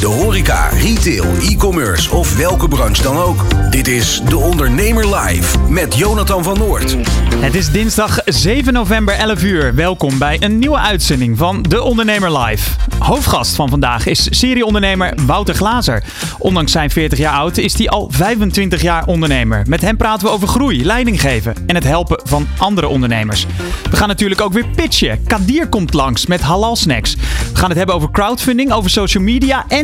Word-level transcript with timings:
De 0.00 0.06
horeca, 0.06 0.68
retail, 0.68 1.24
e-commerce 1.40 2.14
of 2.14 2.36
welke 2.36 2.68
branche 2.68 3.02
dan 3.02 3.16
ook. 3.16 3.70
Dit 3.70 3.88
is 3.88 4.20
De 4.28 4.36
Ondernemer 4.36 5.16
Live 5.16 5.58
met 5.68 5.96
Jonathan 5.96 6.42
van 6.42 6.58
Noord. 6.58 6.96
Het 7.36 7.54
is 7.54 7.70
dinsdag 7.70 8.20
7 8.24 8.72
november 8.72 9.14
11 9.14 9.42
uur. 9.42 9.74
Welkom 9.74 10.18
bij 10.18 10.36
een 10.40 10.58
nieuwe 10.58 10.78
uitzending 10.78 11.38
van 11.38 11.62
De 11.62 11.82
Ondernemer 11.82 12.38
Live. 12.38 12.70
Hoofdgast 12.98 13.54
van 13.54 13.68
vandaag 13.68 14.06
is 14.06 14.38
serieondernemer 14.38 15.14
Wouter 15.26 15.54
Glazer. 15.54 16.02
Ondanks 16.38 16.72
zijn 16.72 16.90
40 16.90 17.18
jaar 17.18 17.34
oud 17.34 17.56
is 17.56 17.78
hij 17.78 17.88
al 17.88 18.08
25 18.10 18.82
jaar 18.82 19.06
ondernemer. 19.06 19.62
Met 19.66 19.80
hem 19.80 19.96
praten 19.96 20.26
we 20.26 20.32
over 20.32 20.48
groei, 20.48 20.84
leiding 20.84 21.20
geven 21.20 21.54
en 21.66 21.74
het 21.74 21.84
helpen 21.84 22.20
van 22.24 22.46
andere 22.58 22.88
ondernemers. 22.88 23.46
We 23.90 23.96
gaan 23.96 24.08
natuurlijk 24.08 24.40
ook 24.40 24.52
weer 24.52 24.66
pitchen. 24.76 25.24
Kadir 25.26 25.68
komt 25.68 25.94
langs 25.94 26.26
met 26.26 26.40
halal 26.40 26.76
snacks. 26.76 27.14
We 27.52 27.60
gaan 27.60 27.68
het 27.68 27.78
hebben 27.78 27.94
over 27.94 28.10
crowdfunding, 28.10 28.72
over 28.72 28.90
social 28.90 29.22
media 29.24 29.64
en 29.68 29.83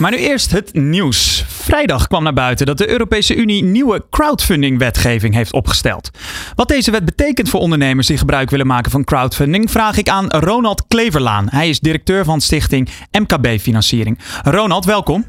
Maar 0.00 0.10
nu 0.10 0.16
eerst 0.16 0.50
het 0.50 0.74
nieuws. 0.74 1.44
Vrijdag 1.48 2.06
kwam 2.06 2.22
naar 2.22 2.32
buiten 2.32 2.66
dat 2.66 2.78
de 2.78 2.90
Europese 2.90 3.34
Unie 3.36 3.62
nieuwe 3.64 4.04
crowdfunding-wetgeving 4.10 5.34
heeft 5.34 5.52
opgesteld. 5.52 6.10
Wat 6.54 6.68
deze 6.68 6.90
wet 6.90 7.04
betekent 7.04 7.48
voor 7.48 7.60
ondernemers 7.60 8.06
die 8.06 8.18
gebruik 8.18 8.50
willen 8.50 8.66
maken 8.66 8.90
van 8.90 9.04
crowdfunding, 9.04 9.70
vraag 9.70 9.96
ik 9.96 10.08
aan 10.08 10.28
Ronald 10.28 10.86
Kleverlaan. 10.88 11.46
Hij 11.50 11.68
is 11.68 11.80
directeur 11.80 12.24
van 12.24 12.40
stichting 12.40 12.88
MKB 13.10 13.60
Financiering. 13.60 14.18
Ronald, 14.42 14.84
welkom. 14.84 15.24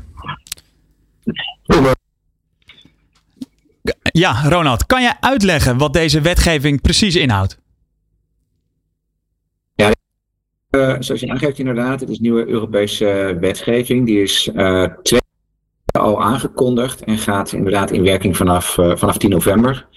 Ja, 4.01 4.41
Ronald, 4.43 4.85
kan 4.85 5.01
jij 5.01 5.17
uitleggen 5.19 5.77
wat 5.77 5.93
deze 5.93 6.21
wetgeving 6.21 6.81
precies 6.81 7.15
inhoudt? 7.15 7.60
Uh, 10.71 10.95
zoals 10.99 11.21
je 11.21 11.29
aangeeft 11.29 11.59
inderdaad, 11.59 11.99
het 11.99 12.09
is 12.09 12.19
nieuwe 12.19 12.47
Europese 12.47 13.37
wetgeving. 13.39 14.05
Die 14.05 14.21
is 14.21 14.49
uh, 14.55 14.87
al 15.91 16.21
aangekondigd 16.21 17.03
en 17.03 17.17
gaat 17.17 17.51
inderdaad 17.51 17.91
in 17.91 18.03
werking 18.03 18.37
vanaf, 18.37 18.73
vanaf 18.73 19.17
10 19.17 19.29
november. 19.29 19.87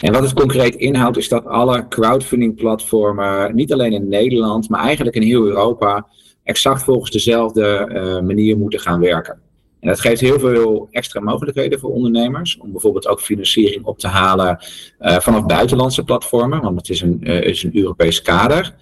En 0.00 0.12
wat 0.12 0.22
het 0.22 0.32
concreet 0.32 0.74
inhoudt 0.74 1.16
is 1.16 1.28
dat 1.28 1.46
alle 1.46 1.88
crowdfunding 1.88 2.54
platformen, 2.54 3.54
niet 3.54 3.72
alleen 3.72 3.92
in 3.92 4.08
Nederland, 4.08 4.68
maar 4.68 4.80
eigenlijk 4.80 5.16
in 5.16 5.22
heel 5.22 5.46
Europa, 5.46 6.06
exact 6.42 6.82
volgens 6.82 7.10
dezelfde 7.10 7.88
manier 8.24 8.56
moeten 8.56 8.80
gaan 8.80 9.00
werken. 9.00 9.38
En 9.80 9.88
dat 9.88 10.00
geeft 10.00 10.20
heel 10.20 10.38
veel 10.38 10.88
extra 10.90 11.20
mogelijkheden 11.20 11.80
voor 11.80 11.90
ondernemers 11.90 12.58
om 12.58 12.72
bijvoorbeeld 12.72 13.08
ook 13.08 13.20
financiering 13.20 13.84
op 13.84 13.98
te 13.98 14.08
halen 14.08 14.58
vanaf 14.98 15.46
buitenlandse 15.46 16.04
platformen, 16.04 16.62
want 16.62 16.76
het 16.76 16.88
is 16.88 17.00
een, 17.00 17.22
is 17.22 17.62
een 17.62 17.76
Europees 17.76 18.22
kader. 18.22 18.74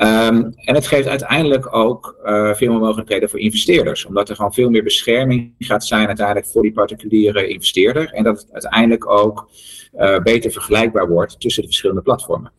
Um, 0.00 0.52
en 0.54 0.74
het 0.74 0.86
geeft 0.86 1.08
uiteindelijk 1.08 1.74
ook 1.74 2.18
uh, 2.24 2.54
veel 2.54 2.70
meer 2.70 2.80
mogelijkheden 2.80 3.30
voor 3.30 3.38
investeerders, 3.38 4.04
omdat 4.04 4.28
er 4.28 4.36
gewoon 4.36 4.52
veel 4.52 4.70
meer 4.70 4.82
bescherming 4.82 5.52
gaat 5.58 5.84
zijn 5.84 6.06
uiteindelijk 6.06 6.46
voor 6.46 6.62
die 6.62 6.72
particuliere 6.72 7.48
investeerder. 7.48 8.10
En 8.12 8.24
dat 8.24 8.38
het 8.40 8.52
uiteindelijk 8.52 9.10
ook 9.10 9.50
uh, 9.96 10.18
beter 10.18 10.50
vergelijkbaar 10.50 11.08
wordt 11.08 11.40
tussen 11.40 11.62
de 11.62 11.68
verschillende 11.68 12.02
platformen. 12.02 12.52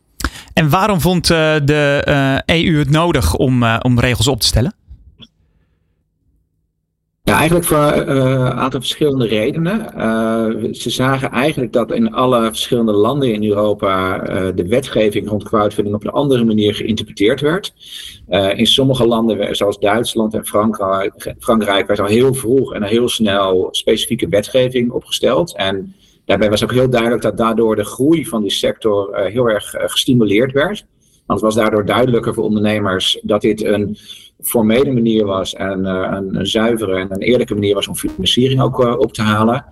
En 0.54 0.70
waarom 0.70 1.00
vond 1.00 1.30
uh, 1.30 1.54
de 1.64 2.42
EU 2.46 2.78
het 2.78 2.90
nodig 2.90 3.34
om, 3.36 3.64
om 3.64 4.00
regels 4.00 4.28
op 4.28 4.40
te 4.40 4.46
stellen? 4.46 4.74
Ja, 7.30 7.36
eigenlijk 7.36 7.66
voor 7.66 7.78
een 7.78 8.52
aantal 8.52 8.80
verschillende 8.80 9.26
redenen. 9.26 9.92
Uh, 9.96 10.72
ze 10.72 10.90
zagen 10.90 11.30
eigenlijk 11.30 11.72
dat 11.72 11.92
in 11.92 12.12
alle 12.12 12.44
verschillende 12.44 12.92
landen 12.92 13.32
in 13.32 13.44
Europa 13.44 14.28
uh, 14.28 14.48
de 14.54 14.66
wetgeving 14.66 15.28
rond 15.28 15.44
crowdfunding 15.44 15.96
op 15.96 16.04
een 16.04 16.10
andere 16.10 16.44
manier 16.44 16.74
geïnterpreteerd 16.74 17.40
werd. 17.40 17.74
In 18.54 18.66
sommige 18.66 19.06
landen, 19.06 19.56
zoals 19.56 19.78
Duitsland 19.78 20.34
en 20.34 20.46
Frankrijk, 20.46 21.34
Frankrijk, 21.38 21.86
werd 21.86 22.00
al 22.00 22.06
heel 22.06 22.34
vroeg 22.34 22.74
en 22.74 22.82
heel 22.82 23.08
snel 23.08 23.68
specifieke 23.70 24.28
wetgeving 24.28 24.90
opgesteld. 24.90 25.56
En 25.56 25.94
daarbij 26.24 26.50
was 26.50 26.64
ook 26.64 26.72
heel 26.72 26.90
duidelijk 26.90 27.22
dat 27.22 27.36
daardoor 27.36 27.76
de 27.76 27.84
groei 27.84 28.26
van 28.26 28.42
die 28.42 28.50
sector 28.50 29.16
heel 29.16 29.50
erg 29.50 29.70
gestimuleerd 29.70 30.52
werd. 30.52 30.84
Want 31.26 31.40
het 31.40 31.54
was 31.54 31.54
daardoor 31.54 31.84
duidelijker 31.84 32.34
voor 32.34 32.44
ondernemers 32.44 33.18
dat 33.22 33.40
dit 33.40 33.64
een 33.64 33.96
formele 34.42 34.92
manier 34.92 35.24
was 35.24 35.54
en 35.54 35.80
uh, 35.80 36.08
een, 36.10 36.36
een, 36.36 36.46
zuivere 36.46 36.98
en 36.98 37.06
een 37.10 37.22
eerlijke 37.22 37.54
manier 37.54 37.74
was 37.74 37.88
om 37.88 37.94
financiering 37.94 38.60
ook 38.60 38.84
uh, 38.84 38.98
op 38.98 39.12
te 39.12 39.22
halen. 39.22 39.64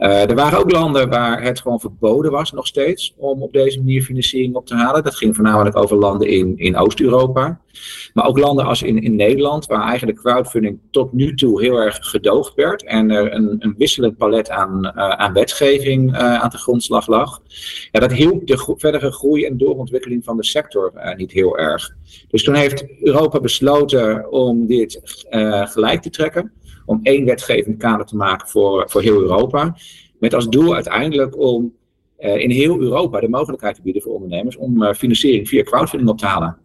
Uh, 0.00 0.30
er 0.30 0.34
waren 0.34 0.58
ook 0.58 0.72
landen 0.72 1.08
waar 1.08 1.42
het 1.42 1.60
gewoon 1.60 1.80
verboden 1.80 2.30
was 2.30 2.52
nog 2.52 2.66
steeds 2.66 3.14
om 3.16 3.42
op 3.42 3.52
deze 3.52 3.78
manier 3.78 4.02
financiering 4.02 4.54
op 4.54 4.66
te 4.66 4.74
halen. 4.74 5.02
Dat 5.02 5.16
ging 5.16 5.34
voornamelijk 5.34 5.76
over 5.76 5.96
landen 5.96 6.28
in, 6.28 6.58
in 6.58 6.76
Oost-Europa. 6.76 7.60
Maar 8.14 8.26
ook 8.26 8.38
landen 8.38 8.64
als 8.64 8.82
in, 8.82 9.02
in 9.02 9.16
Nederland, 9.16 9.66
waar 9.66 9.88
eigenlijk 9.88 10.18
crowdfunding 10.18 10.78
tot 10.90 11.12
nu 11.12 11.34
toe 11.34 11.62
heel 11.62 11.76
erg 11.76 11.98
gedoogd 12.00 12.54
werd. 12.54 12.84
En 12.84 13.10
er 13.10 13.34
een, 13.34 13.56
een 13.58 13.74
wisselend 13.78 14.16
palet 14.16 14.50
aan, 14.50 14.84
uh, 14.84 15.08
aan 15.08 15.32
wetgeving 15.32 16.12
uh, 16.12 16.40
aan 16.40 16.50
de 16.50 16.58
grondslag 16.58 17.06
lag. 17.06 17.40
Ja, 17.90 18.00
dat 18.00 18.12
hielp 18.12 18.46
de 18.46 18.74
verdere 18.76 19.12
groei 19.12 19.44
en 19.44 19.56
doorontwikkeling 19.56 20.24
van 20.24 20.36
de 20.36 20.44
sector 20.44 20.92
niet 21.16 21.32
heel 21.32 21.58
erg. 21.58 21.94
Dus 22.28 22.44
toen 22.44 22.54
heeft 22.54 22.84
Europa 23.00 23.40
besloten 23.40 24.30
om 24.30 24.66
dit 24.66 25.00
gelijk 25.64 26.02
te 26.02 26.10
trekken 26.10 26.52
om 26.90 27.00
één 27.02 27.24
wetgevend 27.24 27.76
kader 27.76 28.06
te 28.06 28.16
maken 28.16 28.48
voor, 28.48 28.84
voor 28.88 29.02
heel 29.02 29.20
Europa. 29.20 29.76
Met 30.18 30.34
als 30.34 30.48
doel 30.48 30.74
uiteindelijk 30.74 31.38
om 31.38 31.72
uh, 32.20 32.36
in 32.36 32.50
heel 32.50 32.80
Europa 32.80 33.20
de 33.20 33.28
mogelijkheid 33.28 33.74
te 33.74 33.82
bieden 33.82 34.02
voor 34.02 34.14
ondernemers 34.14 34.56
om 34.56 34.82
uh, 34.82 34.92
financiering 34.92 35.48
via 35.48 35.62
crowdfunding 35.62 36.10
op 36.10 36.18
te 36.18 36.26
halen. 36.26 36.56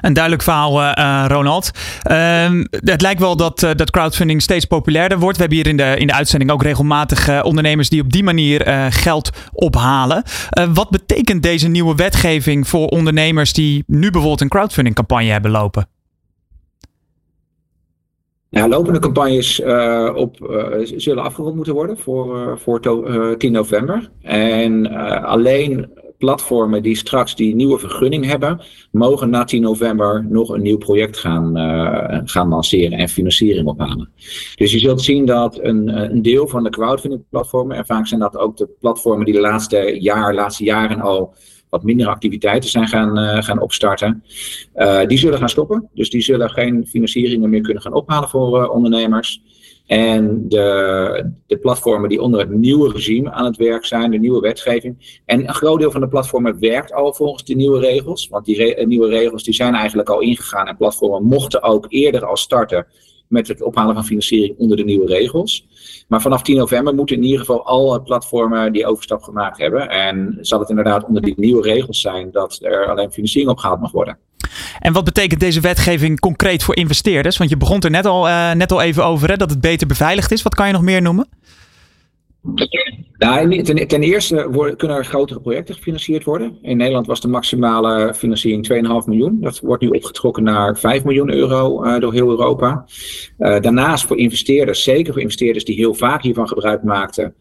Een 0.00 0.12
duidelijk 0.12 0.42
verhaal, 0.42 0.80
uh, 0.80 1.24
Ronald. 1.28 1.70
Ehm, 2.02 2.64
het 2.70 3.00
lijkt 3.00 3.20
wel 3.20 3.36
dat, 3.36 3.60
dat 3.60 3.90
crowdfunding 3.90 4.42
steeds 4.42 4.64
populairder 4.64 5.18
wordt. 5.18 5.36
We 5.36 5.42
hebben 5.42 5.58
hier 5.58 5.68
in 5.68 5.76
de, 5.76 5.96
in 5.98 6.06
de 6.06 6.12
uitzending 6.12 6.50
ook 6.50 6.62
regelmatig 6.62 7.44
ondernemers 7.44 7.88
die 7.88 8.02
op 8.02 8.12
die 8.12 8.22
manier 8.22 8.90
geld 8.90 9.30
ophalen. 9.52 10.22
wat 10.74 10.90
betekent 10.90 11.42
deze 11.42 11.68
nieuwe 11.68 11.94
wetgeving 11.94 12.68
voor 12.68 12.86
ondernemers 12.86 13.52
die 13.52 13.84
nu 13.86 14.10
bijvoorbeeld 14.10 14.40
een 14.40 14.48
crowdfunding 14.48 14.94
campagne 14.94 15.30
hebben 15.30 15.50
lopen? 15.50 15.86
Ja, 18.54 18.68
lopende 18.68 18.98
campagnes 18.98 19.60
uh, 19.60 20.12
op, 20.14 20.36
uh, 20.50 20.66
zullen 20.96 21.24
afgerond 21.24 21.54
moeten 21.54 21.74
worden 21.74 21.98
voor, 21.98 22.36
uh, 22.36 22.56
voor 22.56 22.80
10 23.38 23.52
november. 23.52 24.10
En 24.22 24.86
alleen 25.24 25.90
platformen 26.18 26.82
die 26.82 26.96
straks 26.96 27.36
die 27.36 27.54
nieuwe 27.54 27.78
vergunning 27.78 28.24
hebben, 28.24 28.60
mogen 28.90 29.30
na 29.30 29.44
10 29.44 29.62
november 29.62 30.26
nog 30.28 30.48
een 30.48 30.62
nieuw 30.62 30.78
project 30.78 31.18
gaan, 31.18 31.56
gaan 32.28 32.48
lanceren 32.48 32.98
en 32.98 33.08
financiering 33.08 33.66
ophalen. 33.66 34.10
Dus 34.54 34.72
je 34.72 34.78
zult 34.78 35.02
zien 35.02 35.26
dat 35.26 35.58
een, 35.62 35.88
een 36.12 36.22
deel 36.22 36.48
van 36.48 36.62
de 36.62 36.70
crowdfunding 36.70 37.24
platformen, 37.30 37.76
en 37.76 37.86
vaak 37.86 38.06
zijn 38.06 38.20
dat 38.20 38.36
ook 38.36 38.56
de 38.56 38.68
platformen 38.80 39.24
die 39.24 39.34
de 39.34 39.40
laatste 39.40 39.96
jaar, 40.00 40.34
laatste 40.34 40.64
jaren 40.64 41.00
al 41.00 41.34
wat 41.72 41.82
minder 41.82 42.06
activiteiten 42.06 42.70
zijn 42.70 42.88
gaan, 42.88 43.18
uh, 43.18 43.42
gaan 43.42 43.60
opstarten. 43.60 44.24
Uh, 44.74 45.06
die 45.06 45.18
zullen 45.18 45.38
gaan 45.38 45.48
stoppen. 45.48 45.88
Dus 45.94 46.10
die 46.10 46.20
zullen 46.20 46.50
geen 46.50 46.86
financieringen 46.86 47.50
meer 47.50 47.60
kunnen 47.60 47.82
gaan 47.82 47.94
ophalen 47.94 48.28
voor 48.28 48.62
uh, 48.62 48.70
ondernemers. 48.70 49.42
En 49.86 50.48
de, 50.48 51.30
de 51.46 51.56
platformen 51.58 52.08
die 52.08 52.20
onder 52.20 52.40
het 52.40 52.50
nieuwe 52.50 52.92
regime 52.92 53.30
aan 53.30 53.44
het 53.44 53.56
werk 53.56 53.84
zijn, 53.84 54.10
de 54.10 54.18
nieuwe 54.18 54.40
wetgeving. 54.40 55.20
En 55.24 55.48
een 55.48 55.54
groot 55.54 55.78
deel 55.78 55.90
van 55.90 56.00
de 56.00 56.08
platformen 56.08 56.60
werkt 56.60 56.92
al 56.92 57.14
volgens 57.14 57.44
die 57.44 57.56
nieuwe 57.56 57.80
regels. 57.80 58.28
Want 58.28 58.44
die 58.44 58.86
nieuwe 58.86 59.08
regels 59.08 59.44
die 59.44 59.54
zijn 59.54 59.74
eigenlijk 59.74 60.08
al 60.08 60.20
ingegaan. 60.20 60.66
En 60.66 60.76
platformen 60.76 61.24
mochten 61.24 61.62
ook 61.62 61.86
eerder 61.88 62.24
al 62.24 62.36
starten 62.36 62.86
met 63.32 63.48
het 63.48 63.62
ophalen 63.62 63.94
van 63.94 64.04
financiering 64.04 64.54
onder 64.58 64.76
de 64.76 64.84
nieuwe 64.84 65.06
regels. 65.06 65.66
Maar 66.08 66.20
vanaf 66.20 66.42
10 66.42 66.56
november 66.56 66.94
moeten 66.94 67.16
in 67.16 67.22
ieder 67.22 67.38
geval 67.38 67.66
alle 67.66 68.02
platformen 68.02 68.72
die 68.72 68.86
overstap 68.86 69.22
gemaakt 69.22 69.58
hebben. 69.58 69.88
En 69.88 70.38
zal 70.40 70.60
het 70.60 70.68
inderdaad 70.68 71.04
onder 71.04 71.22
die 71.22 71.34
nieuwe 71.36 71.62
regels 71.62 72.00
zijn 72.00 72.30
dat 72.30 72.58
er 72.62 72.86
alleen 72.86 73.12
financiering 73.12 73.52
opgehaald 73.52 73.80
mag 73.80 73.92
worden. 73.92 74.18
En 74.78 74.92
wat 74.92 75.04
betekent 75.04 75.40
deze 75.40 75.60
wetgeving 75.60 76.20
concreet 76.20 76.62
voor 76.62 76.76
investeerders? 76.76 77.36
Want 77.36 77.50
je 77.50 77.56
begon 77.56 77.80
er 77.80 77.90
net 77.90 78.06
al, 78.06 78.28
uh, 78.28 78.52
net 78.52 78.72
al 78.72 78.82
even 78.82 79.04
over 79.04 79.28
hè, 79.28 79.36
dat 79.36 79.50
het 79.50 79.60
beter 79.60 79.86
beveiligd 79.86 80.32
is. 80.32 80.42
Wat 80.42 80.54
kan 80.54 80.66
je 80.66 80.72
nog 80.72 80.82
meer 80.82 81.02
noemen? 81.02 81.28
Nou, 82.42 83.62
ten, 83.86 84.02
eerste 84.02 84.50
worden, 84.50 84.76
kunnen 84.76 84.96
er 84.96 85.04
grotere 85.04 85.40
projecten 85.40 85.74
gefinancierd 85.74 86.24
worden. 86.24 86.58
In 86.62 86.76
Nederland 86.76 87.06
was 87.06 87.20
de 87.20 87.28
maximale 87.28 88.14
financiering 88.14 88.68
2,5 89.02 89.08
miljoen. 89.08 89.40
Dat 89.40 89.60
wordt 89.60 89.82
nu 89.82 89.88
opgetrokken 89.88 90.42
naar 90.42 90.78
5 90.78 91.04
miljoen 91.04 91.32
euro 91.32 91.84
uh, 91.84 92.00
door 92.00 92.12
heel 92.12 92.30
Europa. 92.30 92.84
Uh, 93.38 93.60
daarnaast 93.60 94.06
voor 94.06 94.18
investeerders, 94.18 94.82
zeker 94.82 95.12
voor 95.12 95.22
investeerders 95.22 95.64
die 95.64 95.76
heel 95.76 95.94
vaak 95.94 96.22
hiervan 96.22 96.48
gebruik 96.48 96.82
maakten, 96.82 97.34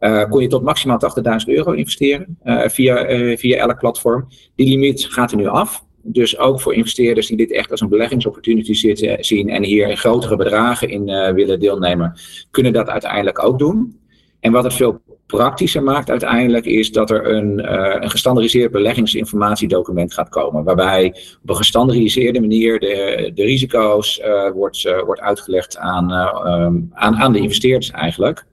uh, 0.00 0.24
kon 0.30 0.42
je 0.42 0.48
tot 0.48 0.62
maximaal 0.62 0.98
80.000 1.18 1.32
euro 1.44 1.72
investeren 1.72 2.38
via, 2.66 3.06
via 3.36 3.56
elk 3.56 3.78
platform. 3.78 4.28
Die 4.54 4.68
limiet 4.68 5.04
gaat 5.04 5.30
er 5.30 5.36
nu 5.36 5.46
af. 5.46 5.84
Dus 6.04 6.38
ook 6.38 6.60
voor 6.60 6.74
investeerders 6.74 7.26
die 7.26 7.36
dit 7.36 7.52
echt 7.52 7.70
als 7.70 7.80
een 7.80 7.88
beleggingsopportunity 7.88 8.74
zitten, 8.74 9.24
zien 9.24 9.48
en 9.48 9.64
hier 9.64 9.88
in 9.88 9.96
grotere 9.96 10.36
bedragen 10.36 10.88
in 10.88 11.04
willen 11.34 11.60
deelnemen, 11.60 12.18
kunnen 12.50 12.72
dat 12.72 12.88
uiteindelijk 12.88 13.44
ook 13.44 13.58
doen. 13.58 14.00
En 14.42 14.52
wat 14.52 14.64
het 14.64 14.74
veel 14.74 15.00
praktischer 15.26 15.82
maakt 15.82 16.10
uiteindelijk 16.10 16.64
is 16.64 16.92
dat 16.92 17.10
er 17.10 17.34
een, 17.34 17.58
uh, 17.58 17.96
een 18.00 18.10
gestandardiseerd 18.10 18.72
beleggingsinformatiedocument 18.72 20.14
gaat 20.14 20.28
komen. 20.28 20.64
Waarbij 20.64 21.14
op 21.42 21.48
een 21.50 21.56
gestandardiseerde 21.56 22.40
manier 22.40 22.80
de, 22.80 23.30
de 23.34 23.42
risico's 23.42 24.18
uh, 24.18 24.50
wordt, 24.50 24.84
uh, 24.84 25.02
wordt 25.02 25.20
uitgelegd 25.20 25.76
aan, 25.76 26.10
um, 26.46 26.90
aan, 26.92 27.16
aan 27.16 27.32
de 27.32 27.38
investeerders 27.38 27.90
eigenlijk. 27.90 28.44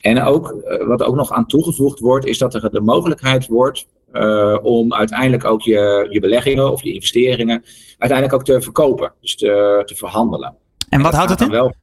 En 0.00 0.22
ook, 0.22 0.54
wat 0.86 1.02
ook 1.02 1.14
nog 1.14 1.32
aan 1.32 1.46
toegevoegd 1.46 2.00
wordt, 2.00 2.26
is 2.26 2.38
dat 2.38 2.54
er 2.54 2.70
de 2.70 2.80
mogelijkheid 2.80 3.46
wordt 3.46 3.86
om 4.62 4.94
uiteindelijk 4.94 5.44
ook 5.44 5.62
je, 5.62 6.06
je 6.10 6.20
beleggingen 6.20 6.72
of 6.72 6.82
je 6.82 6.92
investeringen 6.92 7.64
uiteindelijk 7.98 8.32
ook 8.32 8.44
te 8.44 8.60
verkopen. 8.60 9.12
Dus 9.20 9.36
te, 9.36 9.82
te 9.84 9.94
verhandelen. 9.94 10.56
En 10.88 11.02
wat 11.02 11.14
houdt 11.14 11.30
het 11.30 11.40
in? 11.40 11.50
Wel, 11.50 11.74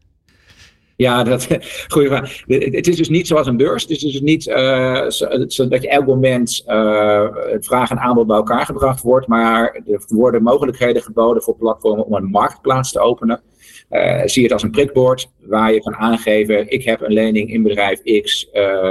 ja, 1.07 1.23
dat 1.23 1.47
goede 1.93 2.07
vraag. 2.07 2.43
Het 2.47 2.87
is 2.87 2.95
dus 2.95 3.09
niet 3.09 3.27
zoals 3.27 3.47
een 3.47 3.57
beurs. 3.57 3.81
Het 3.81 3.91
is 3.91 3.99
dus 3.99 4.21
niet 4.21 4.47
uh, 4.47 5.09
zo, 5.47 5.67
dat 5.67 5.81
je 5.81 5.89
elk 5.89 6.05
moment 6.05 6.63
uh, 6.67 7.27
vraag 7.59 7.89
en 7.89 7.99
aanbod 7.99 8.27
bij 8.27 8.35
elkaar 8.35 8.65
gebracht 8.65 9.01
wordt. 9.01 9.27
Maar 9.27 9.81
er 9.85 10.03
worden 10.07 10.43
mogelijkheden 10.43 11.01
geboden 11.01 11.43
voor 11.43 11.55
platformen 11.55 12.05
om 12.05 12.13
een 12.13 12.29
marktplaats 12.29 12.91
te 12.91 12.99
openen. 12.99 13.41
Uh, 13.89 14.21
zie 14.25 14.43
het 14.43 14.51
als 14.53 14.63
een 14.63 14.71
prikbord 14.71 15.31
waar 15.39 15.73
je 15.73 15.81
kan 15.81 15.95
aangeven: 15.95 16.71
ik 16.71 16.83
heb 16.83 17.01
een 17.01 17.13
lening 17.13 17.53
in 17.53 17.63
bedrijf 17.63 18.01
X, 18.21 18.49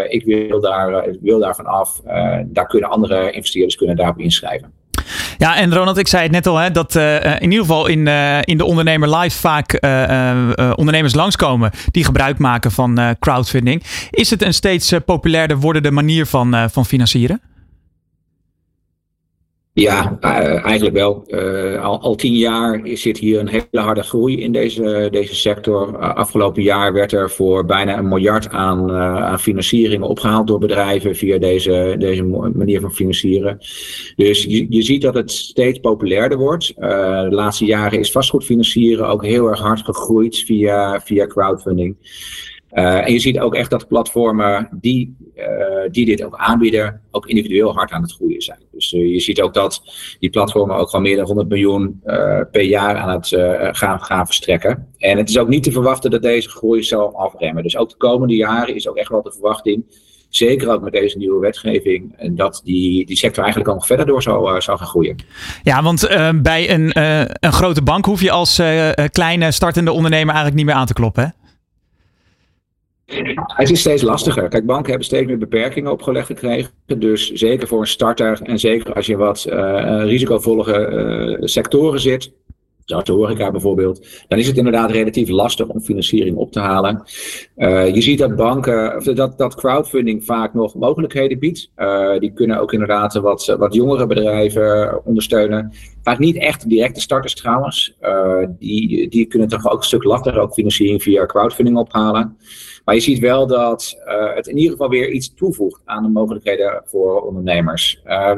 ik 0.09 0.25
wil, 0.25 0.61
daar, 0.61 1.17
wil 1.21 1.39
daarvan 1.39 1.67
af. 1.67 2.01
daar 2.47 2.67
kunnen 2.67 2.91
andere 2.91 3.31
investeerders 3.31 3.77
kunnen 3.77 3.97
daarop 3.97 4.19
inschrijven. 4.19 4.80
Ja, 5.39 5.57
en 5.57 5.75
Ronald, 5.75 5.99
ik 5.99 6.09
zei 6.09 6.23
het 6.23 6.33
net 6.33 6.47
al, 6.47 6.57
hè, 6.57 6.71
dat 6.71 6.95
uh, 6.95 7.25
in 7.25 7.51
ieder 7.51 7.61
geval 7.61 7.87
in, 7.87 8.07
uh, 8.07 8.39
in 8.43 8.59
de 8.59 8.65
ondernemer 8.65 9.17
live 9.19 9.39
vaak 9.39 9.79
uh, 9.81 10.71
ondernemers 10.75 11.15
langskomen 11.15 11.71
die 11.91 12.05
gebruik 12.05 12.39
maken 12.39 12.71
van 12.71 13.17
crowdfunding. 13.19 13.83
Is 14.11 14.31
het 14.31 14.43
een 14.43 14.55
steeds 14.55 14.93
populairder 15.05 15.59
wordende 15.59 15.91
manier 15.91 16.27
van, 16.27 16.71
van 16.71 16.87
financieren? 16.87 17.41
Ja, 19.81 20.19
uh, 20.21 20.65
eigenlijk 20.65 20.97
wel. 20.97 21.25
Uh, 21.27 21.85
al, 21.85 22.15
tien 22.15 22.35
jaar 22.35 22.81
zit 22.85 23.19
hier 23.19 23.41
een 23.41 23.49
hele 23.49 23.67
harde 23.71 24.03
groei 24.03 24.41
in 24.41 24.53
deze, 24.53 25.09
deze 25.11 25.35
sector. 25.35 25.99
Afgelopen 25.99 26.63
jaar 26.63 26.93
werd 26.93 27.13
er 27.13 27.31
voor 27.31 27.65
bijna 27.65 27.99
een 27.99 28.09
miljard 28.09 28.49
aan, 28.49 28.93
aan 28.93 29.41
financiering 29.41 30.03
opgehaald 30.03 30.47
door 30.47 30.59
bedrijven 30.59 31.17
via 31.17 31.39
deze, 31.39 31.95
deze 31.99 32.23
manier 32.55 32.81
van 32.81 32.93
financieren. 32.93 33.59
Dus 34.17 34.45
je, 34.45 34.67
je 34.69 34.83
ziet 34.83 35.03
dat 35.03 35.15
het 35.15 35.31
steeds 35.31 35.79
populairder 35.79 36.39
wordt. 36.39 36.75
de 36.77 37.29
laatste 37.31 37.65
jaren 37.65 37.99
is 37.99 38.13
vastgoedfinancieren 38.13 39.09
ook 39.09 39.25
heel 39.25 39.47
erg 39.47 39.61
hard 39.61 39.81
gegroeid 39.81 40.37
via, 40.37 41.01
via 41.01 41.27
crowdfunding. 41.27 41.97
En 42.71 43.13
je 43.13 43.19
ziet 43.19 43.41
ook 43.41 43.55
echt 43.55 43.71
dat 43.71 43.89
platformen 43.89 44.69
die, 44.81 45.17
die 45.91 46.05
dit 46.05 46.25
ook 46.25 46.37
aanbieden, 46.37 47.01
ook 47.11 47.27
individueel 47.27 47.75
hard 47.75 47.91
aan 47.91 48.03
het 48.03 48.13
groeien 48.13 48.43
zijn. 48.43 48.70
Dus 48.81 48.93
uh, 48.93 49.13
je 49.13 49.21
ziet 49.21 49.41
ook 49.41 49.55
dat 49.55 49.83
die 50.19 50.31
platformen 50.31 50.77
ook 50.77 50.91
al 50.91 51.01
meer 51.01 51.17
dan 51.17 51.27
100 51.27 51.49
miljoen 51.49 52.01
per 52.51 52.63
jaar 52.63 52.97
aan 52.97 53.11
het 53.11 53.27
gaan, 53.77 54.01
gaan 54.01 54.27
verstrekken. 54.27 54.89
En 54.99 55.19
het 55.19 55.29
is 55.29 55.39
ook 55.39 55.49
niet 55.49 55.63
te 55.63 55.73
verwachten 55.73 56.11
dat 56.11 56.23
deze 56.23 56.49
groei 56.49 56.83
zal 56.83 57.17
afremmen. 57.17 57.63
Dus 57.63 57.77
ook 57.77 57.89
de 57.89 57.97
komende 57.97 58.35
jaren 58.35 58.75
is 58.75 58.89
ook 58.89 58.97
echt 58.97 59.09
wel 59.09 59.23
de 59.23 59.33
verwachting, 59.33 59.85
zeker 60.29 60.71
ook 60.71 60.83
met 60.83 60.93
deze 60.93 61.19
nieuwe 61.19 61.41
wetgeving, 61.41 62.31
dat 62.37 62.61
die, 62.65 63.07
die 63.07 63.17
sector 63.17 63.43
eigenlijk 63.43 63.73
al 63.73 63.79
nog 63.79 63.87
verder 63.87 64.07
door 64.07 64.23
zou, 64.23 64.61
zou 64.61 64.79
gaan 64.79 64.87
groeien. 64.87 65.17
Ja, 65.63 65.83
want 65.83 66.09
bij 66.43 66.71
een, 66.71 66.91
een 67.41 67.53
grote 67.53 67.83
bank 67.83 68.05
hoef 68.05 68.21
je 68.21 68.31
als 68.31 68.63
kleine 69.13 69.53
startende 69.53 69.93
ondernemer 69.93 70.35
eigenlijk 70.35 70.57
niet 70.57 70.67
meer 70.67 70.75
aan 70.75 70.87
te 70.87 70.93
kloppen? 70.93 71.35
Het 73.47 73.71
is 73.71 73.81
steeds 73.81 74.03
lastiger. 74.03 74.49
Kijk, 74.49 74.67
banken 74.67 74.89
hebben 74.89 75.07
steeds 75.07 75.27
meer 75.27 75.39
beperkingen 75.39 75.93
opgelegd 75.93 76.27
gekregen. 76.27 76.71
Dus 76.87 77.31
zeker 77.33 77.69
voor 77.69 77.81
een 77.81 77.87
starter 77.87 78.41
en 78.43 78.59
zeker 78.59 78.95
als 78.95 79.07
je 79.07 79.17
wat 79.17 79.47
uh, 79.49 80.03
risicovolle 80.05 80.89
uh, 81.41 81.47
sectoren 81.47 82.01
zit, 82.01 82.33
zoals 82.85 83.05
de 83.05 83.13
horeca 83.13 83.51
bijvoorbeeld, 83.51 84.25
dan 84.29 84.39
is 84.39 84.47
het 84.47 84.57
inderdaad 84.57 84.91
relatief 84.91 85.29
lastig 85.29 85.67
om 85.67 85.81
financiering 85.81 86.37
op 86.37 86.53
te 86.53 86.61
halen. 86.61 87.03
Je 87.95 88.01
ziet 88.01 88.19
dat 88.19 88.37
banken, 88.37 89.15
dat, 89.15 89.39
dat 89.39 89.55
crowdfunding 89.55 90.25
vaak 90.25 90.55
nog 90.55 90.75
mogelijkheden 90.75 91.39
biedt. 91.39 91.71
Die 92.19 92.33
kunnen 92.33 92.61
ook 92.61 92.73
inderdaad 92.73 93.15
wat, 93.15 93.57
wat 93.59 93.75
jongere 93.75 94.07
bedrijven 94.07 95.01
ondersteunen. 95.05 95.73
Vaak 96.03 96.19
niet 96.19 96.37
echt 96.37 96.69
directe 96.69 97.01
starters 97.01 97.35
trouwens. 97.35 97.97
Die, 98.59 99.09
die 99.09 99.27
kunnen 99.27 99.49
toch 99.49 99.71
ook 99.71 99.79
een 99.79 99.85
stuk 99.85 100.05
lastiger 100.05 100.41
ook 100.41 100.53
financiering 100.53 101.03
via 101.03 101.27
crowdfunding 101.27 101.77
ophalen. 101.77 102.37
Maar 102.91 102.99
je 102.99 103.05
ziet 103.05 103.19
wel 103.19 103.47
dat 103.47 103.99
uh, 104.07 104.35
het 104.35 104.47
in 104.47 104.57
ieder 104.57 104.73
geval 104.73 104.89
weer 104.89 105.11
iets 105.11 105.35
toevoegt 105.35 105.81
aan 105.85 106.03
de 106.03 106.09
mogelijkheden 106.09 106.83
voor 106.85 107.21
ondernemers. 107.21 108.03
Uh, 108.07 108.33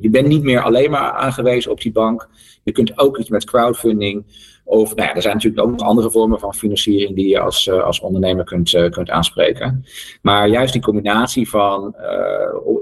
je 0.00 0.10
bent 0.10 0.26
niet 0.26 0.42
meer 0.42 0.62
alleen 0.62 0.90
maar 0.90 1.10
aangewezen 1.10 1.70
op 1.70 1.80
die 1.80 1.92
bank. 1.92 2.28
Je 2.64 2.72
kunt 2.72 2.98
ook 2.98 3.18
iets 3.18 3.28
met 3.28 3.44
crowdfunding. 3.44 4.24
Of 4.64 4.94
nou 4.94 5.08
ja, 5.08 5.14
er 5.14 5.22
zijn 5.22 5.34
natuurlijk 5.34 5.62
ook 5.62 5.70
nog 5.70 5.80
andere 5.80 6.10
vormen 6.10 6.38
van 6.38 6.54
financiering 6.54 7.16
die 7.16 7.28
je 7.28 7.40
als, 7.40 7.66
uh, 7.66 7.82
als 7.82 8.00
ondernemer 8.00 8.44
kunt, 8.44 8.70
kunt 8.90 9.10
aanspreken. 9.10 9.84
Maar 10.22 10.48
juist 10.48 10.72
die 10.72 10.82
combinatie 10.82 11.48
van 11.48 11.94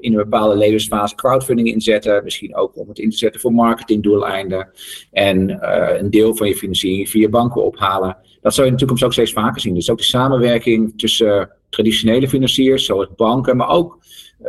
in 0.00 0.12
een 0.12 0.23
bepaalde 0.23 0.56
levensfase 0.56 1.15
crowdfunding 1.15 1.69
inzetten, 1.69 2.25
misschien 2.25 2.56
ook 2.56 2.76
om 2.76 2.88
het 2.88 2.99
in 2.99 3.11
te 3.11 3.17
zetten 3.17 3.41
voor 3.41 3.53
marketingdoeleinden 3.53 4.71
en 5.11 5.67
een 5.99 6.11
deel 6.11 6.37
van 6.37 6.49
je 6.49 6.56
financiering 6.56 7.09
via 7.09 7.29
banken 7.29 7.65
ophalen 7.65 8.17
dat 8.44 8.55
zou 8.55 8.67
je 8.67 8.73
in 8.73 8.79
de 8.79 8.79
toekomst 8.79 9.05
ook 9.05 9.12
steeds 9.12 9.32
vaker 9.32 9.61
zien. 9.61 9.75
Dus 9.75 9.91
ook 9.91 9.99
de 9.99 10.05
samenwerking 10.05 10.99
tussen 10.99 11.50
traditionele 11.69 12.29
financiers, 12.29 12.85
zoals 12.85 13.06
banken, 13.17 13.56
maar 13.56 13.69
ook 13.69 13.99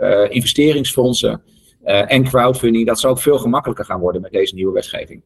uh, 0.01 0.25
investeringsfondsen 0.29 1.41
uh, 1.85 2.11
en 2.11 2.23
crowdfunding, 2.23 2.87
dat 2.87 2.99
zou 2.99 3.13
ook 3.13 3.21
veel 3.21 3.37
gemakkelijker 3.37 3.85
gaan 3.85 3.99
worden 3.99 4.21
met 4.21 4.31
deze 4.31 4.55
nieuwe 4.55 4.73
wetgeving. 4.73 5.21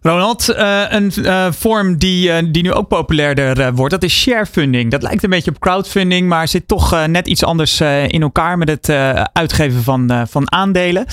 Ronald, 0.00 0.54
een 0.88 1.12
vorm 1.52 1.98
die, 1.98 2.50
die 2.50 2.62
nu 2.62 2.72
ook 2.72 2.88
populairder 2.88 3.74
wordt, 3.74 3.92
dat 3.92 4.02
is 4.02 4.20
sharefunding. 4.20 4.90
Dat 4.90 5.02
lijkt 5.02 5.22
een 5.22 5.30
beetje 5.30 5.50
op 5.50 5.58
crowdfunding, 5.58 6.28
maar 6.28 6.48
zit 6.48 6.68
toch 6.68 7.06
net 7.06 7.26
iets 7.26 7.44
anders 7.44 7.80
in 8.06 8.22
elkaar 8.22 8.58
met 8.58 8.68
het 8.68 8.88
uitgeven 9.32 9.82
van, 9.82 10.26
van 10.28 10.52
aandelen. 10.52 11.06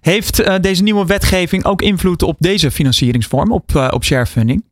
Heeft 0.00 0.62
deze 0.62 0.82
nieuwe 0.82 1.06
wetgeving 1.06 1.64
ook 1.64 1.82
invloed 1.82 2.22
op 2.22 2.36
deze 2.38 2.70
financieringsvorm, 2.70 3.52
op, 3.52 3.90
op 3.90 4.04
sharefunding? 4.04 4.64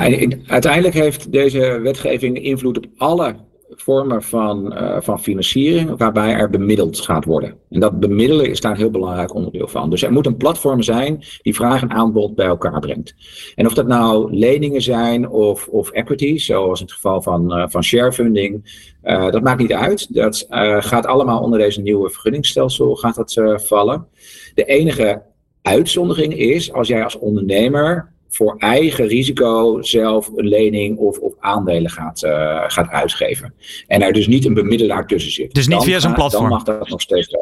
Ja, 0.00 0.28
uiteindelijk 0.46 0.94
heeft 0.94 1.32
deze 1.32 1.80
wetgeving 1.82 2.42
invloed 2.42 2.76
op 2.76 2.86
alle 2.96 3.34
vormen 3.68 4.22
van, 4.22 4.72
uh, 4.72 4.96
van 5.00 5.20
financiering 5.20 5.98
waarbij 5.98 6.32
er 6.32 6.50
bemiddeld 6.50 7.00
gaat 7.00 7.24
worden. 7.24 7.54
En 7.70 7.80
dat 7.80 8.00
bemiddelen 8.00 8.50
is 8.50 8.60
daar 8.60 8.70
een 8.70 8.76
heel 8.76 8.90
belangrijk 8.90 9.34
onderdeel 9.34 9.68
van. 9.68 9.90
Dus 9.90 10.02
er 10.02 10.12
moet 10.12 10.26
een 10.26 10.36
platform 10.36 10.82
zijn 10.82 11.24
die 11.42 11.54
vraag 11.54 11.82
en 11.82 11.90
aanbod 11.90 12.34
bij 12.34 12.46
elkaar 12.46 12.80
brengt. 12.80 13.14
En 13.54 13.66
of 13.66 13.74
dat 13.74 13.86
nou 13.86 14.34
leningen 14.34 14.82
zijn 14.82 15.28
of, 15.28 15.68
of 15.68 15.90
equity, 15.90 16.38
zoals 16.38 16.80
in 16.80 16.86
het 16.86 16.94
geval 16.94 17.22
van, 17.22 17.58
uh, 17.58 17.64
van 17.68 17.82
sharefunding, 17.82 18.82
uh, 19.04 19.30
dat 19.30 19.42
maakt 19.42 19.60
niet 19.60 19.72
uit. 19.72 20.14
Dat 20.14 20.46
gaat 20.78 21.06
allemaal 21.06 21.40
onder 21.40 21.58
deze 21.58 21.80
nieuwe 21.80 22.10
vergunningsstelsel 22.10 22.94
gaat 22.94 23.14
dat, 23.14 23.62
vallen. 23.66 24.06
De 24.54 24.64
enige 24.64 25.22
uitzondering 25.62 26.38
is 26.38 26.72
als 26.72 26.88
jij 26.88 27.04
als 27.04 27.18
ondernemer 27.18 28.13
voor 28.34 28.54
eigen 28.58 29.06
risico 29.06 29.82
zelf 29.82 30.30
een 30.34 30.48
lening 30.48 30.98
of, 30.98 31.18
of 31.18 31.32
aandelen 31.38 31.90
gaat, 31.90 32.22
uh, 32.22 32.64
gaat 32.66 32.88
uitgeven. 32.88 33.54
En 33.86 34.02
er 34.02 34.12
dus 34.12 34.26
niet 34.26 34.44
een 34.44 34.54
bemiddelaar 34.54 35.06
tussen 35.06 35.32
zit. 35.32 35.54
Dus 35.54 35.68
niet 35.68 35.82
via 35.82 36.00
zo'n 36.00 36.14
platform? 36.14 36.42
Dan 36.42 36.52
mag 36.52 36.62
dat 36.62 36.88
nog 36.88 37.00
steeds 37.00 37.36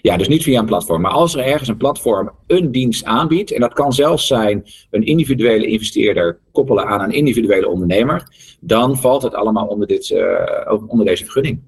Ja, 0.00 0.16
dus 0.16 0.28
niet 0.28 0.42
via 0.42 0.58
een 0.58 0.66
platform. 0.66 1.00
Maar 1.00 1.10
als 1.10 1.34
er 1.34 1.44
ergens 1.44 1.68
een 1.68 1.76
platform 1.76 2.30
een 2.46 2.70
dienst 2.70 3.04
aanbiedt, 3.04 3.52
en 3.52 3.60
dat 3.60 3.72
kan 3.72 3.92
zelfs 3.92 4.26
zijn 4.26 4.64
een 4.90 5.02
individuele 5.02 5.66
investeerder 5.66 6.38
koppelen 6.52 6.86
aan 6.86 7.00
een 7.00 7.12
individuele 7.12 7.68
ondernemer, 7.68 8.28
dan 8.60 8.96
valt 8.98 9.22
het 9.22 9.34
allemaal 9.34 9.66
onder, 9.66 9.86
dit, 9.86 10.10
uh, 10.10 10.82
onder 10.86 11.06
deze 11.06 11.24
vergunning. 11.24 11.62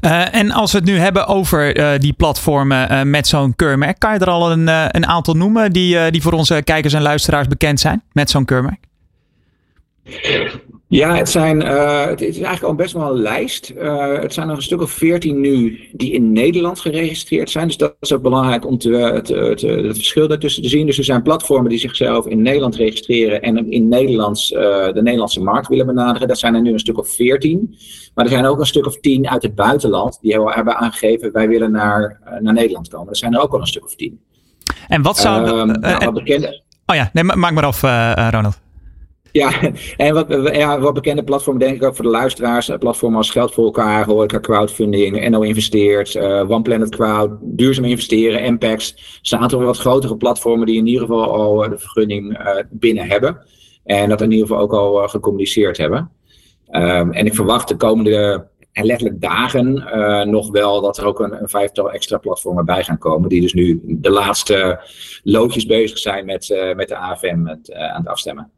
Uh, 0.00 0.34
en 0.34 0.50
als 0.50 0.72
we 0.72 0.78
het 0.78 0.86
nu 0.86 0.98
hebben 0.98 1.26
over 1.26 1.78
uh, 1.78 1.98
die 1.98 2.12
platformen 2.12 2.92
uh, 2.92 3.02
met 3.02 3.26
zo'n 3.26 3.56
keurmerk, 3.56 3.98
kan 3.98 4.12
je 4.12 4.18
er 4.18 4.30
al 4.30 4.50
een, 4.50 4.66
een 4.96 5.06
aantal 5.06 5.34
noemen 5.34 5.72
die, 5.72 6.10
die 6.10 6.22
voor 6.22 6.32
onze 6.32 6.62
kijkers 6.64 6.94
en 6.94 7.02
luisteraars 7.02 7.46
bekend 7.46 7.80
zijn 7.80 8.02
met 8.12 8.30
zo'n 8.30 8.44
keurmerk? 8.44 8.84
Ja, 10.90 11.14
het, 11.14 11.28
zijn, 11.28 11.60
uh, 11.60 12.06
het 12.06 12.20
is 12.20 12.34
eigenlijk 12.34 12.62
al 12.62 12.74
best 12.74 12.92
wel 12.92 13.10
een 13.10 13.20
lijst. 13.20 13.72
Uh, 13.76 14.20
het 14.20 14.34
zijn 14.34 14.46
nog 14.46 14.56
een 14.56 14.62
stuk 14.62 14.80
of 14.80 14.90
veertien 14.90 15.40
nu 15.40 15.80
die 15.92 16.12
in 16.12 16.32
Nederland 16.32 16.80
geregistreerd 16.80 17.50
zijn. 17.50 17.66
Dus 17.66 17.76
dat 17.76 17.96
is 18.00 18.12
ook 18.12 18.22
belangrijk 18.22 18.66
om 18.66 18.78
te, 18.78 18.90
het, 18.90 19.28
het, 19.28 19.60
het, 19.60 19.96
verschil 19.96 20.28
daartussen 20.28 20.62
te 20.62 20.68
zien. 20.68 20.86
Dus 20.86 20.98
er 20.98 21.04
zijn 21.04 21.22
platformen 21.22 21.70
die 21.70 21.78
zichzelf 21.78 22.26
in 22.26 22.42
Nederland 22.42 22.76
registreren 22.76 23.42
en 23.42 23.70
in 23.70 23.88
Nederlands, 23.88 24.50
uh, 24.50 24.58
de 24.92 25.02
Nederlandse 25.02 25.40
markt 25.40 25.68
willen 25.68 25.86
benaderen. 25.86 26.28
Dat 26.28 26.38
zijn 26.38 26.54
er 26.54 26.60
nu 26.60 26.72
een 26.72 26.78
stuk 26.78 26.98
of 26.98 27.14
veertien. 27.14 27.76
Maar 28.14 28.24
er 28.24 28.30
zijn 28.30 28.46
ook 28.46 28.58
een 28.58 28.66
stuk 28.66 28.86
of 28.86 29.00
tien 29.00 29.28
uit 29.28 29.42
het 29.42 29.54
buitenland 29.54 30.18
die 30.20 30.32
hebben 30.32 30.76
aangegeven 30.76 31.32
wij 31.32 31.48
willen 31.48 31.70
naar, 31.70 32.20
naar 32.40 32.54
Nederland 32.54 32.88
komen. 32.88 33.08
Er 33.08 33.16
zijn 33.16 33.34
er 33.34 33.40
ook 33.40 33.52
al 33.52 33.60
een 33.60 33.66
stuk 33.66 33.84
of 33.84 33.94
tien. 33.94 34.20
En 34.88 35.02
wat 35.02 35.18
zou... 35.18 35.66
nou, 35.66 36.04
wat 36.04 36.14
bekende... 36.14 36.62
Oh 36.86 36.96
ja, 36.96 37.10
nee, 37.12 37.24
maak 37.24 37.52
maar 37.52 37.64
af, 37.64 37.82
Ronald. 38.30 38.66
Ja, 39.38 39.72
en 39.96 40.14
wat, 40.14 40.28
wat 40.80 40.94
bekende 40.94 41.24
platformen, 41.24 41.62
denk 41.62 41.76
ik 41.76 41.82
ook 41.82 41.94
voor 41.94 42.04
de 42.04 42.10
luisteraars. 42.10 42.70
Platformen 42.78 43.18
als 43.18 43.30
Geld 43.30 43.54
voor 43.54 43.64
elkaar, 43.64 44.04
Horeca 44.04 44.40
Crowdfunding, 44.40 45.28
NO 45.28 45.40
Investeert, 45.40 46.14
uh, 46.14 46.50
One 46.50 46.62
Planet 46.62 46.88
Crowd, 46.88 47.30
Duurzaam 47.40 47.84
Investeren, 47.84 48.42
Impact. 48.42 48.90
Er 48.96 49.18
zijn 49.22 49.40
een 49.40 49.46
aantal 49.46 49.66
wat 49.66 49.78
grotere 49.78 50.16
platformen 50.16 50.66
die 50.66 50.76
in 50.76 50.86
ieder 50.86 51.00
geval 51.00 51.32
al 51.32 51.64
eh, 51.64 51.70
de 51.70 51.78
vergunning 51.78 52.38
binnen 52.70 53.06
hebben. 53.06 53.38
En 53.84 54.08
dat 54.08 54.20
in 54.20 54.30
ieder 54.30 54.46
geval 54.46 54.62
ook 54.62 54.72
al 54.72 55.08
gecommuniceerd 55.08 55.76
hebben. 55.76 56.10
Um, 56.70 57.12
en 57.12 57.26
ik 57.26 57.34
verwacht 57.34 57.68
de 57.68 57.76
komende 57.76 58.46
en 58.72 58.86
letterlijk 58.86 59.20
dagen 59.20 59.84
nog 60.30 60.50
wel 60.50 60.80
dat 60.80 60.98
er 60.98 61.06
ook 61.06 61.20
een, 61.20 61.40
een, 61.40 61.48
vijftal 61.48 61.90
extra 61.90 62.18
platformen 62.18 62.64
bij 62.64 62.84
gaan 62.84 62.98
komen. 62.98 63.28
Die 63.28 63.40
dus 63.40 63.52
nu 63.52 63.80
de 63.84 64.10
laatste 64.10 64.80
loodjes 65.22 65.66
bezig 65.66 65.98
zijn 65.98 66.24
met, 66.24 66.72
met 66.76 66.88
de 66.88 66.96
AFM 66.96 67.42
met, 67.42 67.72
aan 67.72 68.00
het 68.00 68.08
afstemmen. 68.08 68.50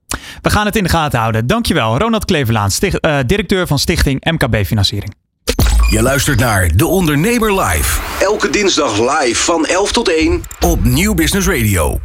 We 0.43 0.51
gaan 0.51 0.67
het 0.67 0.77
in 0.77 0.83
de 0.83 0.89
gaten 0.89 1.19
houden. 1.19 1.47
Dankjewel, 1.47 1.99
Ronald 1.99 2.25
Kleverlaan, 2.25 2.71
sticht, 2.71 3.09
directeur 3.27 3.67
van 3.67 3.79
Stichting 3.79 4.25
MKB 4.31 4.67
Financiering. 4.67 5.15
Je 5.91 6.03
luistert 6.03 6.39
naar 6.39 6.77
De 6.77 6.87
Ondernemer 6.87 7.61
Live. 7.61 8.01
Elke 8.21 8.51
dinsdag 8.51 8.99
live 8.99 9.43
van 9.43 9.67
11 9.67 9.93
tot 9.93 10.09
1 10.09 10.43
op 10.61 10.85
Nieuw 10.85 11.15
Business 11.15 11.47
Radio. 11.47 12.01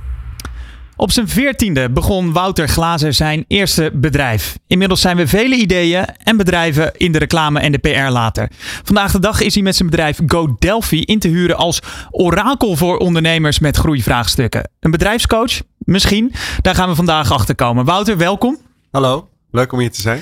Op 0.98 1.12
zijn 1.12 1.28
veertiende 1.28 1.90
begon 1.90 2.34
Wouter 2.34 2.68
Glazer 2.68 3.14
zijn 3.14 3.46
eerste 3.48 3.92
bedrijf. 3.94 4.58
Inmiddels 4.68 5.02
zijn 5.02 5.18
we 5.18 5.28
vele 5.28 5.56
ideeën 5.56 6.06
en 6.24 6.38
bedrijven 6.38 6.92
in 6.98 7.12
de 7.12 7.18
reclame 7.18 7.60
en 7.60 7.72
de 7.72 7.78
PR 7.78 7.90
later. 7.90 8.50
Vandaag 8.84 9.12
de 9.12 9.20
dag 9.20 9.42
is 9.42 9.54
hij 9.54 9.64
met 9.64 9.76
zijn 9.76 9.90
bedrijf 9.90 10.20
Go 10.28 10.56
Delphi 10.60 11.02
in 11.02 11.20
te 11.20 11.28
huren 11.28 11.58
als 11.58 11.80
orakel 12.12 12.76
voor 12.76 12.98
ondernemers 12.98 13.60
met 13.60 13.78
groeivraagstukken. 13.78 14.70
Een 14.80 14.92
bedrijfscoach? 14.92 15.62
Misschien. 15.78 16.34
Daar 16.62 16.76
gaan 16.76 16.90
we 16.90 16.96
vandaag 16.96 17.32
achter 17.32 17.56
komen. 17.56 17.86
Wouter, 17.86 18.18
welkom. 18.18 18.58
Hallo, 18.92 19.28
leuk 19.52 19.72
om 19.72 19.80
hier 19.80 19.92
te 19.92 20.02
zijn. 20.02 20.22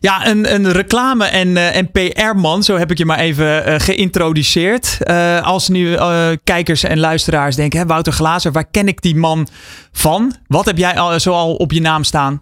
Ja, 0.00 0.26
een, 0.26 0.54
een 0.54 0.72
reclame- 0.72 1.24
en, 1.24 1.48
uh, 1.48 1.76
en 1.76 1.90
PR-man, 1.90 2.62
zo 2.62 2.76
heb 2.76 2.90
ik 2.90 2.98
je 2.98 3.04
maar 3.04 3.18
even 3.18 3.68
uh, 3.68 3.74
geïntroduceerd. 3.78 4.98
Uh, 5.00 5.42
als 5.42 5.68
nu 5.68 5.96
kijkers 6.44 6.82
en 6.82 6.98
luisteraars 6.98 7.56
denken, 7.56 7.78
hè, 7.78 7.86
Wouter 7.86 8.12
Glazer, 8.12 8.52
waar 8.52 8.70
ken 8.70 8.88
ik 8.88 9.02
die 9.02 9.16
man 9.16 9.48
van? 9.92 10.34
Wat 10.46 10.64
heb 10.64 10.76
jij 10.76 10.98
al, 10.98 11.20
zo 11.20 11.32
al 11.32 11.54
op 11.54 11.72
je 11.72 11.80
naam 11.80 12.04
staan? 12.04 12.40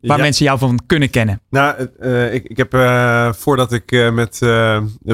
Waar 0.00 0.16
ja. 0.16 0.22
mensen 0.22 0.44
jou 0.44 0.58
van 0.58 0.80
kunnen 0.86 1.10
kennen? 1.10 1.40
Nou, 1.50 1.88
ik, 2.32 2.44
ik 2.44 2.56
heb 2.56 2.70
voordat 3.36 3.72
ik 3.72 4.10
met. 4.12 4.40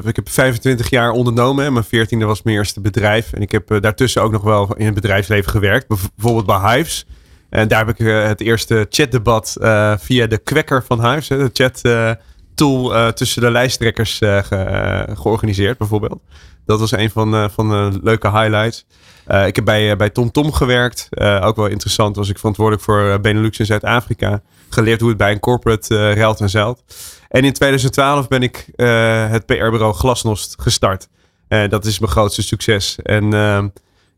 ik 0.03 0.17
heb 0.17 0.29
25 0.29 0.91
jaar 0.91 1.11
ondernomen. 1.11 1.73
Mijn 1.73 1.85
14e 1.85 2.17
was 2.19 2.43
mijn 2.43 2.57
eerste 2.57 2.81
bedrijf. 2.81 3.33
En 3.33 3.43
ik 3.43 3.53
heb 3.53 3.81
daartussen 3.81 4.23
ook 4.23 4.33
nog 4.33 4.43
wel 4.43 4.75
in 4.77 4.85
het 4.85 4.95
bedrijfsleven 4.95 5.51
gewerkt. 5.51 5.89
Bijvoorbeeld 5.89 6.47
bij 6.47 6.77
Hives. 6.77 7.07
En 7.53 7.69
daar 7.69 7.87
heb 7.87 7.89
ik 7.89 7.99
uh, 7.99 8.25
het 8.25 8.41
eerste 8.41 8.87
chatdebat 8.91 9.57
uh, 9.61 9.95
via 9.99 10.27
de 10.27 10.39
kwekker 10.39 10.85
van 10.85 11.01
huis, 11.01 11.29
hè, 11.29 11.37
de 11.37 11.51
chat 11.53 11.81
uh, 11.83 12.11
tool 12.55 13.13
tussen 13.13 13.43
de 13.43 13.51
lijsttrekkers 13.51 14.17
ge, 14.19 15.07
georganiseerd 15.15 15.79
bijvoorbeeld. 15.79 16.23
Dat 16.67 16.81
was 16.81 16.93
een 16.93 17.11
van, 17.11 17.51
van 17.51 17.69
de 17.69 18.01
leuke 18.03 18.31
highlights. 18.31 18.87
ik 19.47 19.57
heb 19.57 19.65
bij, 19.65 19.97
bij 19.97 20.11
TomTom 20.11 20.43
Tom 20.43 20.53
gewerkt. 20.53 21.09
ook 21.41 21.57
wel 21.57 21.67
interessant. 21.67 22.17
Was 22.17 22.29
ik 22.29 22.39
verantwoordelijk 22.39 22.85
voor 22.85 23.21
Benelux 23.21 23.59
in 23.59 23.67
Zuid-Afrika. 23.67 24.43
Geleerd 24.69 25.01
hoe 25.01 25.09
het 25.09 25.19
bij 25.19 25.33
een 25.33 25.41
corporate 25.41 26.13
ruilt 26.13 26.41
en 26.41 26.51
zeilt. 26.51 26.83
En 27.29 27.45
in 27.45 27.53
2012 27.53 28.29
ben 28.29 28.43
ik 28.43 28.67
het 28.77 29.47
PR-bureau 29.47 29.93
Glasnost 29.93 30.55
gestart. 30.61 31.09
dat 31.49 31.85
is 31.85 31.99
mijn 31.99 32.13
grootste 32.13 32.43
succes. 32.43 32.99
En 33.03 33.35
ehm, 33.35 33.69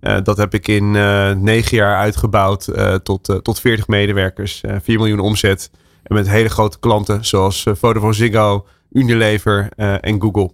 uh, 0.05 0.17
dat 0.23 0.37
heb 0.37 0.55
ik 0.55 0.69
in 0.69 0.95
uh, 0.95 1.31
negen 1.31 1.77
jaar 1.77 1.97
uitgebouwd 1.97 2.69
uh, 2.69 2.95
tot, 2.95 3.39
tot 3.43 3.61
40 3.61 3.87
medewerkers, 3.87 4.61
4 4.83 4.99
miljoen 4.99 5.19
omzet. 5.19 5.71
En 6.03 6.15
met 6.15 6.29
hele 6.29 6.49
grote 6.49 6.79
klanten 6.79 7.25
zoals 7.25 7.65
Vodafone 7.73 8.13
Ziggo, 8.13 8.67
Unilever 8.93 9.69
en 10.01 10.21
Google. 10.21 10.51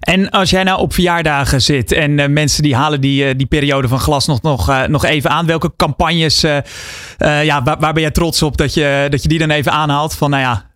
En 0.00 0.30
als 0.30 0.50
jij 0.50 0.62
nou 0.62 0.80
op 0.80 0.92
verjaardagen 0.92 1.62
zit 1.62 1.92
en 1.92 2.32
mensen 2.32 2.62
die 2.62 2.74
halen 2.74 3.00
die, 3.00 3.36
die 3.36 3.46
periode 3.46 3.88
van 3.88 3.98
glas 3.98 4.26
nog, 4.26 4.42
nog, 4.42 4.86
nog 4.88 5.04
even 5.04 5.30
aan. 5.30 5.46
Welke 5.46 5.72
campagnes, 5.76 6.40
ja, 6.40 7.62
waar, 7.62 7.78
waar, 7.78 7.92
ben 7.92 8.02
jij 8.02 8.10
trots 8.10 8.42
op 8.42 8.56
dat 8.56 8.74
je, 8.74 9.06
dat 9.10 9.22
je 9.22 9.28
die 9.28 9.38
dan 9.38 9.50
even 9.50 9.72
aanhaalt? 9.72 10.14
Van 10.14 10.30
nou 10.30 10.42
ja, 10.42 10.70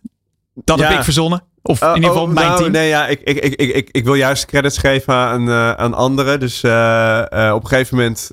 dat 0.55 0.79
ja. 0.79 0.89
heb 0.89 0.99
ik 0.99 1.05
verzonnen. 1.05 1.43
Of 1.63 1.83
in 1.83 1.95
ieder 1.95 2.11
geval 2.11 2.25
oh, 2.25 2.33
mijn 2.33 2.47
nou, 2.47 2.59
team. 2.59 2.73
Nee, 2.73 2.89
ja, 2.89 3.07
ik, 3.07 3.21
ik, 3.21 3.37
ik, 3.37 3.55
ik, 3.55 3.89
ik 3.91 4.05
wil 4.05 4.15
juist 4.15 4.47
credits 4.47 4.79
geven 4.79 5.15
aan, 5.15 5.49
uh, 5.49 5.73
aan 5.73 5.95
anderen. 5.95 6.41
Dus 6.41 6.63
uh, 6.63 6.71
uh, 6.71 7.53
op 7.55 7.63
een 7.63 7.69
gegeven 7.69 7.97
moment... 7.97 8.31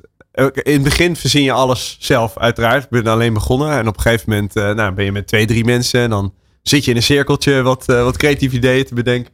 In 0.53 0.74
het 0.74 0.84
begin 0.84 1.15
verzin 1.15 1.43
je 1.43 1.51
alles 1.51 1.98
zelf, 2.00 2.38
uiteraard. 2.38 2.84
Ik 2.84 2.89
ben 2.89 3.07
alleen 3.07 3.34
begonnen. 3.34 3.72
En 3.72 3.88
op 3.88 3.96
een 3.96 4.01
gegeven 4.01 4.29
moment 4.29 4.53
nou, 4.53 4.91
ben 4.91 5.05
je 5.05 5.12
met 5.12 5.27
twee, 5.27 5.46
drie 5.46 5.65
mensen. 5.65 6.01
En 6.01 6.10
dan 6.10 6.34
zit 6.62 6.86
je 6.86 6.91
in 6.91 6.98
een 6.98 7.03
cirkeltje 7.03 7.62
wat, 7.62 7.86
wat 7.86 8.17
creatieve 8.17 8.55
ideeën 8.55 8.86
te 8.86 8.93
bedenken. 8.93 9.34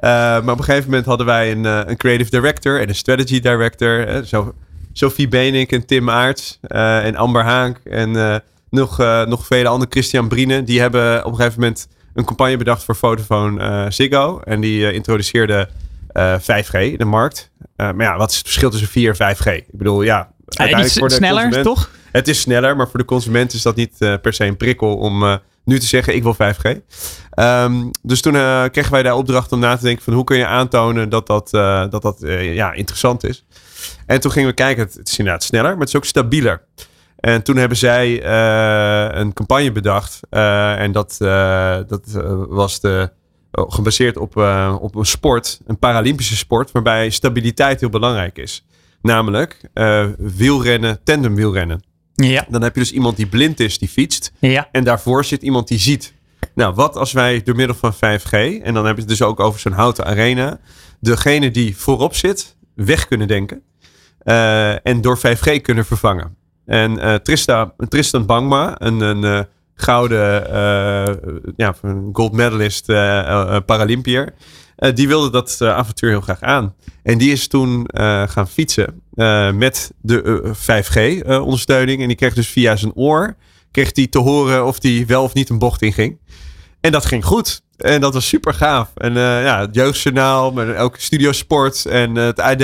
maar 0.00 0.50
op 0.50 0.58
een 0.58 0.64
gegeven 0.64 0.88
moment 0.88 1.06
hadden 1.06 1.26
wij 1.26 1.52
een, 1.52 1.64
een 1.64 1.96
creative 1.96 2.30
director 2.30 2.80
en 2.80 2.88
een 2.88 2.94
strategy 2.94 3.40
director. 3.40 4.24
zo, 4.26 4.54
Sophie 4.92 5.28
Benik 5.28 5.72
en 5.72 5.86
Tim 5.86 6.10
Aarts 6.10 6.58
en 6.68 7.16
Amber 7.16 7.42
Haak. 7.42 7.78
En 7.84 8.42
nog, 8.70 8.98
nog 9.26 9.46
vele 9.46 9.68
andere. 9.68 9.90
Christian 9.90 10.28
Brine. 10.28 10.62
Die 10.62 10.80
hebben 10.80 11.24
op 11.24 11.30
een 11.30 11.36
gegeven 11.36 11.60
moment 11.60 11.88
een 12.14 12.24
campagne 12.24 12.56
bedacht 12.56 12.84
voor 12.84 12.96
Vodafone 12.96 13.60
uh, 13.60 13.90
Ziggo. 13.90 14.40
En 14.44 14.60
die 14.60 14.80
uh, 14.80 14.92
introduceerde 14.92 15.68
uh, 16.12 16.34
5G 16.38 16.72
in 16.72 16.98
de 16.98 17.04
markt. 17.04 17.50
maar 17.76 18.02
ja, 18.02 18.16
wat 18.16 18.30
is 18.30 18.36
het 18.36 18.44
verschil 18.44 18.70
tussen 18.70 18.88
4 18.88 19.16
en 19.18 19.36
5G? 19.36 19.46
Ik 19.46 19.64
bedoel, 19.70 20.02
ja... 20.02 20.32
Uiteindelijk 20.46 20.98
voor 20.98 21.08
de 21.08 21.14
sneller, 21.14 21.62
toch? 21.62 21.90
Het 22.12 22.28
is 22.28 22.40
sneller, 22.40 22.76
maar 22.76 22.88
voor 22.88 22.98
de 22.98 23.04
consument 23.04 23.52
is 23.52 23.62
dat 23.62 23.76
niet 23.76 23.98
per 23.98 24.32
se 24.32 24.44
een 24.44 24.56
prikkel 24.56 24.96
om 24.96 25.40
nu 25.64 25.78
te 25.78 25.86
zeggen, 25.86 26.14
ik 26.14 26.22
wil 26.22 26.34
5G. 26.34 26.70
Um, 27.38 27.90
dus 28.02 28.20
toen 28.20 28.32
kregen 28.70 28.92
wij 28.92 29.02
de 29.02 29.14
opdracht 29.14 29.52
om 29.52 29.58
na 29.58 29.76
te 29.76 29.82
denken 29.82 30.04
van 30.04 30.12
hoe 30.12 30.24
kun 30.24 30.36
je 30.36 30.46
aantonen 30.46 31.08
dat 31.08 31.26
dat, 31.26 31.50
dat, 31.90 32.02
dat 32.02 32.16
ja, 32.28 32.72
interessant 32.72 33.24
is. 33.24 33.44
En 34.06 34.20
toen 34.20 34.30
gingen 34.30 34.48
we 34.48 34.54
kijken, 34.54 34.84
het, 34.84 34.94
het 34.94 35.08
is 35.08 35.18
inderdaad 35.18 35.42
sneller, 35.42 35.70
maar 35.70 35.80
het 35.80 35.88
is 35.88 35.96
ook 35.96 36.04
stabieler. 36.04 36.62
En 37.24 37.42
toen 37.42 37.56
hebben 37.56 37.78
zij 37.78 38.24
uh, 38.24 39.20
een 39.20 39.32
campagne 39.32 39.72
bedacht. 39.72 40.20
Uh, 40.30 40.80
en 40.80 40.92
dat, 40.92 41.18
uh, 41.22 41.78
dat 41.86 42.02
was 42.48 42.80
de, 42.80 43.10
oh, 43.52 43.72
gebaseerd 43.72 44.16
op, 44.16 44.36
op 44.80 44.94
een 44.94 45.06
sport, 45.06 45.60
een 45.66 45.78
Paralympische 45.78 46.36
sport, 46.36 46.72
waarbij 46.72 47.10
stabiliteit 47.10 47.80
heel 47.80 47.88
belangrijk 47.88 48.38
is. 48.38 48.66
Namelijk 49.02 49.70
wielrennen, 50.18 51.00
tandemwielrennen. 51.04 51.82
Ja. 52.14 52.46
Dan 52.48 52.62
heb 52.62 52.74
je 52.74 52.80
dus 52.80 52.92
iemand 52.92 53.16
die 53.16 53.26
blind 53.26 53.60
is, 53.60 53.78
die 53.78 53.88
fietst. 53.88 54.32
Ja. 54.38 54.68
En 54.72 54.84
daarvoor 54.84 55.24
zit 55.24 55.42
iemand 55.42 55.68
die 55.68 55.78
ziet. 55.78 56.14
Nou, 56.54 56.74
wat 56.74 56.96
als 56.96 57.12
wij 57.12 57.42
door 57.42 57.56
middel 57.56 57.76
van 57.76 57.94
5G, 57.94 58.62
en 58.62 58.74
dan 58.74 58.86
heb 58.86 58.94
je 58.94 59.00
het 59.00 59.10
dus 59.10 59.22
ook 59.22 59.40
over 59.40 59.60
zo'n 59.60 59.72
houten 59.72 60.04
arena, 60.04 60.60
degene 61.00 61.50
die 61.50 61.76
voorop 61.76 62.14
zit, 62.14 62.56
weg 62.74 63.06
kunnen 63.06 63.28
denken. 63.28 63.62
en 64.82 65.00
door 65.00 65.18
5G 65.18 65.60
kunnen 65.60 65.84
vervangen. 65.84 66.42
En 66.66 66.98
uh, 66.98 67.14
Trista, 67.14 67.74
Tristan 67.88 68.26
Bangma, 68.26 68.74
een, 68.78 69.00
een 69.00 69.24
uh, 69.24 69.40
gouden 69.74 70.46
uh, 70.50 71.14
ja, 71.56 71.74
gold 72.12 72.32
medalist 72.32 72.86
Paralympier, 73.66 74.34
die 74.94 75.08
wilde 75.08 75.30
dat 75.30 75.62
avontuur 75.62 76.10
heel 76.10 76.20
graag 76.20 76.40
aan. 76.40 76.74
En 77.02 77.18
die 77.18 77.32
is 77.32 77.48
toen 77.48 77.88
gaan 78.26 78.48
fietsen 78.48 79.02
met 79.58 79.92
de 80.00 80.52
5G-ondersteuning. 80.54 82.00
en 82.00 82.08
die 82.08 82.16
kreeg 82.16 82.34
dus 82.34 82.48
via 82.48 82.76
zijn 82.76 82.94
oor 82.94 83.36
kreeg 83.74 83.92
die 83.92 84.08
te 84.08 84.18
horen 84.18 84.66
of 84.66 84.78
die 84.78 85.06
wel 85.06 85.22
of 85.22 85.34
niet 85.34 85.48
een 85.48 85.58
bocht 85.58 85.82
in 85.82 85.92
ging. 85.92 86.18
En 86.80 86.92
dat 86.92 87.06
ging 87.06 87.24
goed. 87.24 87.62
En 87.76 88.00
dat 88.00 88.14
was 88.14 88.28
super 88.28 88.54
gaaf. 88.54 88.90
En 88.94 89.14
ja, 89.14 89.60
het 89.60 89.74
jeugdjournaal, 89.74 90.60
elke 90.60 91.00
studio 91.00 91.32
sport 91.32 91.86
en 91.86 92.14
het 92.14 92.40
AD 92.40 92.62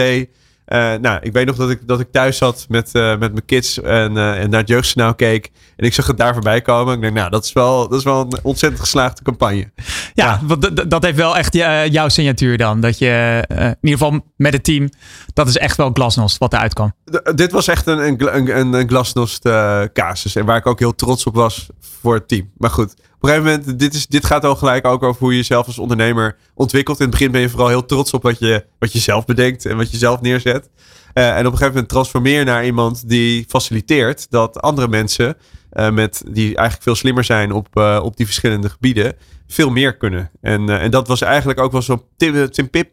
uh, 0.72 0.94
nou, 0.94 1.18
ik 1.22 1.32
weet 1.32 1.46
nog 1.46 1.56
dat 1.56 1.70
ik, 1.70 1.88
dat 1.88 2.00
ik 2.00 2.12
thuis 2.12 2.36
zat 2.36 2.66
met, 2.68 2.90
uh, 2.92 3.08
met 3.10 3.32
mijn 3.32 3.44
kids 3.44 3.80
en, 3.80 4.16
uh, 4.16 4.42
en 4.42 4.50
naar 4.50 4.60
het 4.60 4.68
jeugdjournaal 4.68 5.14
keek. 5.14 5.50
En 5.76 5.86
ik 5.86 5.94
zag 5.94 6.06
het 6.06 6.16
daar 6.16 6.32
voorbij 6.32 6.60
komen. 6.60 6.94
Ik 6.94 7.00
denk, 7.00 7.14
nou, 7.14 7.30
dat 7.30 7.44
is 7.44 7.52
wel, 7.52 7.88
dat 7.88 7.98
is 7.98 8.04
wel 8.04 8.20
een 8.20 8.38
ontzettend 8.42 8.82
geslaagde 8.82 9.22
campagne. 9.22 9.70
Ja, 10.14 10.40
dat 10.88 11.02
heeft 11.02 11.16
wel 11.16 11.36
echt 11.36 11.54
jouw 11.92 12.08
signatuur 12.08 12.56
dan. 12.56 12.80
Dat 12.80 12.98
je 12.98 13.44
in 13.48 13.76
ieder 13.80 13.98
geval 13.98 14.20
met 14.36 14.52
het 14.52 14.64
team, 14.64 14.88
dat 15.32 15.48
is 15.48 15.56
echt 15.56 15.76
wel 15.76 15.90
glasnost 15.92 16.38
wat 16.38 16.52
eruit 16.52 16.74
kwam. 16.74 16.92
D 17.04 17.36
dit 17.36 17.52
was 17.52 17.68
echt 17.68 17.86
een, 17.86 17.98
een, 17.98 18.58
een, 18.58 18.72
een 18.72 18.88
glasnost 18.88 19.48
casus. 19.92 20.36
En 20.36 20.44
waar 20.44 20.56
ik 20.56 20.66
ook 20.66 20.78
heel 20.78 20.94
trots 20.94 21.24
op 21.24 21.34
was 21.34 21.68
voor 22.00 22.14
het 22.14 22.28
team. 22.28 22.50
Maar 22.56 22.70
goed, 22.70 22.94
Op 23.20 23.28
een 23.28 23.34
gegeven 23.34 23.60
moment, 23.60 23.78
dit, 23.78 23.94
is, 23.94 24.06
dit 24.06 24.24
gaat 24.24 24.44
al 24.44 24.56
gelijk 24.56 24.86
ook 24.86 25.02
over 25.02 25.20
hoe 25.20 25.30
je 25.30 25.36
jezelf 25.36 25.66
als 25.66 25.78
ondernemer 25.78 26.36
ontwikkelt. 26.54 26.98
In 26.98 27.02
het 27.02 27.10
begin 27.10 27.30
ben 27.30 27.40
je 27.40 27.48
vooral 27.48 27.68
heel 27.68 27.84
trots 27.84 28.12
op 28.12 28.22
wat 28.22 28.38
je, 28.38 28.64
wat 28.78 28.92
je 28.92 28.98
zelf 28.98 29.24
bedenkt 29.24 29.66
en 29.66 29.76
wat 29.76 29.90
je 29.90 29.96
zelf 29.96 30.20
neerzet. 30.20 30.68
Uh, 31.14 31.28
en 31.28 31.38
op 31.38 31.38
een 31.38 31.50
gegeven 31.50 31.72
moment 31.72 31.88
transformeer 31.88 32.44
naar 32.44 32.64
iemand 32.64 33.08
die 33.08 33.44
faciliteert 33.48 34.30
dat 34.30 34.60
andere 34.60 34.88
mensen, 34.88 35.36
uh, 35.72 35.90
met, 35.90 36.22
die 36.26 36.44
eigenlijk 36.44 36.82
veel 36.82 36.94
slimmer 36.94 37.24
zijn 37.24 37.52
op, 37.52 37.68
uh, 37.74 38.00
op 38.02 38.16
die 38.16 38.26
verschillende 38.26 38.68
gebieden, 38.68 39.16
veel 39.46 39.70
meer 39.70 39.96
kunnen. 39.96 40.30
En, 40.40 40.68
en 40.68 40.90
dat 40.90 41.08
was 41.08 41.20
eigenlijk 41.20 41.60
ook 41.60 41.72
wel 41.72 41.82
zo'n 41.82 42.02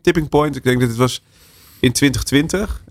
tipping 0.02 0.30
point. 0.30 0.56
Ik 0.56 0.64
denk 0.64 0.80
dat 0.80 0.90
het 0.90 0.98
was 0.98 1.24
in 1.80 1.92
2020 1.92 2.82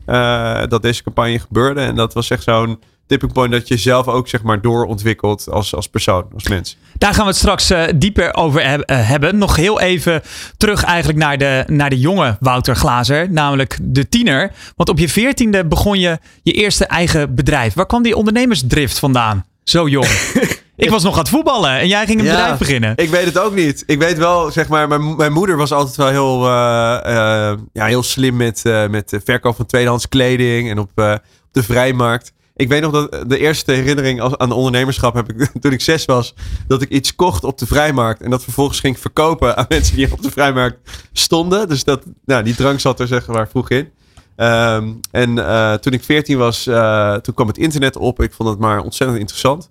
dat 0.69 0.83
deze 0.83 1.03
campagne 1.03 1.39
gebeurde. 1.39 1.81
En 1.81 1.95
dat 1.95 2.15
was 2.15 2.31
echt 2.31 2.43
zo'n 2.43 2.79
tipping 3.07 3.33
point 3.33 3.53
dat 3.53 3.69
je 3.69 3.77
zelf 3.77 4.07
ook 4.09 4.29
zeg 4.29 4.43
maar 4.43 4.61
doorontwikkelt 4.61 5.51
als, 5.51 5.75
als 5.75 5.89
persoon, 5.89 6.25
als 6.35 6.49
mens. 6.49 6.77
Daar 6.99 7.15
gaan 7.15 7.23
we 7.23 7.31
het 7.31 7.39
straks 7.39 7.71
uh, 7.71 7.85
dieper 7.95 8.35
over 8.35 8.69
heb, 8.69 8.91
uh, 8.91 9.09
hebben. 9.09 9.39
Nog 9.39 9.57
heel 9.57 9.81
even 9.81 10.23
terug 10.57 10.85
eigenlijk 10.85 11.19
naar 11.19 11.39
de, 11.39 11.65
naar 11.67 11.91
de 11.91 11.99
jonge 11.99 12.37
Wouter 12.41 12.77
Glazer, 12.77 13.31
namelijk 13.31 13.79
de 13.83 14.09
tiener. 14.09 14.53
Want 14.77 14.89
op 14.89 14.99
je 14.99 15.09
veertiende 15.09 15.67
begon 15.67 15.99
je 15.99 16.19
je 16.43 16.53
eerste 16.53 16.87
eigen 16.87 17.35
bedrijf. 17.35 17.75
Waar 17.75 17.87
kwam 17.87 18.03
die 18.03 18.17
ondernemersdrift 18.17 18.99
vandaan? 18.99 19.45
Zo 19.65 19.89
jong. 19.89 20.07
Ik 20.77 20.91
was 20.91 21.03
nog 21.03 21.13
aan 21.13 21.19
het 21.19 21.29
voetballen 21.29 21.71
en 21.71 21.89
jij 21.89 22.07
ging 22.07 22.19
een 22.19 22.25
ja, 22.25 22.33
bedrijf 22.33 22.59
beginnen. 22.59 22.93
Ik 22.97 23.09
weet 23.09 23.25
het 23.25 23.39
ook 23.39 23.55
niet. 23.55 23.83
Ik 23.87 23.99
weet 23.99 24.19
wel, 24.19 24.51
zeg 24.51 24.69
maar, 24.69 24.89
mijn, 24.89 25.17
mijn 25.17 25.33
moeder 25.33 25.57
was 25.57 25.73
altijd 25.73 25.97
wel 25.97 26.09
heel, 26.09 26.41
uh, 26.43 27.55
ja, 27.73 27.87
heel 27.87 28.03
slim 28.03 28.37
met, 28.37 28.63
met 28.91 29.09
de 29.09 29.21
verkoop 29.25 29.57
van 29.57 29.67
tweedehands 29.67 30.09
kleding 30.09 30.71
en 30.71 30.79
op, 30.79 30.91
op 30.97 31.21
de 31.53 31.63
vrijmarkt. 31.63 32.33
Ik 32.57 32.69
weet 32.69 32.83
nog 32.83 32.93
dat 32.93 33.29
de 33.31 33.39
eerste 33.39 33.73
herinnering 33.73 34.21
aan 34.21 34.53
ondernemerschap 34.53 35.15
heb 35.15 35.33
ik 35.33 35.51
toen 35.61 35.73
ik 35.73 35.81
zes 35.81 36.05
was. 36.05 36.35
Dat 36.67 36.83
ik 36.83 36.89
iets 36.89 37.15
kocht 37.15 37.45
op 37.45 37.59
de 37.59 37.67
vrijmarkt. 37.67 38.23
En 38.23 38.31
dat 38.31 38.43
vervolgens 38.43 38.81
ging 38.81 38.99
verkopen 38.99 39.57
aan 39.57 39.67
mensen 39.69 39.97
die 39.97 40.13
op 40.13 40.23
de 40.23 40.31
vrijmarkt 40.31 40.91
stonden. 41.13 41.69
Dus 41.69 41.85
dat, 41.85 42.03
nou, 42.25 42.43
die 42.43 42.55
drang 42.55 42.81
zat 42.81 43.01
er 43.01 43.07
zeg 43.07 43.27
maar 43.27 43.49
vroeg 43.49 43.71
in. 43.71 43.89
Um, 44.37 45.01
en 45.11 45.37
uh, 45.37 45.75
toen 45.75 45.93
ik 45.93 46.05
14 46.05 46.39
was, 46.39 46.67
uh, 46.67 47.15
toen 47.15 47.35
kwam 47.35 47.47
het 47.47 47.59
internet 47.59 47.97
op. 47.97 48.23
Ik 48.23 48.33
vond 48.33 48.49
het 48.49 48.59
maar 48.59 48.81
ontzettend 48.81 49.21
interessant. 49.21 49.71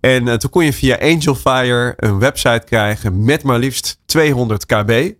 En 0.00 0.38
toen 0.38 0.50
kon 0.50 0.64
je 0.64 0.72
via 0.72 0.98
Angelfire 1.00 1.92
een 1.96 2.18
website 2.18 2.62
krijgen 2.64 3.24
met 3.24 3.42
maar 3.42 3.58
liefst 3.58 3.98
200 4.04 4.66
kb. 4.66 5.12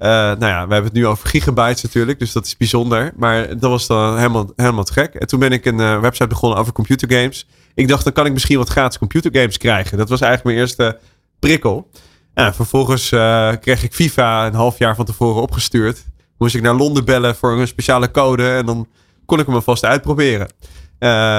Uh, 0.00 0.06
nou 0.06 0.46
ja, 0.46 0.66
we 0.66 0.72
hebben 0.72 0.90
het 0.90 0.92
nu 0.92 1.06
over 1.06 1.28
gigabytes 1.28 1.82
natuurlijk, 1.82 2.18
dus 2.18 2.32
dat 2.32 2.46
is 2.46 2.56
bijzonder. 2.56 3.12
Maar 3.16 3.48
dat 3.48 3.70
was 3.70 3.86
dan 3.86 4.16
helemaal, 4.16 4.52
helemaal 4.56 4.84
te 4.84 4.92
gek. 4.92 5.14
En 5.14 5.26
toen 5.26 5.38
ben 5.40 5.52
ik 5.52 5.64
een 5.64 5.78
uh, 5.80 6.00
website 6.00 6.26
begonnen 6.26 6.58
over 6.58 6.72
computergames. 6.72 7.46
Ik 7.74 7.88
dacht, 7.88 8.04
dan 8.04 8.12
kan 8.12 8.26
ik 8.26 8.32
misschien 8.32 8.58
wat 8.58 8.68
gratis 8.68 8.98
computergames 8.98 9.56
krijgen. 9.56 9.98
Dat 9.98 10.08
was 10.08 10.20
eigenlijk 10.20 10.56
mijn 10.56 10.66
eerste 10.66 10.98
prikkel. 11.38 11.90
En 12.34 12.54
vervolgens 12.54 13.12
uh, 13.12 13.52
kreeg 13.60 13.82
ik 13.82 13.94
FIFA 13.94 14.46
een 14.46 14.54
half 14.54 14.78
jaar 14.78 14.94
van 14.96 15.04
tevoren 15.04 15.42
opgestuurd. 15.42 16.04
Moest 16.38 16.54
ik 16.54 16.62
naar 16.62 16.74
Londen 16.74 17.04
bellen 17.04 17.36
voor 17.36 17.58
een 17.58 17.66
speciale 17.66 18.10
code. 18.10 18.50
En 18.50 18.66
dan 18.66 18.88
kon 19.26 19.38
ik 19.38 19.46
hem 19.46 19.54
alvast 19.54 19.84
uitproberen. 19.84 20.48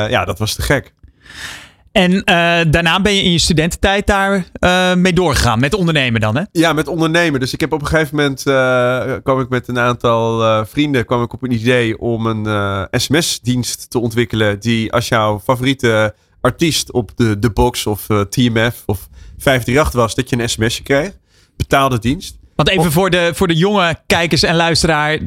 ja, 0.10 0.26
dat 0.26 0.40
was 0.40 0.56
te 0.56 0.62
gek. 0.62 0.94
En 1.92 2.12
uh, 2.12 2.22
daarna 2.72 3.02
ben 3.02 3.14
je 3.14 3.22
in 3.22 3.32
je 3.32 3.38
studententijd 3.38 4.08
daar 4.08 4.46
uh, 4.60 4.94
mee 4.96 5.14
doorgegaan. 5.14 5.60
Met 5.60 5.74
ondernemen 5.74 6.22
dan, 6.22 6.36
hè? 6.36 6.44
Ja, 6.52 6.74
met 6.74 6.88
ondernemen. 6.88 7.40
Dus 7.40 7.54
ik 7.54 7.60
heb 7.60 7.72
op 7.72 7.82
een 7.82 7.88
gegeven 7.88 8.16
moment... 8.16 8.48
Uh, 8.48 9.14
kwam 9.24 9.40
ik 9.40 9.50
met 9.50 9.68
een 9.68 9.80
aantal 9.80 10.66
vrienden... 10.66 11.06
kwam 11.06 11.24
ik 11.24 11.34
op 11.34 11.44
een 11.44 11.52
idee 11.52 12.00
om 12.00 12.26
een 12.26 12.88
sms-dienst 12.92 13.90
te 13.90 14.00
ontwikkelen... 14.00 14.60
die 14.60 14.92
als 14.92 15.08
jouw 15.08 15.40
favoriete 15.40 16.16
artiest 16.42 16.92
op 16.92 17.12
de, 17.16 17.40
de 17.40 17.50
box 17.50 17.86
of 17.86 18.08
TMF 18.30 18.84
of 18.86 19.08
538 19.38 19.92
was... 19.92 20.16
dat 20.16 20.30
je 20.30 20.40
een 20.40 20.50
sms'je 20.50 20.84
kreeg. 20.84 21.12
Betaalde 21.58 22.00
dienst. 22.00 22.40
Want 22.56 22.70
even 22.70 22.86
of, 22.86 22.94
voor, 22.94 23.10
de, 23.10 23.32
voor 23.34 23.48
de 23.48 23.56
jonge 23.56 23.96
kijkers 24.06 24.44
en 24.44 24.56
luisteraar 24.56 25.20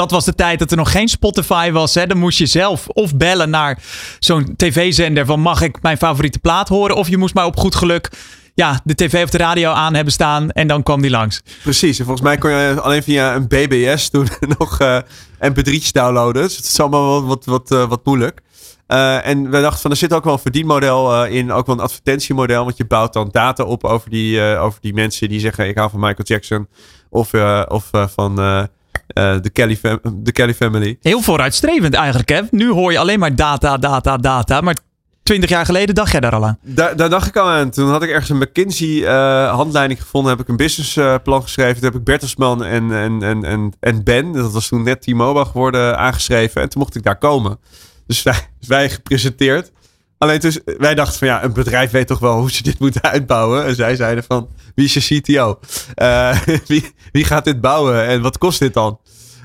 dat 0.00 0.10
was 0.10 0.24
de 0.24 0.34
tijd 0.34 0.58
dat 0.58 0.70
er 0.70 0.76
nog 0.76 0.92
geen 0.92 1.08
Spotify 1.08 1.70
was. 1.70 1.94
Hè? 1.94 2.06
Dan 2.06 2.18
moest 2.18 2.38
je 2.38 2.46
zelf 2.46 2.88
of 2.88 3.16
bellen 3.16 3.50
naar 3.50 3.78
zo'n 4.18 4.54
tv-zender 4.56 5.26
van 5.26 5.40
mag 5.40 5.62
ik 5.62 5.82
mijn 5.82 5.96
favoriete 5.96 6.38
plaat 6.38 6.68
horen? 6.68 6.96
Of 6.96 7.08
je 7.08 7.16
moest 7.16 7.34
maar 7.34 7.44
op 7.44 7.56
goed 7.56 7.74
geluk 7.74 8.10
ja, 8.54 8.80
de 8.84 8.94
tv 8.94 9.22
of 9.24 9.30
de 9.30 9.38
radio 9.38 9.70
aan 9.70 9.94
hebben 9.94 10.12
staan 10.12 10.50
en 10.50 10.66
dan 10.66 10.82
kwam 10.82 11.00
die 11.00 11.10
langs. 11.10 11.42
Precies, 11.62 11.98
en 11.98 12.04
volgens 12.04 12.26
mij 12.26 12.38
kon 12.38 12.50
je 12.50 12.80
alleen 12.80 13.02
via 13.02 13.34
een 13.34 13.48
BBS 13.48 14.08
toen 14.08 14.28
nog 14.58 14.80
uh, 14.80 14.98
mp3'tjes 15.40 15.92
downloaden. 15.92 16.42
Dus 16.42 16.56
het 16.56 16.64
is 16.64 16.80
allemaal 16.80 17.24
wat, 17.24 17.44
wat, 17.44 17.70
uh, 17.70 17.88
wat 17.88 18.04
moeilijk. 18.04 18.40
Uh, 18.88 19.26
en 19.26 19.50
we 19.50 19.60
dachten 19.60 19.80
van 19.80 19.90
er 19.90 19.96
zit 19.96 20.12
ook 20.12 20.24
wel 20.24 20.32
een 20.32 20.38
verdienmodel 20.38 21.24
in, 21.24 21.52
ook 21.52 21.66
wel 21.66 21.76
een 21.76 21.82
advertentiemodel. 21.82 22.64
Want 22.64 22.76
je 22.76 22.84
bouwt 22.84 23.12
dan 23.12 23.28
data 23.32 23.64
op 23.64 23.84
over 23.84 24.10
die, 24.10 24.40
over 24.56 24.80
die 24.80 24.94
mensen 24.94 25.28
die 25.28 25.40
zeggen 25.40 25.68
ik 25.68 25.78
hou 25.78 25.90
van 25.90 26.00
Michael 26.00 26.24
Jackson. 26.24 26.68
Of, 27.10 27.34
of 27.68 27.90
van 27.92 28.68
de, 29.14 29.50
Kelly 29.52 29.78
de 30.14 30.32
Kelly 30.32 30.54
Family. 30.54 30.98
Heel 31.00 31.20
vooruitstrevend 31.20 31.94
eigenlijk, 31.94 32.28
hè? 32.28 32.40
Nu 32.50 32.70
hoor 32.70 32.92
je 32.92 32.98
alleen 32.98 33.18
maar 33.18 33.36
data, 33.36 33.76
data, 33.76 34.16
data. 34.16 34.60
Maar 34.60 34.76
twintig 35.22 35.50
jaar 35.50 35.64
geleden 35.64 35.94
dacht 35.94 36.10
jij 36.10 36.20
daar 36.20 36.32
al 36.34 36.46
aan? 36.46 36.58
Daar, 36.62 36.96
daar 36.96 37.10
dacht 37.10 37.26
ik 37.26 37.36
al 37.36 37.48
aan. 37.48 37.70
Toen 37.70 37.88
had 37.88 38.02
ik 38.02 38.08
ergens 38.08 38.28
een 38.28 38.38
McKinsey-handleiding 38.38 39.98
uh, 39.98 40.04
gevonden. 40.04 40.30
Heb 40.30 40.40
ik 40.40 40.48
een 40.48 40.56
businessplan 40.56 41.42
geschreven. 41.42 41.74
Toen 41.74 41.84
heb 41.84 41.94
ik 41.94 42.04
Bertelsman 42.04 42.64
en, 42.64 42.92
en, 42.92 43.22
en, 43.22 43.44
en, 43.44 43.72
en 43.80 44.04
Ben, 44.04 44.32
dat 44.32 44.52
was 44.52 44.68
toen 44.68 44.82
net 44.82 45.02
T-Mobile 45.02 45.44
geworden, 45.44 45.98
aangeschreven. 45.98 46.62
En 46.62 46.68
toen 46.68 46.82
mocht 46.82 46.96
ik 46.96 47.02
daar 47.02 47.18
komen. 47.18 47.58
Dus 48.06 48.22
wij, 48.22 48.48
wij 48.66 48.90
gepresenteerd. 48.90 49.72
Alleen 50.20 50.40
dus, 50.40 50.58
wij 50.64 50.94
dachten 50.94 51.18
van 51.18 51.28
ja, 51.28 51.44
een 51.44 51.52
bedrijf 51.52 51.90
weet 51.90 52.06
toch 52.06 52.18
wel 52.18 52.38
hoe 52.38 52.50
ze 52.50 52.62
dit 52.62 52.78
moeten 52.78 53.02
uitbouwen. 53.02 53.64
En 53.64 53.74
zij 53.74 53.96
zeiden 53.96 54.24
van, 54.24 54.48
wie 54.74 54.84
is 54.84 54.94
je 54.94 55.20
CTO? 55.20 55.58
Uh, 55.96 56.38
wie, 56.66 56.94
wie 57.12 57.24
gaat 57.24 57.44
dit 57.44 57.60
bouwen 57.60 58.06
en 58.06 58.22
wat 58.22 58.38
kost 58.38 58.58
dit 58.58 58.74
dan? 58.74 59.00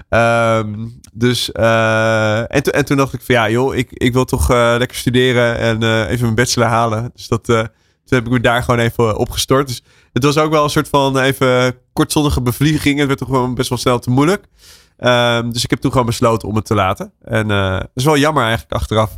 Um, 0.10 1.00
dus, 1.14 1.50
uh, 1.54 2.40
en, 2.40 2.62
en, 2.62 2.86
toen 2.86 2.98
dacht 2.98 3.14
ik 3.14 3.22
van 3.22 3.36
ja 3.36 3.50
joh, 3.50 3.76
ik, 3.76 3.92
ik 3.92 4.14
wil 4.14 4.26
toch 4.26 4.52
uh, 4.52 4.76
lekker 4.78 4.98
studeren 4.98 5.58
en 5.58 6.08
even 6.08 6.22
mijn 6.22 6.36
bachelor 6.36 6.68
halen. 6.68 7.12
Dus 7.16 7.28
dat, 7.28 7.44
toen 7.44 7.68
heb 8.06 8.26
ik 8.26 8.32
me 8.32 8.40
daar 8.40 8.64
gewoon 8.64 8.80
even 8.80 9.18
opgestort. 9.18 9.68
Dus 9.68 9.84
het 10.14 10.24
was 10.24 10.38
ook 10.38 10.52
wel 10.52 10.64
een 10.64 10.70
soort 10.70 10.90
van 10.90 11.18
even 11.18 11.76
kortzonnige 11.94 12.42
bevlieging. 12.42 12.98
Het 12.98 13.08
werd 13.08 13.20
toch 13.20 13.54
best 13.54 13.70
wel 13.70 13.78
snel 13.78 14.00
te 14.00 14.10
moeilijk. 14.10 14.46
Um, 15.00 15.54
dus 15.54 15.64
ik 15.64 15.70
heb 15.70 15.80
toen 15.80 15.92
gewoon 15.92 16.06
besloten 16.06 16.48
om 16.48 16.56
het 16.56 16.66
te 16.66 16.76
laten. 16.76 17.12
En 17.22 17.48
dat 17.48 17.90
is 17.94 18.06
wel 18.06 18.18
jammer 18.18 18.44
eigenlijk 18.44 18.74
achteraf 18.74 19.16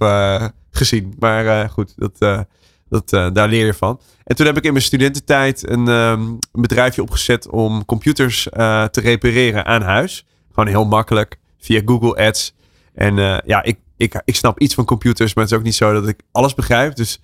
gezien. 0.71 1.15
Maar 1.19 1.45
uh, 1.45 1.69
goed, 1.69 1.93
dat, 1.95 2.45
dat, 2.89 3.09
daar 3.09 3.47
leer 3.47 3.65
je 3.65 3.73
van. 3.73 3.99
En 4.23 4.35
toen 4.35 4.45
heb 4.45 4.57
ik 4.57 4.63
in 4.63 4.71
mijn 4.71 4.83
studententijd 4.83 5.69
een, 5.69 5.87
um, 5.87 6.39
bedrijfje 6.51 7.01
opgezet 7.01 7.49
om 7.49 7.85
computers 7.85 8.43
te 8.91 8.99
repareren 9.01 9.65
aan 9.65 9.81
huis. 9.81 10.25
Gewoon 10.49 10.67
heel 10.67 10.85
makkelijk 10.85 11.39
via 11.59 11.81
Google 11.85 12.25
Ads. 12.27 12.53
En 12.93 13.15
ja, 13.45 13.63
ik, 13.63 13.79
ik, 13.97 14.21
ik 14.25 14.35
snap 14.35 14.59
iets 14.59 14.73
van 14.73 14.85
computers, 14.85 15.33
maar 15.33 15.43
het 15.43 15.53
is 15.53 15.59
ook 15.59 15.65
niet 15.65 15.75
zo 15.75 15.93
dat 15.93 16.07
ik 16.07 16.21
alles 16.31 16.53
begrijp. 16.53 16.95
Dus 16.95 17.19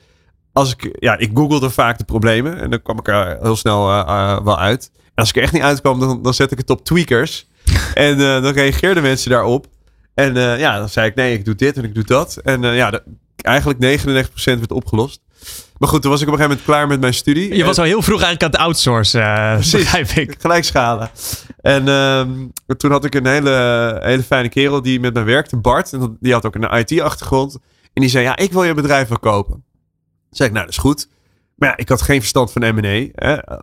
als 0.52 0.72
ik, 0.72 0.96
ja, 1.00 1.18
ik 1.18 1.32
googelde 1.34 1.70
vaak 1.70 1.98
de 1.98 2.04
problemen 2.04 2.60
en 2.60 2.70
dan 2.70 2.82
kwam 2.82 3.00
ik 3.00 3.08
er 3.08 3.38
heel 3.42 3.56
snel 3.56 3.86
wel 4.44 4.60
uit. 4.60 4.92
En 4.94 5.12
als 5.14 5.30
ik 5.30 5.36
er 5.36 5.42
echt 5.42 5.54
niet 5.54 5.62
uitkwam, 5.62 6.00
dan, 6.00 6.22
dan 6.22 6.34
zet 6.34 6.52
ik 6.52 6.58
het 6.58 6.70
op 6.70 6.86
tweakers. 6.86 7.48
En 7.94 8.18
dan 8.18 8.54
reageerden 8.54 9.04
mensen 9.04 9.30
daarop. 9.30 9.68
En 10.14 10.36
ja, 10.36 10.78
dan 10.78 10.90
zei 10.90 11.08
ik 11.08 11.16
nee, 11.16 11.34
ik 11.34 11.46
doe 11.46 11.56
dit 11.56 11.78
en 11.78 11.84
ik 11.84 11.94
doe 11.94 12.04
dat. 12.04 12.38
En 12.44 12.62
ja, 12.62 13.02
eigenlijk 13.36 13.80
99% 13.80 14.34
werd 14.44 14.72
opgelost. 14.72 15.22
Maar 15.78 15.90
goed, 15.90 16.02
toen 16.02 16.12
was 16.12 16.22
ik 16.22 16.28
op 16.28 16.34
een 16.34 16.40
gegeven 16.40 16.58
moment 16.58 16.76
klaar 16.76 16.88
met 16.88 17.00
mijn 17.00 17.14
studie. 17.14 17.56
Je 17.56 17.64
was 17.64 17.78
al 17.78 17.84
heel 17.84 18.02
vroeg 18.02 18.22
eigenlijk 18.22 18.44
aan 18.44 18.60
het 18.60 18.70
outsourcen, 18.70 19.22
uh, 19.22 19.58
begrijp 19.72 20.10
ik. 20.10 20.36
Gelijk 20.42 20.64
schalen. 20.64 21.10
En 21.62 21.88
uh, 21.88 22.22
toen 22.78 22.92
had 22.92 23.06
ik 23.06 23.16
een 23.16 23.26
hele, 23.26 24.00
hele 24.04 24.24
fijne 24.24 24.50
kerel 24.50 24.82
die 24.82 25.00
met 25.00 25.14
mij 25.14 25.24
werkte, 25.24 25.58
Bart. 25.58 25.94
En 25.94 26.18
die 26.20 26.34
had 26.34 26.46
ook 26.46 26.56
een 26.56 26.78
IT-achtergrond. 26.78 27.58
En 27.94 28.02
die 28.02 28.10
zei, 28.10 28.24
ja, 28.24 28.38
ik 28.38 28.52
wil 28.52 28.64
je 28.64 28.74
bedrijf 28.74 29.08
verkopen. 29.08 29.54
Toen 29.54 29.64
zei 30.30 30.50
ik, 30.50 30.56
nou, 30.56 30.66
dat 30.66 30.76
is 30.76 30.82
goed. 30.82 31.08
Maar 31.64 31.72
ja, 31.72 31.78
ik 31.78 31.90
had 31.90 32.02
geen 32.02 32.20
verstand 32.20 32.52
van 32.52 32.76
M&A. 32.76 33.08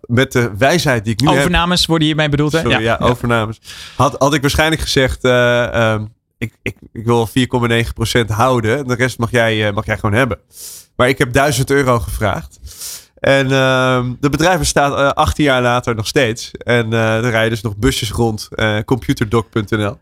Met 0.00 0.32
de 0.32 0.56
wijsheid 0.58 1.04
die 1.04 1.12
ik 1.12 1.20
nu 1.20 1.28
overnames 1.28 1.80
heb, 1.80 1.88
worden 1.88 2.06
hiermee 2.06 2.28
bedoeld, 2.28 2.52
hè? 2.52 2.58
Sorry, 2.58 2.72
ja, 2.72 2.80
ja, 2.80 3.06
overnames. 3.06 3.60
Had, 3.96 4.14
had 4.18 4.34
ik 4.34 4.40
waarschijnlijk 4.40 4.80
gezegd... 4.80 5.24
Uh, 5.24 6.00
ik, 6.38 6.54
ik, 6.62 6.76
ik 6.92 7.04
wil 7.04 7.28
4,9% 7.28 8.26
houden. 8.26 8.86
De 8.86 8.94
rest 8.94 9.18
mag 9.18 9.30
jij, 9.30 9.68
uh, 9.68 9.74
mag 9.74 9.86
jij 9.86 9.98
gewoon 9.98 10.14
hebben. 10.14 10.38
Maar 10.96 11.08
ik 11.08 11.18
heb 11.18 11.32
1000 11.32 11.70
euro 11.70 11.98
gevraagd. 11.98 12.60
En 13.14 13.44
uh, 13.44 14.04
de 14.20 14.28
bedrijf 14.28 14.58
bestaat 14.58 14.92
uh, 14.92 15.08
18 15.08 15.44
jaar 15.44 15.62
later 15.62 15.94
nog 15.94 16.06
steeds. 16.06 16.50
En 16.50 16.92
uh, 16.92 17.24
er 17.24 17.30
rijden 17.30 17.50
dus 17.50 17.60
nog 17.60 17.76
busjes 17.76 18.10
rond. 18.10 18.48
computerdoc.nl. 18.84 19.98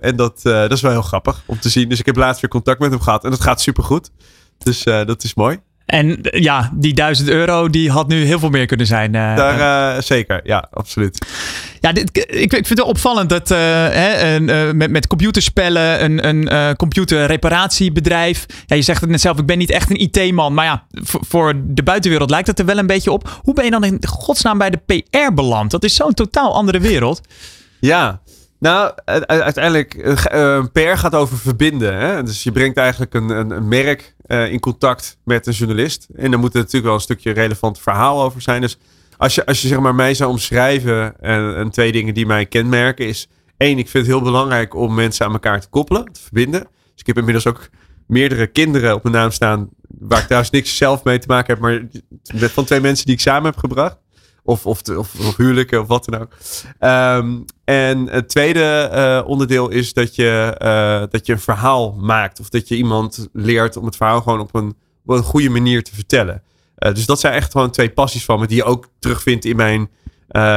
en 0.00 0.16
dat, 0.16 0.40
dat 0.42 0.72
is 0.72 0.80
wel 0.80 0.90
heel 0.90 1.02
grappig 1.02 1.42
om 1.46 1.60
te 1.60 1.68
zien. 1.68 1.88
Dus 1.88 1.98
ik 1.98 2.06
heb 2.06 2.16
laatst 2.16 2.40
weer 2.40 2.50
contact 2.50 2.80
met 2.80 2.90
hem 2.90 3.00
gehad. 3.00 3.24
En 3.24 3.30
dat 3.30 3.40
gaat 3.40 3.60
supergoed. 3.60 4.10
Dus 4.58 4.82
dat 4.82 5.22
is 5.22 5.34
mooi. 5.34 5.58
En 5.88 6.06
uh, 6.06 6.42
ja, 6.42 6.70
die 6.74 6.94
1000 6.94 7.28
euro 7.28 7.68
die 7.68 7.90
had 7.90 8.08
nu 8.08 8.24
heel 8.24 8.38
veel 8.38 8.48
meer 8.48 8.66
kunnen 8.66 8.86
zijn. 8.86 9.14
Uh, 9.14 9.36
Daar, 9.36 10.02
zeker, 10.02 10.40
ja, 10.44 10.68
absoluut. 10.70 11.26
Ja, 11.80 11.92
dit, 11.92 12.10
ik, 12.30 12.52
ik 12.52 12.66
vind 12.66 12.68
het 12.68 12.80
opvallend 12.80 13.28
dat 13.28 13.48
hè, 13.48 14.34
een, 14.34 14.76
met, 14.76 14.90
met 14.90 15.06
computerspellen, 15.06 16.04
een, 16.04 16.48
een 16.48 16.76
computerreparatiebedrijf. 16.76 18.46
Ja, 18.66 18.76
je 18.76 18.82
zegt 18.82 19.00
het 19.00 19.10
net 19.10 19.20
zelf, 19.20 19.38
ik 19.38 19.46
ben 19.46 19.58
niet 19.58 19.70
echt 19.70 19.90
een 19.90 20.00
IT-man. 20.00 20.54
Maar 20.54 20.64
ja, 20.64 20.84
voor, 20.90 21.20
voor 21.28 21.52
de 21.66 21.82
buitenwereld 21.82 22.30
lijkt 22.30 22.46
het 22.46 22.58
er 22.58 22.64
wel 22.64 22.78
een 22.78 22.86
beetje 22.86 23.12
op. 23.12 23.40
Hoe 23.42 23.54
ben 23.54 23.64
je 23.64 23.70
dan 23.70 23.84
in 23.84 23.98
godsnaam 24.06 24.58
bij 24.58 24.70
de 24.70 24.80
PR 24.86 25.32
beland? 25.34 25.70
Dat 25.70 25.84
is 25.84 25.94
zo'n 25.94 26.14
totaal 26.14 26.54
andere 26.54 26.80
wereld. 26.80 27.20
Ja, 27.80 28.20
nou, 28.58 28.92
uiteindelijk, 29.26 29.94
uh, 29.94 30.64
PR 30.72 30.80
gaat 30.80 31.14
over 31.14 31.38
verbinden. 31.38 31.96
Hè? 31.96 32.22
Dus 32.22 32.42
je 32.42 32.52
brengt 32.52 32.76
eigenlijk 32.76 33.14
een, 33.14 33.28
een, 33.28 33.50
een 33.50 33.68
merk 33.68 34.14
uh, 34.26 34.52
in 34.52 34.60
contact 34.60 35.18
met 35.24 35.46
een 35.46 35.52
journalist. 35.52 36.08
En 36.14 36.30
daar 36.30 36.40
moet 36.40 36.52
er 36.52 36.58
natuurlijk 36.58 36.84
wel 36.84 36.94
een 36.94 37.00
stukje 37.00 37.32
relevant 37.32 37.80
verhaal 37.80 38.22
over 38.22 38.42
zijn. 38.42 38.60
Dus 38.60 38.78
als 39.16 39.34
je, 39.34 39.46
als 39.46 39.62
je 39.62 39.68
zeg 39.68 39.80
maar 39.80 39.94
mij 39.94 40.14
zou 40.14 40.30
omschrijven, 40.30 41.20
en, 41.20 41.56
en 41.56 41.70
twee 41.70 41.92
dingen 41.92 42.14
die 42.14 42.26
mij 42.26 42.46
kenmerken, 42.46 43.06
is 43.06 43.28
één, 43.56 43.78
ik 43.78 43.88
vind 43.88 44.06
het 44.06 44.14
heel 44.14 44.24
belangrijk 44.24 44.74
om 44.74 44.94
mensen 44.94 45.26
aan 45.26 45.32
elkaar 45.32 45.60
te 45.60 45.68
koppelen, 45.68 46.04
te 46.12 46.20
verbinden. 46.20 46.60
Dus 46.60 47.00
ik 47.00 47.06
heb 47.06 47.16
inmiddels 47.16 47.46
ook 47.46 47.68
meerdere 48.06 48.46
kinderen 48.46 48.94
op 48.94 49.02
mijn 49.02 49.14
naam 49.14 49.30
staan, 49.30 49.68
waar 49.98 50.18
ik 50.18 50.24
trouwens 50.24 50.52
niks 50.52 50.76
zelf 50.76 51.04
mee 51.04 51.18
te 51.18 51.26
maken 51.26 51.54
heb, 51.54 51.62
maar 51.62 51.82
van 52.50 52.64
twee 52.64 52.80
mensen 52.80 53.06
die 53.06 53.14
ik 53.14 53.20
samen 53.20 53.50
heb 53.50 53.56
gebracht. 53.56 53.96
Of, 54.48 54.66
of, 54.66 54.88
of, 54.88 55.36
huwelijken 55.36 55.80
of 55.80 55.86
wat 55.86 56.04
dan 56.04 56.20
ook. 56.20 56.32
Um, 56.80 57.44
en 57.64 58.08
het 58.08 58.28
tweede 58.28 58.90
uh, 58.92 59.28
onderdeel 59.28 59.68
is 59.68 59.92
dat 59.92 60.14
je, 60.14 60.56
uh, 60.62 61.10
dat 61.10 61.26
je 61.26 61.32
een 61.32 61.40
verhaal 61.40 61.92
maakt. 61.92 62.40
Of 62.40 62.48
dat 62.48 62.68
je 62.68 62.76
iemand 62.76 63.28
leert 63.32 63.76
om 63.76 63.84
het 63.84 63.96
verhaal 63.96 64.20
gewoon 64.20 64.40
op 64.40 64.54
een, 64.54 64.76
op 65.04 65.16
een 65.16 65.22
goede 65.22 65.48
manier 65.48 65.82
te 65.82 65.94
vertellen. 65.94 66.42
Uh, 66.78 66.94
dus 66.94 67.06
dat 67.06 67.20
zijn 67.20 67.34
echt 67.34 67.52
gewoon 67.52 67.70
twee 67.70 67.90
passies 67.90 68.24
van 68.24 68.40
me 68.40 68.46
die 68.46 68.56
je 68.56 68.64
ook 68.64 68.88
terugvindt 68.98 69.44
in 69.44 69.56
mijn, 69.56 69.88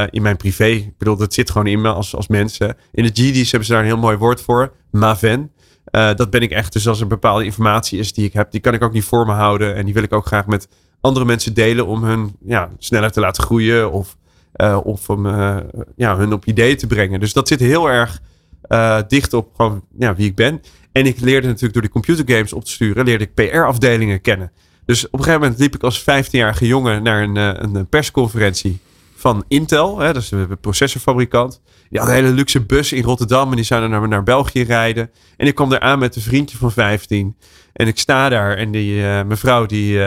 in 0.10 0.22
mijn 0.22 0.38
privé. 0.38 0.66
Ik 0.66 0.98
bedoel, 0.98 1.18
dat 1.18 1.34
zit 1.34 1.50
gewoon 1.50 1.68
in 1.68 1.82
me 1.82 1.90
als, 1.90 2.16
als 2.16 2.28
mensen. 2.28 2.78
In 2.92 3.04
de 3.04 3.12
GD's 3.14 3.52
hebben 3.52 3.68
ze 3.68 3.74
daar 3.74 3.82
een 3.82 3.88
heel 3.88 3.98
mooi 3.98 4.18
woord 4.18 4.42
voor. 4.42 4.74
Maven. 4.92 5.52
dat 5.92 6.30
ben 6.30 6.42
ik 6.42 6.52
echt. 6.52 6.74
Dus 6.74 6.88
als 6.88 7.02
er 7.02 7.08
bepaalde 7.08 7.44
informatie 7.44 8.00
is 8.00 8.14
die 8.14 8.26
ik 8.26 8.34
heb, 8.34 8.52
die 8.52 8.62
kan 8.62 8.74
ik 8.74 8.84
ook 8.84 8.94
niet 8.94 9.04
voor 9.04 9.26
me 9.26 9.34
houden. 9.34 9.76
En 9.76 9.86
die 9.86 9.94
wil 9.94 10.04
ik 10.04 10.14
ook 10.14 10.26
graag 10.26 10.46
met 10.46 10.68
andere 11.02 11.26
mensen 11.26 11.54
delen 11.54 11.88
om 11.88 12.04
hun 12.04 12.36
ja, 12.46 12.70
sneller 12.78 13.12
te 13.12 13.20
laten 13.20 13.44
groeien 13.44 13.92
of, 13.92 14.18
uh, 14.56 14.80
of 14.84 15.10
om 15.10 15.26
uh, 15.26 15.58
ja, 15.96 16.18
hun 16.18 16.34
op 16.34 16.46
ideeën 16.46 16.78
te 16.78 16.88
brengen. 16.88 17.20
Dus 17.20 17.34
dat 17.34 17.48
zit 17.48 17.60
heel 17.60 17.90
erg 17.90 18.20
uh, 18.68 19.00
dicht 19.08 19.34
op 19.34 19.50
gewoon, 19.56 19.84
ja, 19.98 20.16
wie 20.16 20.28
ik 20.28 20.36
ben. 20.36 20.62
En 20.92 21.06
ik 21.06 21.20
leerde 21.20 21.48
natuurlijk 21.48 21.74
door 21.74 21.82
die 21.82 21.92
computergames 21.92 22.54
op 22.54 22.66
te 22.66 22.72
sturen, 22.72 23.06
leerde 23.06 23.24
ik 23.24 23.34
PR-afdelingen 23.34 24.22
kennen. 24.22 24.52
Dus 24.86 25.06
op 25.06 25.14
een 25.14 25.20
gegeven 25.20 25.42
moment 25.42 25.60
liep 25.60 25.76
ik 25.76 25.84
als 25.84 26.02
15-jarige 26.02 26.68
jongen 26.68 27.04
naar 27.04 27.24
een, 27.24 27.36
een 27.36 27.88
persconferentie 27.88 28.80
van 29.16 29.44
Intel, 29.48 30.00
hè, 30.00 30.14
dat 30.14 30.22
is 30.22 30.32
een 30.32 30.60
processorfabrikant. 30.62 31.62
Die 31.90 32.00
had 32.00 32.08
een 32.10 32.16
hele 32.16 32.30
luxe 32.30 32.62
bus 32.62 32.94
in 32.94 33.04
Rotterdam 33.04 33.50
en 33.50 33.56
die 33.56 33.66
zouden 33.66 33.90
naar, 33.90 34.08
naar 34.08 34.24
België 34.24 34.62
rijden. 34.62 35.12
En 35.38 35.48
ik 35.48 35.56
kwam 35.56 35.70
daar 35.70 35.80
aan 35.80 36.00
met 36.00 36.16
een 36.16 36.22
vriendje 36.22 36.58
van 36.58 36.72
15. 36.72 37.38
En 37.74 37.88
ik 37.88 38.00
sta 38.00 38.30
daar 38.30 38.58
en 38.58 38.72
die 38.72 39.04
mevrouw 39.24 39.66
die 39.66 40.00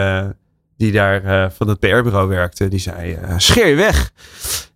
die 0.77 0.93
daar 0.93 1.25
uh, 1.25 1.51
van 1.51 1.69
het 1.69 1.79
PR-bureau 1.79 2.29
werkte, 2.29 2.69
die 2.69 2.79
zei: 2.79 3.13
uh, 3.13 3.35
scheer 3.37 3.67
je 3.67 3.75
weg. 3.75 4.13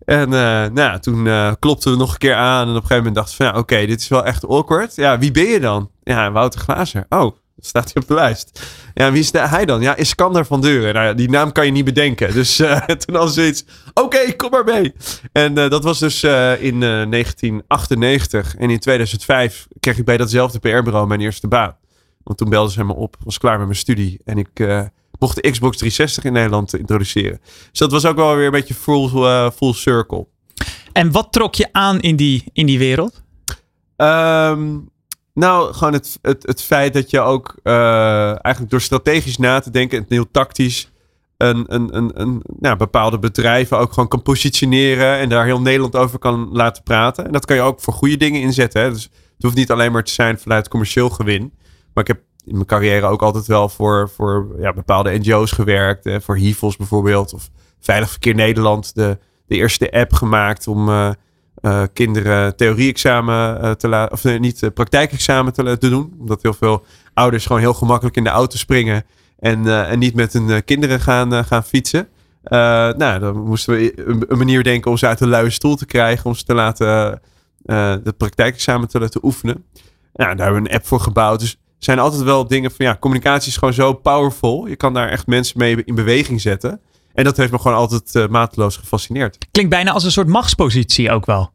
En 0.05 0.31
uh, 0.31 0.65
nou, 0.65 0.99
toen 0.99 1.55
klopten 1.59 1.91
we 1.91 1.97
nog 1.97 2.11
een 2.11 2.17
keer 2.17 2.35
aan. 2.35 2.61
En 2.61 2.69
op 2.69 2.75
een 2.75 2.81
gegeven 2.81 2.97
moment 2.97 3.15
dachten 3.15 3.37
we: 3.37 3.43
ja, 3.43 3.59
oké, 3.59 3.85
dit 3.85 3.99
is 3.99 4.07
wel 4.07 4.25
echt 4.25 4.47
awkward. 4.47 4.95
Ja, 4.95 5.19
wie 5.19 5.31
ben 5.31 5.45
je 5.45 5.59
dan? 5.59 5.91
Ja, 6.03 6.31
Wouter 6.31 6.59
Glazer. 6.59 7.05
Oh, 7.09 7.35
staat 7.59 7.93
hij 7.93 8.01
op 8.01 8.07
de 8.07 8.13
lijst. 8.13 8.61
Ja, 8.93 9.11
wie 9.11 9.21
is 9.21 9.31
hij 9.31 9.65
dan? 9.65 9.81
Ja, 9.81 9.95
Iskander 9.95 10.45
van 10.45 10.61
Deuren. 10.61 10.93
Nou 10.93 11.15
die 11.15 11.29
naam 11.29 11.51
kan 11.51 11.65
je 11.65 11.71
niet 11.71 11.85
bedenken. 11.85 12.33
Dus 12.33 12.55
toen 13.05 13.15
al 13.15 13.27
zoiets: 13.27 13.65
oké, 13.93 14.33
kom 14.35 14.49
maar 14.49 14.63
mee. 14.63 14.93
En 15.31 15.53
dat 15.53 15.83
was 15.83 15.99
dus 15.99 16.23
in 16.59 16.79
1998. 16.79 18.55
En 18.55 18.69
in 18.69 18.79
2005 18.79 19.67
kreeg 19.79 19.97
ik 19.97 20.05
bij 20.05 20.17
datzelfde 20.17 20.59
PR-bureau 20.59 21.07
mijn 21.07 21.21
eerste 21.21 21.47
baan. 21.47 21.77
Want 22.23 22.37
toen 22.37 22.49
belden 22.49 22.71
ze 22.71 22.83
me 22.83 22.93
op, 22.93 23.15
was 23.23 23.37
klaar 23.37 23.57
met 23.57 23.67
mijn 23.67 23.79
studie. 23.79 24.21
En 24.25 24.37
ik 24.37 24.59
mocht 25.19 25.35
de 25.35 25.51
Xbox 25.51 25.77
360 25.77 26.23
in 26.23 26.33
Nederland 26.33 26.75
introduceren. 26.75 27.39
Dus 27.69 27.79
dat 27.79 27.91
was 27.91 28.05
ook 28.05 28.15
wel 28.15 28.35
weer 28.35 28.45
een 28.45 28.51
beetje 28.51 28.73
full, 28.73 29.09
uh, 29.13 29.49
full 29.49 29.73
circle. 29.73 30.27
En 30.91 31.11
wat 31.11 31.31
trok 31.31 31.55
je 31.55 31.69
aan 31.71 31.99
in 31.99 32.15
die, 32.15 32.43
in 32.53 32.65
die 32.65 32.77
wereld? 32.77 33.21
Um, 33.97 34.89
nou, 35.33 35.73
gewoon 35.73 35.93
het, 35.93 36.19
het, 36.21 36.47
het 36.47 36.61
feit 36.61 36.93
dat 36.93 37.09
je 37.09 37.19
ook 37.19 37.55
uh, 37.63 37.73
eigenlijk 38.25 38.69
door 38.69 38.81
strategisch 38.81 39.37
na 39.37 39.59
te 39.59 39.69
denken, 39.69 39.99
het 39.99 40.09
heel 40.09 40.31
tactisch, 40.31 40.91
een, 41.37 41.65
een, 41.67 41.97
een, 41.97 42.21
een 42.21 42.41
nou, 42.59 42.77
bepaalde 42.77 43.19
bedrijven 43.19 43.77
ook 43.77 43.93
gewoon 43.93 44.09
kan 44.09 44.21
positioneren 44.21 45.17
en 45.17 45.29
daar 45.29 45.45
heel 45.45 45.61
Nederland 45.61 45.95
over 45.95 46.19
kan 46.19 46.49
laten 46.51 46.83
praten. 46.83 47.25
En 47.25 47.31
dat 47.31 47.45
kan 47.45 47.55
je 47.55 47.61
ook 47.61 47.81
voor 47.81 47.93
goede 47.93 48.17
dingen 48.17 48.41
inzetten. 48.41 48.81
Hè? 48.81 48.91
Dus 48.91 49.03
het 49.03 49.43
hoeft 49.43 49.55
niet 49.55 49.71
alleen 49.71 49.91
maar 49.91 50.03
te 50.03 50.11
zijn 50.11 50.39
vanuit 50.39 50.67
commercieel 50.67 51.09
gewin. 51.09 51.53
Maar 51.93 52.03
ik 52.03 52.07
heb 52.07 52.21
in 52.49 52.55
mijn 52.55 52.65
carrière 52.65 53.05
ook 53.05 53.21
altijd 53.21 53.45
wel 53.45 53.69
voor, 53.69 54.09
voor 54.09 54.55
ja, 54.59 54.73
bepaalde 54.73 55.19
NGO's 55.19 55.51
gewerkt. 55.51 56.03
Hè, 56.03 56.21
voor 56.21 56.37
HIVOS 56.37 56.77
bijvoorbeeld. 56.77 57.33
Of 57.33 57.49
Veilig 57.79 58.09
Verkeer 58.09 58.35
Nederland. 58.35 58.95
De, 58.95 59.17
de 59.47 59.55
eerste 59.55 59.91
app 59.91 60.13
gemaakt 60.13 60.67
om 60.67 60.89
uh, 60.89 61.09
uh, 61.61 61.83
kinderen 61.93 62.55
theorie-examen 62.55 63.63
uh, 63.63 63.71
te 63.71 63.87
laten. 63.87 64.13
Of 64.13 64.23
niet 64.23 64.73
praktijkexamen 64.73 65.53
te, 65.53 65.77
doen. 65.89 66.15
Omdat 66.19 66.41
heel 66.41 66.53
veel 66.53 66.83
ouders 67.13 67.45
gewoon 67.45 67.61
heel 67.61 67.73
gemakkelijk 67.73 68.17
in 68.17 68.23
de 68.23 68.29
auto 68.29 68.57
springen. 68.57 69.03
En, 69.39 69.87
en 69.87 69.99
niet 69.99 70.15
met 70.15 70.33
hun 70.33 70.63
kinderen 70.63 70.99
gaan, 70.99 71.45
gaan 71.45 71.63
fietsen. 71.63 72.07
nou, 72.43 73.19
dan 73.19 73.37
moesten 73.37 73.73
we 73.73 74.07
een, 74.07 74.25
een, 74.27 74.37
manier 74.37 74.63
denken 74.63 74.91
om 74.91 74.97
ze 74.97 75.07
uit 75.07 75.19
de 75.19 75.27
luie 75.27 75.49
stoel 75.49 75.75
te 75.75 75.85
krijgen. 75.85 76.25
Om 76.25 76.35
ze 76.35 76.43
te 76.43 76.53
laten 76.53 77.21
het 78.03 78.17
praktijkexamen 78.17 78.87
te 78.87 78.99
laten 78.99 79.25
oefenen. 79.25 79.65
Nou, 80.13 80.35
daar 80.35 80.45
hebben 80.45 80.63
we 80.63 80.69
een 80.69 80.75
app 80.75 80.85
voor 80.85 80.99
gebouwd. 80.99 81.39
Dus 81.39 81.57
zijn 81.79 81.99
altijd 81.99 82.21
wel 82.21 82.47
dingen 82.47 82.71
van 82.71 82.85
ja, 82.85 82.97
communicatie 82.99 83.49
is 83.49 83.57
gewoon 83.57 83.73
zo 83.73 83.93
powerful. 83.93 84.67
Je 84.67 84.75
kan 84.75 84.93
daar 84.93 85.09
echt 85.09 85.27
mensen 85.27 85.57
mee 85.57 85.83
in 85.85 85.95
beweging 85.95 86.41
zetten. 86.41 86.81
En 87.13 87.23
dat 87.23 87.37
heeft 87.37 87.51
me 87.51 87.59
gewoon 87.59 87.77
altijd 87.77 88.15
uh, 88.15 88.27
mateloos 88.27 88.77
gefascineerd. 88.77 89.37
Klinkt 89.51 89.71
bijna 89.71 89.91
als 89.91 90.03
een 90.03 90.11
soort 90.11 90.27
machtspositie 90.27 91.11
ook 91.11 91.25
wel. 91.25 91.51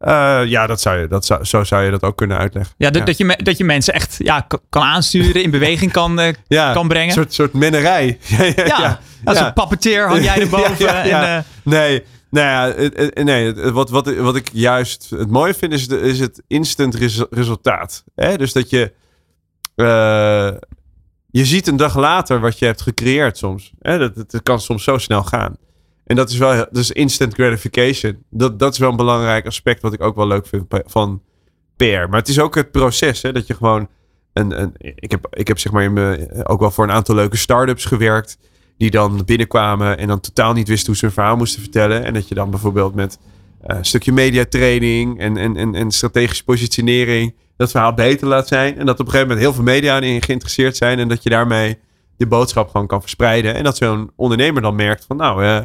Uh, 0.00 0.40
ja, 0.46 0.66
dat 0.66 0.80
zou 0.80 0.98
je, 0.98 1.08
dat 1.08 1.24
zou, 1.24 1.44
zo 1.44 1.64
zou 1.64 1.84
je 1.84 1.90
dat 1.90 2.02
ook 2.02 2.16
kunnen 2.16 2.38
uitleggen. 2.38 2.74
Ja, 2.78 2.90
dat, 2.90 3.16
Je, 3.16 3.38
dat 3.42 3.58
je 3.58 3.64
mensen 3.64 3.94
echt 3.94 4.16
ja, 4.18 4.46
kan 4.68 4.82
aansturen, 4.82 5.42
in 5.42 5.50
beweging 5.50 5.92
kan, 5.92 6.20
uh, 6.20 6.28
ja, 6.46 6.72
kan 6.72 6.88
brengen. 6.88 7.08
Een 7.08 7.14
soort, 7.14 7.34
soort 7.34 7.52
mennerij. 7.52 8.18
ja, 8.26 8.44
ja, 8.44 8.64
ja, 8.64 9.00
als 9.24 9.38
een 9.38 9.52
pappeteer 9.52 10.08
hang 10.08 10.24
jij 10.24 10.40
erboven. 10.40 10.88
En, 10.88 11.44
nee, 11.62 12.04
nou 12.30 12.48
ja, 12.48 12.90
nee, 13.22 13.54
wat, 13.54 13.90
wat, 13.90 14.14
wat 14.16 14.36
ik 14.36 14.48
juist 14.52 15.10
het 15.10 15.30
mooie 15.30 15.54
vind 15.54 15.72
is, 15.72 15.88
de, 15.88 16.00
is 16.00 16.20
het 16.20 16.42
instant 16.46 16.94
resultaat. 17.30 18.04
Hè? 18.14 18.36
Dus 18.36 18.52
dat 18.52 18.70
je 18.70 18.92
uh, 19.76 20.50
je 21.30 21.44
ziet 21.44 21.66
een 21.66 21.76
dag 21.76 21.96
later 21.96 22.40
wat 22.40 22.58
je 22.58 22.64
hebt 22.64 22.82
gecreëerd 22.82 23.38
soms. 23.38 23.72
Hè? 23.78 23.98
Dat, 23.98 24.42
kan 24.42 24.60
soms 24.60 24.84
zo 24.84 24.98
snel 24.98 25.22
gaan. 25.22 25.56
En 26.04 26.16
dat 26.16 26.30
is 26.30 26.36
wel 26.36 26.66
dus 26.70 26.90
instant 26.90 27.34
gratification. 27.34 28.24
Dat, 28.30 28.58
dat 28.58 28.72
is 28.72 28.78
wel 28.78 28.90
een 28.90 28.96
belangrijk 28.96 29.46
aspect 29.46 29.82
wat 29.82 29.92
ik 29.92 30.02
ook 30.02 30.16
wel 30.16 30.26
leuk 30.26 30.46
vind 30.46 30.64
van 30.86 31.22
PR. 31.76 31.84
Maar 31.84 32.18
het 32.18 32.28
is 32.28 32.38
ook 32.38 32.54
het 32.54 32.70
proces, 32.70 33.22
hè, 33.22 33.32
dat 33.32 33.46
je 33.46 33.54
gewoon. 33.54 33.88
Een, 34.32 34.60
een, 34.60 34.72
ik, 34.78 35.10
heb, 35.10 35.26
ik 35.30 35.48
heb 35.48 35.58
zeg 35.58 35.72
maar 35.72 36.18
ook 36.44 36.60
wel 36.60 36.70
voor 36.70 36.84
een 36.84 36.92
aantal 36.92 37.14
leuke 37.14 37.36
start-ups 37.36 37.84
gewerkt. 37.84 38.38
Die 38.76 38.90
dan 38.90 39.22
binnenkwamen 39.24 39.98
en 39.98 40.08
dan 40.08 40.20
totaal 40.20 40.52
niet 40.52 40.68
wisten 40.68 40.86
hoe 40.86 40.96
ze 40.96 41.04
hun 41.04 41.14
verhaal 41.14 41.36
moesten 41.36 41.60
vertellen. 41.60 42.04
En 42.04 42.14
dat 42.14 42.28
je 42.28 42.34
dan 42.34 42.50
bijvoorbeeld 42.50 42.94
met 42.94 43.18
uh, 43.66 43.76
een 43.76 43.84
stukje 43.84 44.12
mediatraining 44.12 45.18
en, 45.18 45.36
en, 45.36 45.74
en 45.74 45.90
strategische 45.90 46.44
positionering 46.44 47.34
dat 47.56 47.70
verhaal 47.70 47.94
beter 47.94 48.26
laat 48.26 48.48
zijn. 48.48 48.78
En 48.78 48.86
dat 48.86 49.00
op 49.00 49.06
een 49.06 49.12
gegeven 49.12 49.28
moment 49.28 49.46
heel 49.46 49.54
veel 49.54 49.72
media 49.72 50.00
in 50.00 50.22
geïnteresseerd 50.22 50.76
zijn. 50.76 50.98
En 50.98 51.08
dat 51.08 51.22
je 51.22 51.30
daarmee 51.30 51.78
de 52.16 52.26
boodschap 52.26 52.70
gewoon 52.70 52.86
kan 52.86 53.00
verspreiden. 53.00 53.54
En 53.54 53.64
dat 53.64 53.76
zo'n 53.76 54.10
ondernemer 54.16 54.62
dan 54.62 54.74
merkt 54.74 55.04
van 55.04 55.16
nou, 55.16 55.44
uh, 55.44 55.60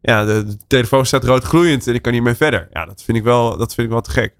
ja, 0.00 0.24
de, 0.24 0.56
telefoon 0.66 1.06
staat 1.06 1.24
rood 1.24 1.44
gloeiend 1.44 1.86
en 1.86 1.94
ik 1.94 2.02
kan 2.02 2.12
niet 2.12 2.22
meer 2.22 2.36
verder. 2.36 2.68
Ja, 2.72 2.84
dat 2.84 3.02
vind 3.02 3.18
ik 3.18 3.24
wel, 3.24 3.56
dat 3.56 3.74
vind 3.74 3.86
ik 3.86 3.92
wel 3.92 4.02
te 4.02 4.10
gek. 4.10 4.34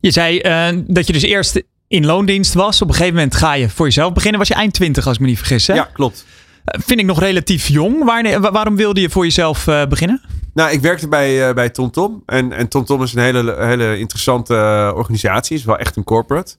Je 0.00 0.10
zei 0.10 0.40
uh, 0.42 0.82
dat 0.86 1.06
je 1.06 1.12
dus 1.12 1.22
eerst 1.22 1.62
in 1.88 2.06
loondienst 2.06 2.54
was. 2.54 2.82
Op 2.82 2.88
een 2.88 2.94
gegeven 2.94 3.14
moment 3.14 3.34
ga 3.34 3.54
je 3.54 3.68
voor 3.68 3.86
jezelf 3.86 4.12
beginnen. 4.12 4.38
Was 4.38 4.48
je 4.48 4.54
eind 4.54 4.72
20 4.72 5.06
als 5.06 5.14
ik 5.14 5.20
me 5.20 5.26
niet 5.26 5.38
vergis 5.38 5.66
hè? 5.66 5.74
Ja, 5.74 5.90
klopt. 5.92 6.26
Vind 6.66 7.00
ik 7.00 7.06
nog 7.06 7.20
relatief 7.20 7.68
jong. 7.68 8.04
Waar, 8.04 8.40
waarom 8.40 8.76
wilde 8.76 9.00
je 9.00 9.10
voor 9.10 9.24
jezelf 9.24 9.64
beginnen? 9.88 10.20
Nou, 10.54 10.70
ik 10.70 10.80
werkte 10.80 11.08
bij, 11.08 11.48
uh, 11.48 11.54
bij 11.54 11.70
TomTom. 11.70 12.22
En, 12.26 12.52
en 12.52 12.68
TomTom 12.68 13.02
is 13.02 13.14
een 13.14 13.22
hele, 13.22 13.56
hele 13.58 13.98
interessante 13.98 14.54
uh, 14.54 14.96
organisatie. 14.96 15.56
is 15.56 15.64
wel 15.64 15.78
echt 15.78 15.96
een 15.96 16.04
corporate. 16.04 16.54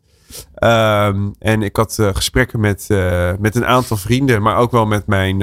Um, 0.63 1.35
en 1.39 1.61
ik 1.61 1.75
had 1.75 1.97
gesprekken 2.13 2.59
met, 2.59 2.87
met 3.39 3.55
een 3.55 3.65
aantal 3.65 3.97
vrienden. 3.97 4.41
Maar 4.41 4.57
ook 4.57 4.71
wel 4.71 4.85
met 4.85 5.07
mijn 5.07 5.37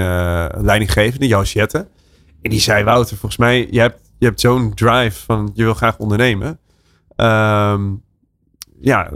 leidinggevende, 0.65 1.27
Jette. 1.27 1.87
En 2.43 2.51
die 2.51 2.61
zei, 2.61 2.85
Wouter, 2.85 3.17
volgens 3.17 3.41
mij, 3.41 3.69
je 3.71 3.81
hebt, 3.81 4.01
je 4.19 4.27
hebt 4.27 4.41
zo'n 4.41 4.75
drive 4.75 5.25
van 5.25 5.51
je 5.55 5.65
wil 5.65 5.75
graag 5.75 5.99
ondernemen. 5.99 6.59
Um, 7.17 8.03
ja, 8.81 9.11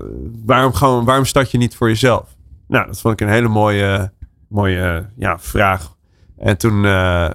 waarom, 0.44 0.72
gewoon, 0.72 1.04
waarom 1.04 1.24
start 1.24 1.50
je 1.50 1.58
niet 1.58 1.76
voor 1.76 1.88
jezelf? 1.88 2.36
Nou, 2.68 2.86
dat 2.86 3.00
vond 3.00 3.20
ik 3.20 3.26
een 3.26 3.32
hele 3.32 3.48
mooie, 3.48 4.12
mooie 4.48 5.10
ja, 5.16 5.38
vraag. 5.38 5.96
En 6.38 6.56
toen, 6.56 6.82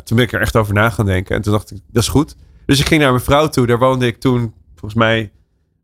toen 0.03 0.17
ben 0.17 0.25
ik 0.25 0.31
er 0.31 0.41
echt 0.41 0.55
over 0.55 0.73
na 0.73 0.89
gaan 0.89 1.05
denken. 1.05 1.35
En 1.35 1.41
toen 1.41 1.51
dacht 1.53 1.71
ik, 1.71 1.77
dat 1.91 2.03
is 2.03 2.09
goed. 2.09 2.35
Dus 2.65 2.79
ik 2.79 2.85
ging 2.85 3.01
naar 3.01 3.11
mijn 3.11 3.23
vrouw 3.23 3.47
toe. 3.47 3.67
Daar 3.67 3.79
woonde 3.79 4.07
ik 4.07 4.19
toen 4.19 4.53
volgens 4.71 4.93
mij 4.93 5.31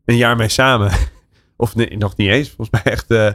een 0.04 0.16
jaar 0.16 0.36
mee 0.36 0.48
samen. 0.48 0.92
of 1.56 1.74
nee, 1.74 1.96
nog 1.96 2.16
niet 2.16 2.28
eens. 2.28 2.48
Volgens 2.48 2.82
mij 2.82 2.92
echt 2.92 3.10
uh, 3.10 3.30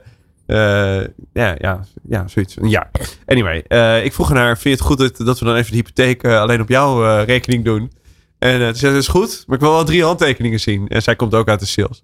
ja, 1.34 1.55
ja, 1.58 1.86
ja, 2.10 2.27
zoiets. 2.27 2.58
Ja. 2.62 2.89
Anyway, 3.25 3.63
uh, 3.67 4.05
ik 4.05 4.13
vroeg 4.13 4.34
naar, 4.34 4.58
vind 4.58 4.63
je 4.63 4.69
het 4.69 4.81
goed 4.81 4.97
dat, 4.97 5.25
dat 5.25 5.39
we 5.39 5.45
dan 5.45 5.55
even 5.55 5.71
de 5.71 5.77
hypotheek 5.77 6.25
alleen 6.25 6.62
op 6.62 6.69
jouw 6.69 7.23
rekening 7.23 7.63
doen? 7.63 7.91
En 8.39 8.60
toen 8.60 8.75
zei 8.75 8.91
ze, 8.91 8.97
is 8.97 9.08
goed, 9.08 9.43
maar 9.47 9.55
ik 9.55 9.62
wil 9.62 9.71
wel 9.71 9.86
drie 9.86 10.03
handtekeningen 10.03 10.60
zien. 10.60 10.88
En 10.88 11.01
zij 11.01 11.15
komt 11.15 11.34
ook 11.34 11.47
uit 11.47 11.60
de 11.60 11.65
sales. 11.65 12.03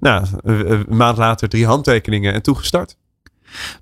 Nou, 0.00 0.26
een, 0.42 0.86
maand 0.88 1.18
later 1.18 1.48
drie 1.48 1.66
handtekeningen 1.66 2.32
en 2.32 2.42
toen 2.42 2.56
gestart. 2.56 2.96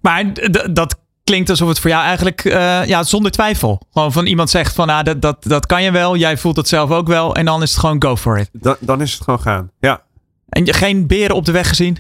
Maar 0.01 0.33
dat 0.73 1.01
klinkt 1.31 1.51
alsof 1.51 1.69
het 1.69 1.79
voor 1.79 1.91
jou 1.91 2.05
eigenlijk 2.05 2.43
ja, 2.87 3.03
zonder 3.03 3.31
twijfel. 3.31 3.81
Gewoon 3.93 4.13
van 4.13 4.27
iemand 4.27 4.51
zegt 4.51 4.75
van 4.75 4.89
ah, 4.89 5.05
dat, 5.05 5.23
dat, 5.23 5.43
dat 5.43 5.67
kan 5.67 5.83
je 5.83 5.91
wel, 5.91 6.17
jij 6.17 6.37
voelt 6.37 6.57
het 6.57 6.69
zelf 6.69 6.91
ook 6.91 7.07
wel. 7.07 7.35
En 7.35 7.45
dan 7.45 7.63
is 7.63 7.71
het 7.71 7.81
gewoon 7.81 8.03
go 8.03 8.17
for 8.17 8.39
it. 8.39 8.49
Dan, 8.53 8.77
dan 8.81 9.01
is 9.01 9.13
het 9.13 9.23
gewoon 9.23 9.41
gaan, 9.41 9.71
ja. 9.81 10.03
En 10.49 10.75
geen 10.75 11.07
beren 11.07 11.37
op 11.37 11.45
de 11.45 11.53
weg 11.53 11.69
gezien? 11.69 11.97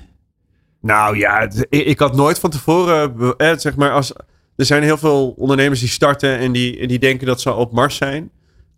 Nou 0.80 1.18
ja, 1.18 1.48
ik, 1.68 1.98
had 1.98 2.16
nooit 2.16 2.38
van 2.38 2.50
tevoren, 2.50 3.34
eh, 3.36 3.52
zeg 3.56 3.76
maar, 3.76 3.92
als, 3.92 4.12
er 4.56 4.64
zijn 4.64 4.82
heel 4.82 4.98
veel 4.98 5.34
ondernemers 5.36 5.80
die 5.80 5.88
starten 5.88 6.38
en 6.38 6.52
die, 6.52 6.86
die 6.86 6.98
denken 6.98 7.26
dat 7.26 7.40
ze 7.40 7.52
op 7.52 7.72
Mars 7.72 7.96
zijn. 7.96 8.30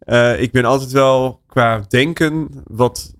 Uh, 0.06 0.40
ik 0.40 0.52
ben 0.52 0.64
altijd 0.64 0.90
wel 0.90 1.40
qua 1.46 1.84
denken 1.88 2.48
wat, 2.66 3.14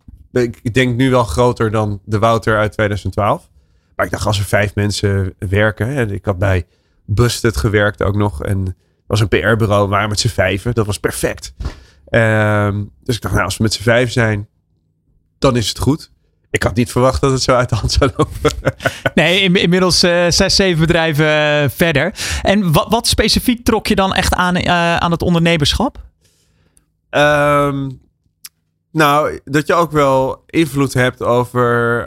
ik 0.63 0.75
denk 0.75 0.97
nu 0.97 1.11
wel 1.11 1.25
groter 1.25 1.71
dan 1.71 2.01
de 2.05 2.19
Wouter 2.19 2.59
uit 2.59 2.73
2012. 2.73 3.49
Maar 3.97 4.07
ik 4.07 4.13
dacht, 4.13 4.27
als 4.27 4.39
er 4.39 4.45
vijf 4.45 4.75
mensen 4.75 5.35
werken, 5.39 5.89
hè, 5.89 6.13
ik 6.13 6.25
had 6.25 6.39
bij 6.39 6.67
Busted 7.05 7.57
gewerkt 7.57 8.03
ook 8.03 8.17
nog 8.17 8.43
en 8.43 8.77
was 9.07 9.21
een 9.21 9.29
PR-bureau, 9.29 9.89
waren 9.89 10.09
met 10.09 10.21
z'n 10.21 10.29
vijven, 10.29 10.75
dat 10.75 10.87
was 10.87 10.99
perfect. 10.99 11.55
Uh, 12.11 12.69
dus 13.03 13.15
ik 13.15 13.21
dacht, 13.21 13.35
nou, 13.35 13.45
als 13.45 13.57
we 13.57 13.63
met 13.63 13.73
z'n 13.73 13.83
vijf 13.83 14.13
zijn, 14.13 14.49
dan 15.39 15.57
is 15.57 15.69
het 15.69 15.79
goed. 15.79 16.11
Ik 16.51 16.63
had 16.63 16.75
niet 16.75 16.91
verwacht 16.91 17.21
dat 17.21 17.31
het 17.31 17.43
zo 17.43 17.55
uit 17.55 17.69
de 17.69 17.75
hand 17.75 17.93
zou 17.93 18.11
lopen. 18.17 18.51
nee, 19.15 19.41
inmiddels 19.41 20.05
uh, 20.05 20.27
zes, 20.29 20.57
zeven 20.57 20.81
bedrijven 20.81 21.25
uh, 21.25 21.69
verder. 21.69 22.15
En 22.43 22.73
wat, 22.73 22.87
wat, 22.91 23.07
specifiek 23.07 23.65
trok 23.65 23.87
je 23.87 23.95
dan 23.95 24.15
echt 24.15 24.35
aan, 24.35 24.57
uh, 24.57 24.97
aan 24.97 25.11
het 25.11 25.23
ondernemerschap? 25.23 25.99
Um, 27.11 28.01
nou, 28.91 29.41
dat 29.45 29.67
je 29.67 29.75
ook 29.75 29.91
wel 29.91 30.43
invloed 30.47 30.95
hebt 30.95 31.23
over 31.23 32.07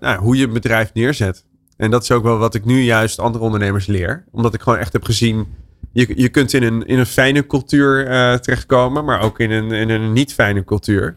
nou, 0.00 0.18
hoe 0.18 0.36
je 0.36 0.46
een 0.46 0.52
bedrijf 0.52 0.92
neerzet. 0.92 1.44
En 1.76 1.90
dat 1.90 2.02
is 2.02 2.10
ook 2.10 2.22
wel 2.22 2.38
wat 2.38 2.54
ik 2.54 2.64
nu 2.64 2.80
juist 2.80 3.18
andere 3.18 3.44
ondernemers 3.44 3.86
leer. 3.86 4.24
Omdat 4.30 4.54
ik 4.54 4.60
gewoon 4.60 4.78
echt 4.78 4.92
heb 4.92 5.04
gezien. 5.04 5.46
Je, 5.92 6.12
je 6.16 6.28
kunt 6.28 6.52
in 6.52 6.62
een, 6.62 6.86
in 6.86 6.98
een 6.98 7.06
fijne 7.06 7.46
cultuur 7.46 8.04
terechtkomen, 8.40 9.04
maar 9.04 9.20
ook 9.20 9.40
in 9.40 9.50
een, 9.50 9.72
in 9.72 9.90
een 9.90 10.12
niet 10.12 10.34
fijne 10.34 10.64
cultuur. 10.64 11.16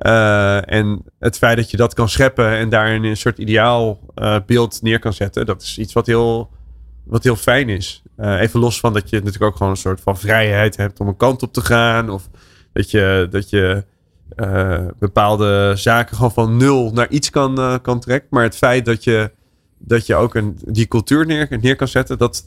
Uh, 0.00 0.72
en 0.72 1.04
het 1.18 1.38
feit 1.38 1.56
dat 1.56 1.70
je 1.70 1.76
dat 1.76 1.94
kan 1.94 2.08
scheppen 2.08 2.48
en 2.48 2.68
daarin 2.68 3.04
een 3.04 3.16
soort 3.16 3.38
ideaal 3.38 4.00
uh, 4.16 4.36
beeld 4.46 4.82
neer 4.82 4.98
kan 4.98 5.12
zetten, 5.12 5.46
dat 5.46 5.62
is 5.62 5.78
iets 5.78 5.92
wat 5.92 6.06
heel, 6.06 6.50
wat 7.04 7.24
heel 7.24 7.36
fijn 7.36 7.68
is. 7.68 8.02
Even 8.16 8.60
los 8.60 8.80
van 8.80 8.92
dat 8.92 9.10
je 9.10 9.16
natuurlijk 9.16 9.44
ook 9.44 9.56
gewoon 9.56 9.72
een 9.72 9.78
soort 9.78 10.00
van 10.00 10.18
vrijheid 10.18 10.76
hebt 10.76 11.00
om 11.00 11.08
een 11.08 11.16
kant 11.16 11.42
op 11.42 11.52
te 11.52 11.60
gaan. 11.60 12.10
Of 12.10 12.28
dat 12.72 12.90
je, 12.90 13.26
dat 13.30 13.50
je 13.50 13.84
bepaalde 14.98 15.72
zaken 15.76 16.16
gewoon 16.16 16.32
van 16.32 16.56
nul 16.56 16.90
naar 16.92 17.08
iets 17.08 17.30
kan, 17.30 17.78
kan 17.82 18.00
trekken. 18.00 18.28
Maar 18.30 18.42
het 18.42 18.56
feit 18.56 18.84
dat 18.84 19.04
je, 19.04 19.30
dat 19.82 20.06
je 20.06 20.14
ook 20.14 20.34
een, 20.34 20.58
die 20.64 20.88
cultuur 20.88 21.26
neer, 21.26 21.58
neer 21.60 21.76
kan 21.76 21.88
zetten, 21.88 22.18
dat, 22.18 22.46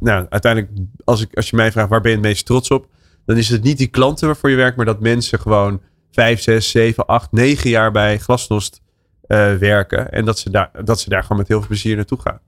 nou, 0.00 0.26
uiteindelijk, 0.28 0.72
als, 1.04 1.20
ik, 1.20 1.34
als 1.34 1.50
je 1.50 1.56
mij 1.56 1.72
vraagt 1.72 1.88
waar 1.88 2.00
ben 2.00 2.10
je 2.10 2.16
het 2.16 2.26
meest 2.26 2.46
trots 2.46 2.70
op, 2.70 2.86
dan 3.26 3.36
is 3.36 3.48
het 3.48 3.62
niet 3.62 3.78
die 3.78 3.86
klanten 3.86 4.26
waarvoor 4.26 4.50
je 4.50 4.56
werkt, 4.56 4.76
maar 4.76 4.86
dat 4.86 5.00
mensen 5.00 5.40
gewoon 5.40 5.80
vijf, 6.10 6.40
zes, 6.40 6.70
zeven, 6.70 7.06
acht, 7.06 7.32
negen 7.32 7.70
jaar 7.70 7.92
bij 7.92 8.18
Glasnost 8.18 8.80
uh, 9.28 9.54
werken. 9.54 10.12
En 10.12 10.24
dat 10.24 10.38
ze, 10.38 10.50
daar, 10.50 10.70
dat 10.84 11.00
ze 11.00 11.08
daar 11.08 11.22
gewoon 11.22 11.38
met 11.38 11.48
heel 11.48 11.58
veel 11.58 11.68
plezier 11.68 11.96
naartoe 11.96 12.20
gaan. 12.20 12.38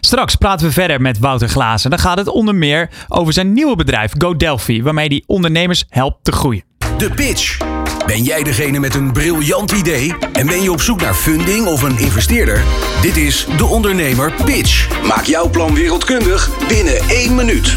Straks 0.00 0.34
praten 0.34 0.66
we 0.66 0.72
verder 0.72 1.00
met 1.00 1.18
Wouter 1.18 1.48
Glazen. 1.48 1.90
Dan 1.90 1.98
gaat 1.98 2.18
het 2.18 2.28
onder 2.28 2.54
meer 2.54 2.90
over 3.08 3.32
zijn 3.32 3.52
nieuwe 3.52 3.76
bedrijf 3.76 4.12
GoDelphi, 4.18 4.82
waarmee 4.82 5.08
hij 5.08 5.22
ondernemers 5.26 5.84
helpt 5.88 6.24
te 6.24 6.32
groeien. 6.32 6.64
De 6.98 7.10
pitch. 7.10 7.71
Ben 8.06 8.22
jij 8.22 8.42
degene 8.42 8.78
met 8.78 8.94
een 8.94 9.12
briljant 9.12 9.72
idee 9.72 10.14
en 10.32 10.46
ben 10.46 10.62
je 10.62 10.72
op 10.72 10.80
zoek 10.80 11.00
naar 11.00 11.14
funding 11.14 11.66
of 11.66 11.82
een 11.82 11.98
investeerder? 11.98 12.62
Dit 13.00 13.16
is 13.16 13.46
de 13.56 13.64
ondernemer 13.64 14.32
Pitch. 14.44 14.88
Maak 15.06 15.24
jouw 15.24 15.48
plan 15.50 15.74
wereldkundig 15.74 16.50
binnen 16.68 16.98
één 17.08 17.34
minuut 17.34 17.74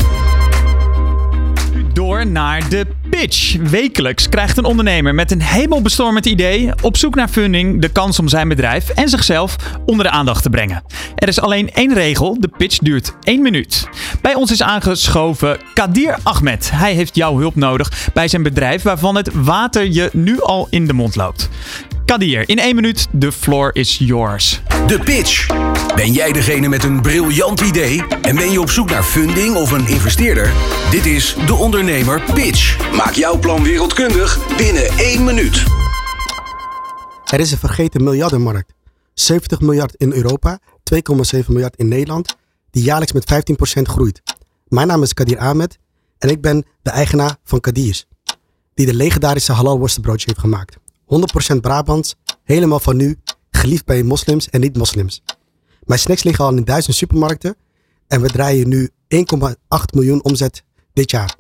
door 1.96 2.28
naar 2.28 2.70
de 2.70 2.86
pitch. 3.10 3.56
Wekelijks 3.56 4.30
krijgt 4.30 4.58
een 4.58 4.66
ondernemer 4.66 5.16
met 5.16 5.32
een 5.32 5.42
hemelbestormend 5.42 6.26
idee 6.26 6.72
op 6.82 6.98
zoek 6.98 7.16
naar 7.16 7.28
funding 7.28 7.82
de 7.82 7.90
kans 7.90 8.20
om 8.20 8.28
zijn 8.28 8.48
bedrijf 8.48 8.90
en 8.90 9.10
zichzelf 9.10 9.56
onder 9.86 10.06
de 10.06 10.12
aandacht 10.12 10.44
te 10.44 10.50
brengen. 10.50 10.84
Er 11.16 11.28
is 11.28 11.40
alleen 11.40 11.72
één 11.72 11.94
regel: 11.94 12.40
de 12.40 12.48
pitch 12.58 12.78
duurt 12.78 13.14
één 13.24 13.42
minuut. 13.42 13.90
Bij 14.22 14.34
ons 14.34 14.52
is 14.52 14.62
aangeschoven 14.62 15.58
Kadir 15.74 16.18
Ahmed. 16.24 16.72
Hij 16.74 16.94
heeft 16.94 17.16
jouw 17.16 17.38
hulp 17.38 17.56
nodig 17.56 18.10
bij 18.14 18.28
zijn 18.28 18.44
bedrijf 18.44 18.84
waarvan 18.84 19.16
het 19.16 19.30
water 19.34 19.92
je 19.92 20.10
nu 20.14 20.42
al 20.42 20.68
in 20.70 20.88
de 20.88 20.94
mond 20.94 21.16
loopt. 21.16 21.50
Kadir, 22.06 22.50
in 22.50 22.60
één 22.60 22.76
minuut, 22.76 23.08
the 23.20 23.32
floor 23.32 23.70
is 23.74 23.98
yours. 23.98 24.62
De 24.88 25.00
pitch. 25.00 25.48
Ben 25.96 26.12
jij 26.12 26.32
degene 26.32 26.68
met 26.68 26.84
een 26.84 27.02
briljant 27.02 27.62
idee 27.62 28.04
en 28.22 28.36
ben 28.36 28.52
je 28.52 28.62
op 28.62 28.70
zoek 28.70 28.90
naar 28.90 29.04
funding 29.04 29.56
of 29.56 29.72
een 29.72 29.88
investeerder? 29.88 30.54
Dit 30.92 31.06
is 31.06 31.36
de 31.46 31.54
ondernemer 31.54 32.22
Pitch. 32.34 32.92
Maak 32.96 33.14
jouw 33.14 33.40
plan 33.40 33.64
wereldkundig 33.64 34.56
binnen 34.58 34.88
één 34.88 35.24
minuut. 35.24 35.64
Er 37.26 37.40
is 37.40 37.52
een 37.52 37.58
vergeten 37.58 38.04
miljardenmarkt. 38.04 38.74
70 39.14 39.60
miljard 39.60 39.96
in 39.96 40.14
Europa, 40.14 40.60
2,7 40.94 41.46
miljard 41.48 41.76
in 41.76 41.88
Nederland, 41.88 42.36
die 42.72 42.84
jaarlijks 42.84 43.14
met 43.14 43.34
15% 43.80 43.82
groeit. 43.82 44.22
Mijn 44.68 44.88
naam 44.88 45.04
is 45.04 45.14
Kadir 45.14 45.38
Ahmed 45.38 45.78
en 46.18 46.30
ik 46.30 46.42
ben 46.42 46.66
de 46.82 46.90
eigenaar 46.90 47.38
van 47.44 47.60
Kadir's, 47.60 48.06
die 48.74 48.86
de 48.86 48.94
legendarische 48.94 49.52
halal 49.52 49.80
worstenbroodje 49.80 50.26
heeft 50.28 50.40
gemaakt. 50.40 50.78
100% 51.06 51.56
Brabants, 51.62 52.16
helemaal 52.44 52.80
van 52.80 52.96
nu, 52.96 53.20
geliefd 53.50 53.86
bij 53.86 54.04
moslims 54.04 54.50
en 54.50 54.62
niet-moslims. 54.62 55.24
Mijn 55.84 56.00
snacks 56.00 56.24
liggen 56.24 56.46
al 56.46 56.56
in 56.56 56.64
duizend 56.64 56.96
supermarkten 56.96 57.56
en 58.08 58.22
we 58.22 58.28
draaien 58.28 58.70
nu 58.70 58.90
1,8 58.90 59.20
miljoen 59.94 60.24
omzet 60.24 60.64
dit 60.94 61.12
jaar. 61.12 61.36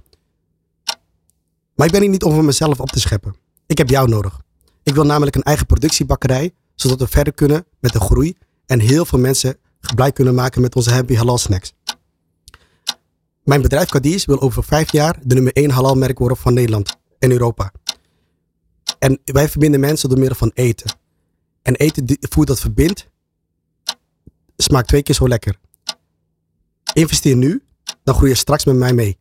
Maar 1.75 1.85
ik 1.85 1.91
ben 1.91 2.01
hier 2.01 2.09
niet 2.09 2.23
om 2.23 2.33
voor 2.33 2.45
mezelf 2.45 2.79
op 2.79 2.89
te 2.89 2.99
scheppen. 2.99 3.35
Ik 3.67 3.77
heb 3.77 3.89
jou 3.89 4.09
nodig. 4.09 4.39
Ik 4.83 4.93
wil 4.95 5.05
namelijk 5.05 5.35
een 5.35 5.43
eigen 5.43 5.65
productiebakkerij, 5.65 6.53
zodat 6.75 6.99
we 6.99 7.07
verder 7.07 7.33
kunnen 7.33 7.65
met 7.79 7.93
de 7.93 7.99
groei 7.99 8.37
en 8.65 8.79
heel 8.79 9.05
veel 9.05 9.19
mensen 9.19 9.57
blij 9.95 10.11
kunnen 10.11 10.35
maken 10.35 10.61
met 10.61 10.75
onze 10.75 10.91
Happy 10.91 11.15
Halal 11.15 11.37
Snacks. 11.37 11.73
Mijn 13.43 13.61
bedrijf 13.61 13.89
Cadiz 13.89 14.25
wil 14.25 14.41
over 14.41 14.63
vijf 14.63 14.91
jaar 14.91 15.19
de 15.23 15.35
nummer 15.35 15.53
1 15.53 15.71
halal 15.71 15.95
merk 15.95 16.19
worden 16.19 16.37
van 16.37 16.53
Nederland 16.53 16.95
en 17.19 17.31
Europa. 17.31 17.71
En 18.99 19.19
wij 19.25 19.49
verbinden 19.49 19.79
mensen 19.79 20.09
door 20.09 20.17
middel 20.17 20.37
van 20.37 20.51
eten. 20.53 20.95
En 21.61 21.75
eten, 21.75 22.05
voer 22.19 22.45
dat 22.45 22.59
verbindt, 22.59 23.07
smaakt 24.57 24.87
twee 24.87 25.03
keer 25.03 25.15
zo 25.15 25.27
lekker. 25.27 25.59
Investeer 26.93 27.35
nu, 27.35 27.63
dan 28.03 28.15
groei 28.15 28.29
je 28.29 28.37
straks 28.37 28.65
met 28.65 28.75
mij 28.75 28.93
mee. 28.93 29.17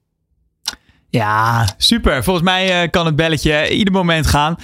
Ja, 1.14 1.68
super. 1.76 2.24
Volgens 2.24 2.44
mij 2.44 2.82
uh, 2.82 2.90
kan 2.90 3.06
het 3.06 3.16
belletje 3.16 3.68
ieder 3.70 3.92
moment 3.92 4.26
gaan. 4.26 4.56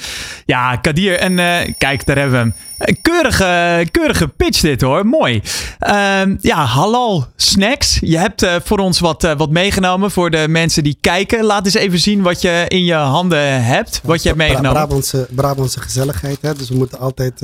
Ja, 0.47 0.77
Kadir. 0.77 1.19
En 1.19 1.33
uh, 1.33 1.57
kijk, 1.79 2.07
daar 2.07 2.17
hebben 2.17 2.33
we 2.33 2.39
hem. 2.39 2.55
Een 2.79 2.99
keurige, 3.03 3.87
keurige 3.91 4.29
pitch 4.29 4.61
dit 4.61 4.81
hoor. 4.81 5.07
Mooi. 5.07 5.43
Uh, 5.89 6.23
ja, 6.41 6.65
halal 6.65 7.27
snacks. 7.37 7.99
Je 8.01 8.19
hebt 8.19 8.43
uh, 8.43 8.55
voor 8.65 8.79
ons 8.79 9.01
wat, 9.01 9.35
wat 9.37 9.51
meegenomen 9.51 10.11
voor 10.11 10.31
de 10.31 10.47
mensen 10.49 10.83
die 10.83 10.97
kijken. 11.01 11.45
Laat 11.45 11.65
eens 11.65 11.75
even 11.75 11.99
zien 11.99 12.23
wat 12.23 12.41
je 12.41 12.65
in 12.69 12.85
je 12.85 12.95
handen 12.95 13.65
hebt. 13.65 14.01
Wat 14.05 14.23
je 14.23 14.29
hebt 14.29 14.41
meegenomen. 14.41 14.73
Brabantse, 14.73 15.29
Brabantse 15.31 15.81
gezelligheid. 15.81 16.39
Hè? 16.41 16.55
Dus 16.55 16.69
we 16.69 16.77
moeten 16.77 16.99
altijd... 16.99 17.41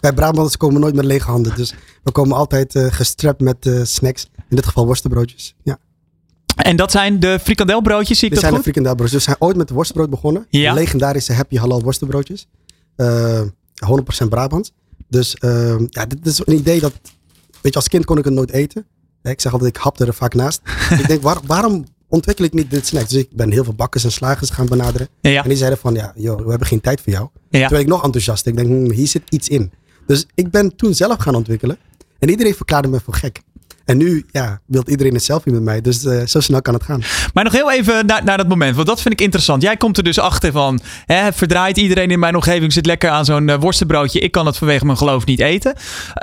wij 0.00 0.12
Brabanters 0.12 0.56
komen 0.56 0.80
nooit 0.80 0.94
met 0.94 1.04
lege 1.04 1.30
handen. 1.30 1.56
Dus 1.56 1.74
we 2.02 2.10
komen 2.10 2.36
altijd 2.36 2.78
gestrapt 2.90 3.40
met 3.40 3.70
snacks. 3.82 4.28
In 4.48 4.56
dit 4.56 4.66
geval 4.66 4.86
worstenbroodjes. 4.86 5.54
Ja. 5.62 5.78
En 6.58 6.76
dat 6.76 6.90
zijn 6.90 7.20
de 7.20 7.38
frikandelbroodjes, 7.42 8.18
zie 8.18 8.28
ik 8.28 8.34
Dit 8.34 8.42
dat 8.42 8.50
zijn 8.50 8.54
de 8.54 8.62
frikandelbroodjes. 8.62 9.18
We 9.18 9.24
zijn 9.24 9.36
ooit 9.38 9.56
met 9.56 9.68
de 9.68 9.74
worstenbrood 9.74 10.10
begonnen. 10.10 10.46
Ja. 10.50 10.72
legendarische 10.72 11.32
Happy 11.32 11.56
Halal 11.56 11.82
worstenbroodjes. 11.82 12.46
Uh, 12.96 13.38
eh, 13.40 13.46
100% 14.24 14.28
Brabant. 14.28 14.72
Dus 15.08 15.36
uh, 15.40 15.74
ja, 15.88 16.06
dit 16.06 16.26
is 16.26 16.40
een 16.44 16.54
idee 16.54 16.80
dat... 16.80 16.92
Weet 17.60 17.72
je, 17.72 17.78
als 17.78 17.88
kind 17.88 18.04
kon 18.04 18.18
ik 18.18 18.24
het 18.24 18.34
nooit 18.34 18.50
eten. 18.50 18.86
Ik 19.22 19.40
zeg 19.40 19.52
altijd, 19.52 19.76
ik 19.76 19.82
hapte 19.82 20.04
er 20.04 20.14
vaak 20.14 20.34
naast. 20.34 20.60
ik 21.00 21.06
denk, 21.06 21.22
waar, 21.22 21.38
waarom 21.46 21.84
ontwikkel 22.08 22.44
ik 22.44 22.52
niet 22.52 22.70
dit 22.70 22.86
snack? 22.86 23.08
Dus 23.08 23.18
ik 23.18 23.28
ben 23.32 23.52
heel 23.52 23.64
veel 23.64 23.74
bakkers 23.74 24.04
en 24.04 24.12
slagers 24.12 24.50
gaan 24.50 24.66
benaderen. 24.66 25.08
Ja. 25.20 25.42
En 25.42 25.48
die 25.48 25.58
zeiden 25.58 25.78
van, 25.78 25.94
ja, 25.94 26.12
joh, 26.14 26.40
we 26.40 26.48
hebben 26.48 26.68
geen 26.68 26.80
tijd 26.80 27.00
voor 27.00 27.12
jou. 27.12 27.28
Ja. 27.50 27.60
Terwijl 27.60 27.82
ik 27.82 27.88
nog 27.88 28.04
enthousiast. 28.04 28.46
Ik 28.46 28.56
denk, 28.56 28.68
hmm, 28.68 28.90
hier 28.90 29.06
zit 29.06 29.22
iets 29.28 29.48
in. 29.48 29.72
Dus 30.06 30.26
ik 30.34 30.50
ben 30.50 30.76
toen 30.76 30.94
zelf 30.94 31.18
gaan 31.18 31.34
ontwikkelen. 31.34 31.78
En 32.18 32.28
iedereen 32.28 32.54
verklaarde 32.54 32.88
me 32.88 33.00
voor 33.00 33.14
gek. 33.14 33.40
En 33.88 33.96
nu 33.96 34.24
ja, 34.30 34.60
wil 34.66 34.82
iedereen 34.86 35.14
een 35.14 35.20
selfie 35.20 35.52
met 35.52 35.62
mij. 35.62 35.80
Dus 35.80 36.04
uh, 36.04 36.26
zo 36.26 36.40
snel 36.40 36.62
kan 36.62 36.74
het 36.74 36.82
gaan. 36.82 37.02
Maar 37.34 37.44
nog 37.44 37.52
heel 37.52 37.72
even 37.72 38.06
naar, 38.06 38.24
naar 38.24 38.36
dat 38.36 38.48
moment. 38.48 38.74
Want 38.74 38.86
dat 38.86 39.00
vind 39.00 39.14
ik 39.14 39.20
interessant. 39.20 39.62
Jij 39.62 39.76
komt 39.76 39.96
er 39.96 40.02
dus 40.02 40.18
achter 40.18 40.52
van. 40.52 40.80
Hè, 41.06 41.32
verdraait 41.32 41.76
iedereen 41.76 42.10
in 42.10 42.18
mijn 42.18 42.34
omgeving 42.34 42.72
zit 42.72 42.86
lekker 42.86 43.10
aan 43.10 43.24
zo'n 43.24 43.48
uh, 43.48 43.56
worstenbroodje. 43.60 44.20
Ik 44.20 44.32
kan 44.32 44.46
het 44.46 44.56
vanwege 44.56 44.84
mijn 44.84 44.98
geloof 44.98 45.24
niet 45.24 45.40
eten. 45.40 45.74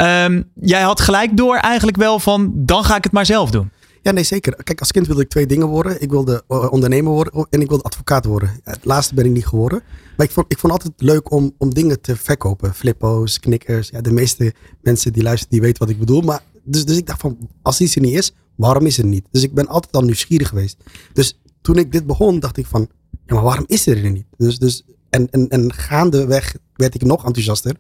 Um, 0.02 0.50
jij 0.62 0.82
had 0.82 1.00
gelijk 1.02 1.38
door 1.38 1.56
eigenlijk 1.56 1.98
wel 1.98 2.20
van. 2.20 2.52
Dan 2.56 2.84
ga 2.84 2.96
ik 2.96 3.04
het 3.04 3.14
maar 3.14 3.26
zelf 3.26 3.52
doen. 3.52 3.72
Ja, 4.02 4.12
nee, 4.12 4.24
zeker. 4.24 4.64
Kijk, 4.64 4.80
als 4.80 4.92
kind 4.92 5.08
wilde 5.08 5.22
ik 5.22 5.30
twee 5.30 5.46
dingen 5.46 5.68
worden. 5.68 6.02
Ik 6.02 6.10
wilde 6.10 6.44
uh, 6.50 6.72
ondernemer 6.72 7.12
worden 7.12 7.48
en 7.50 7.62
ik 7.62 7.68
wilde 7.68 7.84
advocaat 7.84 8.26
worden. 8.26 8.60
Het 8.64 8.86
laatste 8.86 9.14
ben 9.14 9.26
ik 9.26 9.32
niet 9.32 9.48
geworden. 9.48 9.82
Maar 10.18 10.26
ik 10.26 10.32
vond, 10.32 10.46
ik 10.50 10.60
vond 10.60 10.74
altijd 10.74 10.94
leuk 10.98 11.32
om, 11.32 11.54
om 11.58 11.74
dingen 11.74 12.02
te 12.02 12.16
verkopen. 12.16 12.74
Flippo's, 12.74 13.40
knikkers. 13.40 13.90
Ja, 13.90 14.02
de 14.02 14.12
meeste 14.12 14.54
mensen 14.82 15.14
die 15.14 15.24
luisteren, 15.24 15.52
die 15.52 15.62
weten 15.62 15.80
wat 15.80 15.90
ik 15.90 16.00
bedoel. 16.00 16.22
Maar 16.22 16.42
dus, 16.66 16.86
dus 16.86 16.98
ik 16.98 17.06
dacht 17.06 17.22
van, 17.22 17.50
als 17.62 17.82
iets 17.82 17.96
er 17.96 18.02
niet 18.02 18.16
is, 18.18 18.34
waarom 18.56 18.86
is 18.86 18.98
het 18.98 19.06
niet? 19.06 19.28
Dus 19.32 19.44
ik 19.44 19.54
ben 19.54 19.68
altijd 19.68 19.96
al 19.96 20.02
nieuwsgierig 20.02 20.50
geweest. 20.50 20.78
Dus 21.14 21.40
toen 21.62 21.78
ik 21.78 21.92
dit 21.92 22.06
begon, 22.06 22.40
dacht 22.40 22.58
ik 22.58 22.66
van, 22.66 22.90
ja, 23.26 23.34
maar 23.34 23.44
waarom 23.44 23.66
is 23.68 23.88
er 23.88 24.04
er 24.04 24.12
niet? 24.12 24.26
Dus, 24.38 24.60
dus, 24.60 24.86
en, 25.10 25.30
en, 25.30 25.50
en 25.50 25.74
gaandeweg 25.74 26.56
werd 26.74 26.96
ik 26.96 27.04
nog 27.04 27.26
enthousiaster. 27.26 27.76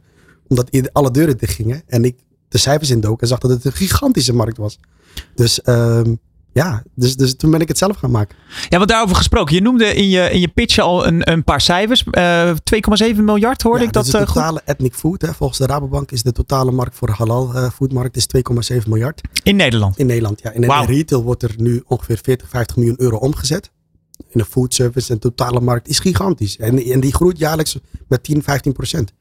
Omdat 0.48 0.92
alle 0.92 1.12
deuren 1.12 1.38
dicht 1.38 1.54
gingen. 1.54 1.84
En 1.86 2.06
ik 2.06 2.16
de 2.48 2.58
cijfers 2.58 2.90
indook 2.90 3.22
en 3.22 3.28
zag 3.28 3.40
dat 3.40 3.52
het 3.52 3.66
een 3.66 3.72
gigantische 3.72 4.34
markt 4.34 4.58
was. 4.58 4.80
Dus 5.36 5.68
um, 5.68 6.20
ja, 6.56 6.84
dus, 6.94 7.16
dus 7.16 7.36
toen 7.36 7.52
ben 7.52 7.60
ik 7.60 7.68
het 7.68 7.78
zelf 7.78 7.98
gaan 7.98 8.12
maken. 8.12 8.38
Ja, 8.70 8.78
want 8.78 8.90
daarover 8.90 9.16
gesproken. 9.16 9.56
Je 9.56 9.62
noemde 9.62 9.86
in 9.86 10.10
je, 10.10 10.30
in 10.32 10.40
je 10.40 10.48
pitch 10.48 10.78
al 10.78 11.08
een, 11.08 11.32
een 11.32 11.44
paar 11.44 11.62
cijfers. 11.62 12.04
Uh, 12.12 12.50
2,7 12.50 13.16
miljard 13.16 13.62
hoorde 13.62 13.80
ja, 13.80 13.86
ik 13.86 13.94
dat. 13.94 14.04
Dus 14.04 14.12
de 14.12 14.26
totale 14.26 14.60
goed? 14.60 14.70
ethnic 14.70 14.94
food. 14.94 15.22
Hè. 15.22 15.34
Volgens 15.34 15.60
de 15.60 15.66
Rabobank 15.66 16.12
is 16.12 16.24
de 16.24 16.32
totale 16.32 16.72
markt 16.72 16.96
voor 16.96 17.08
de 17.08 17.14
halal 17.14 17.56
uh, 17.56 17.70
foodmarkt 17.70 18.16
is 18.16 18.28
2,7 18.74 18.88
miljard. 18.88 19.22
In 19.44 19.56
Nederland? 19.56 19.98
In 19.98 20.06
Nederland, 20.06 20.42
ja. 20.42 20.52
In, 20.52 20.66
wow. 20.66 20.90
retail 20.90 21.24
wordt 21.24 21.44
er 21.44 21.54
nu 21.58 21.84
ongeveer 21.88 22.20
40, 22.24 22.50
50 22.50 22.76
miljoen 22.76 23.02
euro 23.02 23.18
omgezet. 23.18 23.72
In 24.18 24.40
de 24.40 24.46
food 24.46 24.74
service 24.74 25.12
en 25.12 25.16
de 25.16 25.22
totale 25.22 25.60
markt 25.60 25.88
is 25.88 26.00
gigantisch. 26.00 26.58
En, 26.58 26.84
en 26.84 27.00
die 27.00 27.14
groeit 27.14 27.38
jaarlijks 27.38 27.78
met 28.08 28.24
10, 28.24 28.44
15 28.44 28.74
procent. 28.74 29.14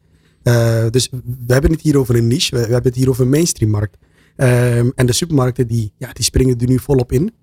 Uh, 0.43 0.85
dus 0.91 1.09
we 1.47 1.53
hebben 1.53 1.71
het 1.71 1.81
hier 1.81 1.99
over 1.99 2.17
een 2.17 2.27
niche. 2.27 2.55
We, 2.55 2.67
we 2.67 2.73
hebben 2.73 2.91
het 2.91 3.01
hier 3.01 3.09
over 3.09 3.23
een 3.23 3.31
mainstream 3.31 3.71
markt. 3.71 3.97
Um, 4.37 4.93
en 4.95 5.07
de 5.07 5.13
supermarkten 5.13 5.67
die, 5.67 5.93
ja, 5.97 6.13
die 6.13 6.25
springen 6.25 6.61
er 6.61 6.67
nu 6.67 6.79
volop 6.79 7.13
in. 7.13 7.35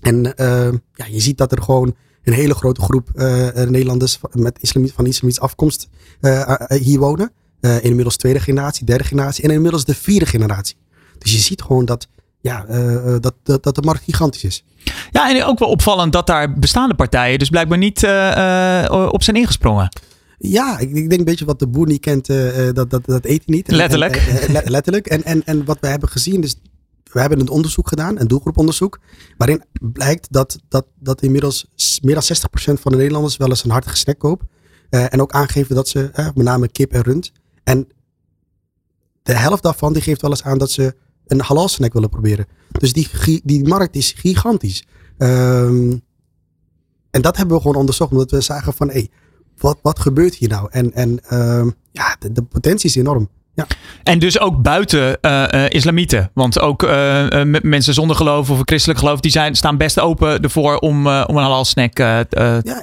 En 0.00 0.16
uh, 0.16 0.72
ja, 0.94 1.06
je 1.10 1.20
ziet 1.20 1.38
dat 1.38 1.52
er 1.52 1.62
gewoon 1.62 1.94
een 2.22 2.32
hele 2.32 2.54
grote 2.54 2.80
groep 2.80 3.10
uh, 3.14 3.24
Nederlanders 3.52 4.18
met 4.32 4.58
islamiet, 4.60 4.92
van 4.92 5.06
islamitische 5.06 5.46
afkomst 5.46 5.88
uh, 6.20 6.54
hier 6.68 6.98
wonen. 6.98 7.32
inmiddels 7.80 8.16
tweede 8.16 8.40
generatie, 8.40 8.86
derde 8.86 9.04
generatie 9.04 9.44
en 9.44 9.50
inmiddels 9.50 9.84
de 9.84 9.94
vierde 9.94 10.26
generatie. 10.26 10.76
Dus 11.18 11.32
je 11.32 11.38
ziet 11.38 11.62
gewoon 11.62 11.84
dat, 11.84 12.08
ja, 12.40 12.64
dat, 13.18 13.34
dat, 13.42 13.62
dat 13.62 13.74
de 13.74 13.82
markt 13.82 14.02
gigantisch 14.04 14.44
is. 14.44 14.64
Ja, 15.10 15.30
en 15.30 15.44
ook 15.44 15.58
wel 15.58 15.68
opvallend 15.68 16.12
dat 16.12 16.26
daar 16.26 16.58
bestaande 16.58 16.94
partijen 16.94 17.38
dus 17.38 17.48
blijkbaar 17.48 17.78
niet 17.78 17.96
op 19.10 19.22
zijn 19.22 19.36
ingesprongen. 19.36 19.88
Ja, 20.44 20.78
ik, 20.78 20.90
ik, 20.90 21.08
denk 21.08 21.20
een 21.20 21.24
beetje 21.24 21.44
wat 21.44 21.58
de 21.58 21.66
boer 21.66 21.86
niet 21.86 22.00
kent, 22.00 22.28
uh, 22.28 22.68
dat, 22.72 22.90
dat, 22.90 23.04
dat 23.04 23.24
eet 23.24 23.42
hij 23.44 23.54
niet. 23.54 23.70
Letterlijk. 23.70 24.16
En, 24.16 24.64
en, 24.64 24.70
letterlijk. 24.70 25.06
En, 25.06 25.24
en, 25.24 25.44
en 25.44 25.64
wat 25.64 25.80
we 25.80 25.86
hebben 25.86 26.08
gezien, 26.08 26.42
is 26.42 26.56
we 27.12 27.20
hebben 27.20 27.40
een 27.40 27.48
onderzoek 27.48 27.88
gedaan, 27.88 28.20
een 28.20 28.28
doelgroeponderzoek, 28.28 29.00
waarin 29.36 29.62
blijkt 29.80 30.32
dat, 30.32 30.58
dat, 30.68 30.86
dat 30.98 31.22
inmiddels 31.22 31.70
meer 32.02 32.14
dan 32.14 32.22
60% 32.22 32.80
van 32.80 32.92
de 32.92 32.98
Nederlanders 32.98 33.36
wel 33.36 33.48
eens 33.48 33.64
een 33.64 33.70
hartige 33.70 33.96
snack 33.96 34.18
koopt. 34.18 34.44
Uh, 34.90 35.12
en 35.12 35.20
ook 35.20 35.32
aangeven 35.32 35.74
dat 35.74 35.88
ze, 35.88 36.10
uh, 36.14 36.28
met 36.34 36.44
name 36.44 36.68
kip 36.68 36.92
en 36.92 37.02
rund. 37.02 37.32
En 37.64 37.88
de 39.22 39.34
helft 39.34 39.62
daarvan 39.62 39.92
die 39.92 40.02
geeft 40.02 40.20
wel 40.20 40.30
eens 40.30 40.42
aan 40.42 40.58
dat 40.58 40.70
ze 40.70 40.94
een 41.26 41.40
halal 41.40 41.68
snack 41.68 41.92
willen 41.92 42.08
proberen. 42.08 42.46
Dus 42.70 42.92
die, 42.92 43.40
die 43.44 43.68
markt 43.68 43.96
is 43.96 44.12
gigantisch. 44.16 44.84
Um, 45.18 46.02
en 47.10 47.22
dat 47.22 47.36
hebben 47.36 47.56
we 47.56 47.62
gewoon 47.62 47.76
onderzocht, 47.76 48.10
omdat 48.10 48.30
we 48.30 48.40
zagen 48.40 48.72
van, 48.72 48.88
hé, 48.88 48.92
hey, 48.92 49.10
wat, 49.62 49.78
wat 49.82 49.98
gebeurt 49.98 50.34
hier 50.34 50.48
nou? 50.48 50.68
En, 50.70 50.92
en 50.92 51.20
uh, 51.32 51.70
ja, 51.92 52.16
de, 52.18 52.32
de, 52.32 52.42
potentie 52.42 52.88
is 52.88 52.96
enorm. 52.96 53.28
Ja. 53.54 53.66
En 54.02 54.18
dus 54.18 54.40
ook 54.40 54.62
buiten 54.62 55.18
uh, 55.20 55.44
uh, 55.50 55.64
islamieten. 55.68 56.30
Want 56.34 56.60
ook 56.60 56.82
uh, 56.82 57.26
mensen 57.62 57.94
zonder 57.94 58.16
geloof 58.16 58.50
of 58.50 58.60
christelijk 58.64 58.98
geloof, 58.98 59.20
die 59.20 59.30
zijn, 59.30 59.54
staan 59.54 59.76
best 59.76 60.00
open 60.00 60.40
ervoor 60.40 60.76
om, 60.76 61.06
om 61.06 61.36
een 61.36 61.42
halal 61.42 61.64
snack 61.64 61.98
ja, 61.98 62.24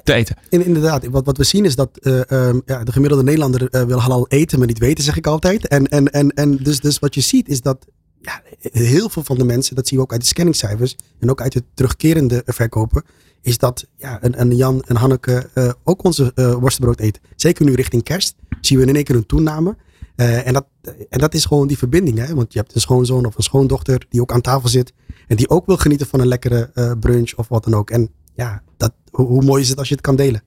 te 0.04 0.14
eten. 0.14 0.36
In, 0.50 0.66
inderdaad, 0.66 1.08
wat, 1.08 1.26
wat 1.26 1.38
we 1.38 1.44
zien 1.44 1.66
is 1.66 1.76
dat 1.76 1.90
um, 2.02 2.62
ja, 2.66 2.84
de 2.84 2.92
gemiddelde 2.92 3.24
Nederlander 3.24 3.86
wil 3.88 4.02
halal 4.02 4.28
eten, 4.28 4.58
maar 4.58 4.68
niet 4.68 4.80
weten, 4.80 5.04
zeg 5.04 5.18
ik 5.18 5.28
altijd. 5.28 5.68
En, 5.68 5.88
en, 5.88 6.12
en, 6.12 6.30
en 6.30 6.58
dus, 6.58 6.80
dus 6.80 7.00
wat 7.00 7.16
je 7.16 7.22
ziet 7.22 7.50
is 7.50 7.62
dat 7.62 7.86
ja, 8.22 8.42
heel 8.60 9.10
veel 9.10 9.24
van 9.24 9.38
de 9.38 9.44
mensen, 9.44 9.76
dat 9.76 9.88
zien 9.88 9.98
we 9.98 10.04
ook 10.04 10.12
uit 10.12 10.22
de 10.22 10.28
scanningscijfers 10.28 10.96
en 11.20 11.30
ook 11.30 11.42
uit 11.42 11.52
de 11.52 11.64
terugkerende 11.74 12.44
verkopen, 12.46 13.04
is 13.42 13.58
dat 13.58 13.88
ja, 13.98 14.18
een, 14.24 14.42
een 14.42 14.56
Jan 14.56 14.84
en 14.84 14.96
Hanneke 14.96 15.50
uh, 15.56 15.72
ook 15.84 16.04
onze 16.04 16.32
uh, 16.36 16.54
worstenbrood 16.54 17.00
eten. 17.00 17.22
Zeker 17.36 17.66
nu 17.66 17.74
richting 17.74 18.04
kerst 18.04 18.36
zien 18.62 18.80
we 18.80 18.86
in 18.86 18.96
één 18.96 19.04
keer 19.04 19.16
een 19.16 19.26
toename. 19.26 19.78
Uh, 20.16 20.48
en, 20.48 20.54
dat, 20.54 20.66
en 21.10 21.20
dat 21.20 21.34
is 21.34 21.46
gewoon 21.46 21.68
die 21.68 21.78
verbinding. 21.78 22.18
Hè? 22.18 22.36
Want 22.36 22.54
je 22.54 22.60
hebt 22.60 22.76
een 22.76 22.82
schoonzoon 22.82 23.26
of 23.26 23.38
een 23.38 23.44
schoondochter 23.44 24.06
die 24.10 24.22
ook 24.22 24.32
aan 24.32 24.42
tafel 24.42 24.70
zit. 24.70 24.94
En 25.28 25.36
die 25.36 25.50
ook 25.50 25.66
wil 25.66 25.78
genieten 25.78 26.08
van 26.08 26.20
een 26.20 26.28
lekkere 26.28 26.96
brunch 27.00 27.34
of 27.36 27.48
wat 27.48 27.64
dan 27.64 27.74
ook. 27.74 27.90
En 27.90 28.10
ja, 28.36 28.64
dat, 28.78 28.94
hoe 29.12 29.44
mooi 29.44 29.62
is 29.62 29.70
het 29.70 29.78
als 29.78 29.88
je 29.88 29.94
het 29.94 30.04
kan 30.04 30.16
delen. 30.16 30.44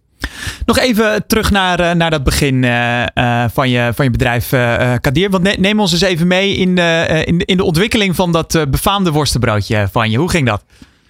Nog 0.67 0.79
even 0.79 1.27
terug 1.27 1.51
naar, 1.51 1.97
naar 1.97 2.11
dat 2.11 2.25
begin 2.25 2.63
uh, 2.63 3.07
uh, 3.15 3.45
van, 3.53 3.71
je, 3.71 3.93
van 3.95 4.05
je 4.05 4.11
bedrijf, 4.11 4.49
Kadir. 5.01 5.31
Want 5.31 5.43
ne 5.43 5.55
neem 5.59 5.81
ons 5.81 5.93
eens 5.93 6.01
even 6.01 6.27
mee 6.27 6.57
in, 6.57 6.79
in, 7.27 7.39
in 7.39 7.57
de 7.57 7.65
ontwikkeling 7.65 8.17
van 8.17 8.33
dat 8.33 8.67
befaamde 8.71 9.11
worstenbroodje 9.11 9.89
van 9.93 10.11
je. 10.11 10.19
Hoe 10.19 10.31
ging 10.31 10.47
dat? 10.47 10.65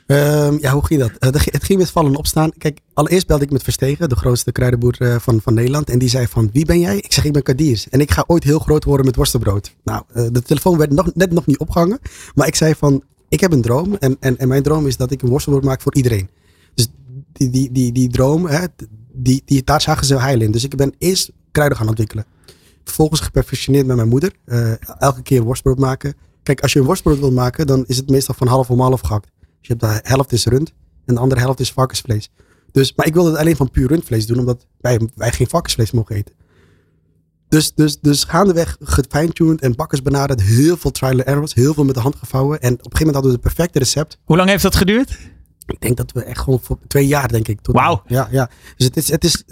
Um, 0.06 0.58
ja, 0.60 0.72
hoe 0.72 0.86
ging 0.86 1.00
dat? 1.00 1.10
Het 1.18 1.64
ging 1.64 1.78
met 1.78 1.90
vallen 1.90 2.16
opstaan. 2.16 2.50
Kijk, 2.58 2.80
allereerst 2.94 3.26
belde 3.26 3.44
ik 3.44 3.50
met 3.50 3.62
Verstegen, 3.62 4.08
de 4.08 4.16
grootste 4.16 4.52
kruidenboer 4.52 4.96
van, 5.20 5.40
van 5.42 5.54
Nederland. 5.54 5.90
En 5.90 5.98
die 5.98 6.08
zei 6.08 6.26
van, 6.26 6.50
wie 6.52 6.64
ben 6.64 6.80
jij? 6.80 6.96
Ik 6.96 7.12
zeg, 7.12 7.24
ik 7.24 7.32
ben 7.32 7.42
Kadir. 7.42 7.84
En 7.90 8.00
ik 8.00 8.10
ga 8.10 8.24
ooit 8.26 8.44
heel 8.44 8.58
groot 8.58 8.84
worden 8.84 9.06
met 9.06 9.16
worstenbrood. 9.16 9.74
Nou, 9.84 10.02
de 10.32 10.42
telefoon 10.42 10.78
werd 10.78 10.90
nog, 10.90 11.10
net 11.14 11.32
nog 11.32 11.46
niet 11.46 11.58
opgehangen. 11.58 11.98
Maar 12.34 12.46
ik 12.46 12.54
zei 12.54 12.74
van, 12.78 13.02
ik 13.28 13.40
heb 13.40 13.52
een 13.52 13.62
droom. 13.62 13.96
En, 13.98 14.16
en, 14.20 14.38
en 14.38 14.48
mijn 14.48 14.62
droom 14.62 14.86
is 14.86 14.96
dat 14.96 15.10
ik 15.10 15.22
een 15.22 15.28
worstenbrood 15.28 15.64
maak 15.64 15.80
voor 15.80 15.94
iedereen. 15.94 16.28
Dus 16.74 16.88
die, 17.32 17.50
die, 17.50 17.72
die, 17.72 17.92
die 17.92 18.08
droom, 18.08 18.46
hè, 18.46 18.64
die, 19.14 19.42
die, 19.44 19.62
daar 19.64 19.80
zagen 19.80 20.06
ze 20.06 20.20
heil 20.20 20.40
in. 20.40 20.50
Dus 20.50 20.64
ik 20.64 20.76
ben 20.76 20.94
eerst 20.98 21.32
kruiden 21.50 21.78
gaan 21.78 21.88
ontwikkelen. 21.88 22.26
Vervolgens 22.84 23.20
geperfectioneerd 23.20 23.86
met 23.86 23.96
mijn 23.96 24.08
moeder. 24.08 24.32
elke 24.98 25.22
keer 25.22 25.42
worstbrood 25.42 25.78
maken. 25.78 26.14
Kijk, 26.42 26.60
als 26.60 26.72
je 26.72 26.78
een 26.78 26.84
worstbrood 26.84 27.18
wil 27.18 27.32
maken, 27.32 27.66
dan 27.66 27.84
is 27.86 27.96
het 27.96 28.10
meestal 28.10 28.34
van 28.34 28.46
half 28.46 28.70
om 28.70 28.80
half 28.80 29.00
gehakt. 29.00 29.30
Dus 29.40 29.48
je 29.60 29.74
hebt 29.78 29.80
de 29.80 30.08
helft 30.08 30.32
is 30.32 30.46
rund 30.46 30.72
en 31.04 31.14
de 31.14 31.20
andere 31.20 31.40
helft 31.40 31.60
is 31.60 31.72
varkensvlees. 31.72 32.30
Dus, 32.72 32.94
maar 32.96 33.06
ik 33.06 33.14
wilde 33.14 33.30
het 33.30 33.38
alleen 33.38 33.56
van 33.56 33.70
puur 33.70 33.88
rundvlees 33.88 34.26
doen, 34.26 34.38
omdat 34.38 34.66
wij, 34.80 35.00
geen 35.16 35.48
varkensvlees 35.48 35.90
mogen 35.90 36.16
eten. 36.16 36.34
Dus, 37.48 37.74
dus, 37.74 38.00
dus 38.00 38.24
gaandeweg 38.24 38.76
gefine-tuned 38.80 39.60
en 39.60 39.74
bakkers 39.74 40.02
benaderd. 40.02 40.42
Heel 40.42 40.76
veel 40.76 40.90
trial 40.90 41.12
and 41.12 41.22
errors, 41.22 41.54
heel 41.54 41.74
veel 41.74 41.84
met 41.84 41.94
de 41.94 42.00
hand 42.00 42.16
gevouwen. 42.16 42.60
En 42.60 42.72
op 42.72 42.78
een 42.78 42.84
gegeven 42.84 43.06
moment 43.06 43.14
hadden 43.14 43.32
we 43.32 43.38
het 43.38 43.54
perfecte 43.54 43.78
recept. 43.78 44.18
Hoe 44.24 44.36
lang 44.36 44.48
heeft 44.48 44.62
dat 44.62 44.76
geduurd? 44.76 45.18
Ik 45.66 45.80
denk 45.80 45.96
dat 45.96 46.12
we 46.12 46.22
echt 46.22 46.40
gewoon 46.40 46.60
voor 46.62 46.78
twee 46.86 47.06
jaar, 47.06 47.28
denk 47.28 47.48
ik. 47.48 47.58
Wauw. 47.62 48.02
Ja, 48.06 48.28
ja. 48.30 48.50
Dus 48.76 48.86
het 48.86 48.96
is, 48.96 49.10
het 49.10 49.24
is, 49.24 49.44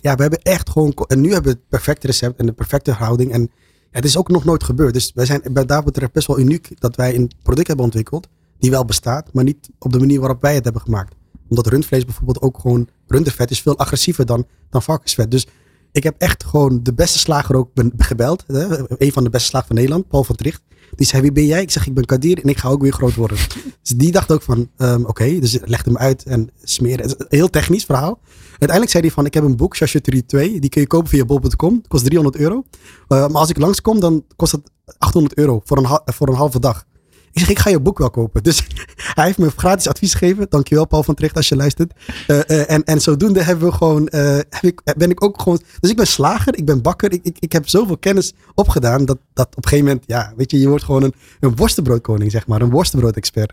ja, 0.00 0.14
we 0.14 0.22
hebben 0.22 0.42
echt 0.42 0.70
gewoon, 0.70 0.92
en 1.06 1.20
nu 1.20 1.32
hebben 1.32 1.52
we 1.52 1.58
het 1.58 1.68
perfecte 1.68 2.06
recept 2.06 2.38
en 2.38 2.46
de 2.46 2.52
perfecte 2.52 2.92
houding. 2.92 3.32
En 3.32 3.50
het 3.90 4.04
is 4.04 4.16
ook 4.16 4.28
nog 4.28 4.44
nooit 4.44 4.64
gebeurd. 4.64 4.94
Dus 4.94 5.12
wij 5.14 5.26
zijn 5.26 5.42
bij 5.50 5.64
daar 5.64 5.82
betreft 5.82 6.12
best 6.12 6.26
wel 6.26 6.38
uniek 6.38 6.80
dat 6.80 6.96
wij 6.96 7.14
een 7.14 7.30
product 7.42 7.66
hebben 7.66 7.84
ontwikkeld 7.84 8.28
die 8.58 8.70
wel 8.70 8.84
bestaat, 8.84 9.32
maar 9.32 9.44
niet 9.44 9.70
op 9.78 9.92
de 9.92 9.98
manier 9.98 10.20
waarop 10.20 10.42
wij 10.42 10.54
het 10.54 10.64
hebben 10.64 10.82
gemaakt. 10.82 11.14
Omdat 11.48 11.66
rundvlees 11.66 12.04
bijvoorbeeld 12.04 12.40
ook 12.40 12.58
gewoon, 12.58 12.88
rundervet 13.06 13.50
is 13.50 13.60
veel 13.60 13.78
agressiever 13.78 14.26
dan, 14.26 14.46
dan 14.70 14.82
varkensvet. 14.82 15.30
Dus 15.30 15.46
ik 15.92 16.02
heb 16.02 16.14
echt 16.18 16.44
gewoon 16.44 16.82
de 16.82 16.94
beste 16.94 17.18
slager 17.18 17.56
ook 17.56 17.70
gebeld. 17.96 18.44
Hè? 18.46 18.90
Een 19.00 19.12
van 19.12 19.24
de 19.24 19.30
beste 19.30 19.48
slagers 19.48 19.68
van 19.68 19.76
Nederland, 19.76 20.08
Paul 20.08 20.24
van 20.24 20.36
Tricht. 20.36 20.62
Die 20.96 21.06
zei, 21.06 21.22
wie 21.22 21.32
ben 21.32 21.46
jij? 21.46 21.62
Ik 21.62 21.70
zeg, 21.70 21.86
ik 21.86 21.94
ben 21.94 22.04
Kadir 22.04 22.42
en 22.42 22.48
ik 22.48 22.58
ga 22.58 22.68
ook 22.68 22.82
weer 22.82 22.92
groot 22.92 23.14
worden. 23.14 23.38
Dus 23.82 23.90
die 23.96 24.12
dacht 24.12 24.32
ook 24.32 24.42
van, 24.42 24.68
um, 24.78 25.04
oké, 25.04 25.38
dus 25.38 25.58
legde 25.64 25.90
hem 25.90 25.98
uit 25.98 26.22
en 26.22 26.50
smeren. 26.62 27.10
Een 27.10 27.26
heel 27.28 27.50
technisch 27.50 27.84
verhaal. 27.84 28.20
Uiteindelijk 28.48 28.90
zei 28.90 29.02
hij 29.02 29.12
van, 29.12 29.26
ik 29.26 29.34
heb 29.34 29.44
een 29.44 29.56
boek, 29.56 29.76
Charcuterie 29.76 30.26
2. 30.26 30.60
Die 30.60 30.70
kun 30.70 30.80
je 30.80 30.86
kopen 30.86 31.08
via 31.08 31.24
bol.com. 31.24 31.82
Kost 31.88 32.04
300 32.04 32.36
euro. 32.36 32.54
Uh, 32.54 32.62
maar 33.08 33.40
als 33.40 33.50
ik 33.50 33.58
langskom, 33.58 34.00
dan 34.00 34.24
kost 34.36 34.52
het 34.52 34.70
800 34.98 35.38
euro 35.38 35.60
voor 35.64 35.76
een, 35.78 36.00
voor 36.04 36.28
een 36.28 36.34
halve 36.34 36.60
dag. 36.60 36.84
Ik 37.32 37.40
zeg, 37.40 37.48
ik 37.48 37.58
ga 37.58 37.70
je 37.70 37.80
boek 37.80 37.98
wel 37.98 38.10
kopen. 38.10 38.42
Dus 38.42 38.66
hij 39.14 39.24
heeft 39.24 39.38
me 39.38 39.50
gratis 39.56 39.88
advies 39.88 40.14
gegeven. 40.14 40.46
Dankjewel 40.48 40.86
Paul 40.86 41.02
van 41.02 41.14
Tricht 41.14 41.36
als 41.36 41.48
je 41.48 41.56
luistert. 41.56 41.92
Uh, 42.26 42.36
uh, 42.46 42.70
en, 42.70 42.84
en 42.84 43.00
zodoende 43.00 43.42
hebben 43.42 43.68
we 43.68 43.72
gewoon, 43.74 44.08
uh, 44.14 44.20
heb 44.36 44.62
ik, 44.62 44.80
ben 44.96 45.10
ik 45.10 45.24
ook 45.24 45.42
gewoon... 45.42 45.60
Dus 45.80 45.90
ik 45.90 45.96
ben 45.96 46.06
slager, 46.06 46.56
ik 46.56 46.64
ben 46.64 46.82
bakker. 46.82 47.12
Ik, 47.12 47.20
ik, 47.22 47.36
ik 47.38 47.52
heb 47.52 47.68
zoveel 47.68 47.98
kennis 47.98 48.32
opgedaan 48.54 49.04
dat, 49.04 49.18
dat 49.34 49.46
op 49.46 49.56
een 49.56 49.68
gegeven 49.68 49.86
moment... 49.86 50.04
Ja, 50.06 50.32
weet 50.36 50.50
je, 50.50 50.60
je 50.60 50.68
wordt 50.68 50.84
gewoon 50.84 51.02
een, 51.02 51.14
een 51.40 51.56
worstenbroodkoning, 51.56 52.30
zeg 52.30 52.46
maar. 52.46 52.60
Een 52.60 52.70
worstenbroodexpert. 52.70 53.52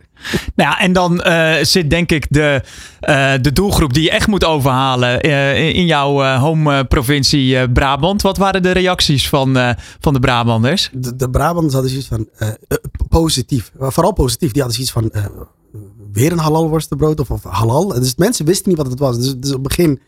Nou 0.56 0.70
ja, 0.70 0.80
en 0.80 0.94
dan 0.94 1.22
zit 1.66 1.90
denk 1.90 2.12
ik 2.12 2.26
de, 2.30 2.62
de 3.42 3.52
doelgroep 3.54 3.94
die 3.94 4.04
je 4.04 4.12
echt 4.12 4.28
moet 4.28 4.46
overhalen 4.46 5.22
in 5.74 5.86
jouw 5.86 6.38
home 6.38 6.86
provincie 6.86 7.70
Brabant. 7.72 8.22
Wat 8.22 8.38
waren 8.38 8.64
de 8.64 8.72
reacties 8.72 9.30
van, 9.30 9.76
van 10.00 10.14
de 10.14 10.20
Brabanders? 10.20 10.90
De, 10.94 11.16
de 11.16 11.30
Brabanders 11.30 11.74
hadden 11.74 11.92
zoiets 11.92 12.08
van 12.08 12.28
positief. 13.10 13.72
Vooral 13.80 14.14
positief. 14.14 14.52
Die 14.52 14.62
hadden 14.62 14.86
zoiets 14.86 15.12
van 15.12 15.41
weer 16.14 16.32
een 16.32 16.38
halal 16.38 16.70
worstenbrood 16.70 17.20
of, 17.20 17.32
of 17.32 17.44
halal. 17.44 17.88
Dus 17.88 18.16
mensen 18.16 18.46
wisten 18.46 18.70
niet 18.70 18.78
wat 18.78 18.90
het 18.90 19.00
was. 19.00 19.18
Dus, 19.18 19.36
dus 19.38 19.54
op 19.54 19.64
het 19.64 19.68
begin 19.68 20.00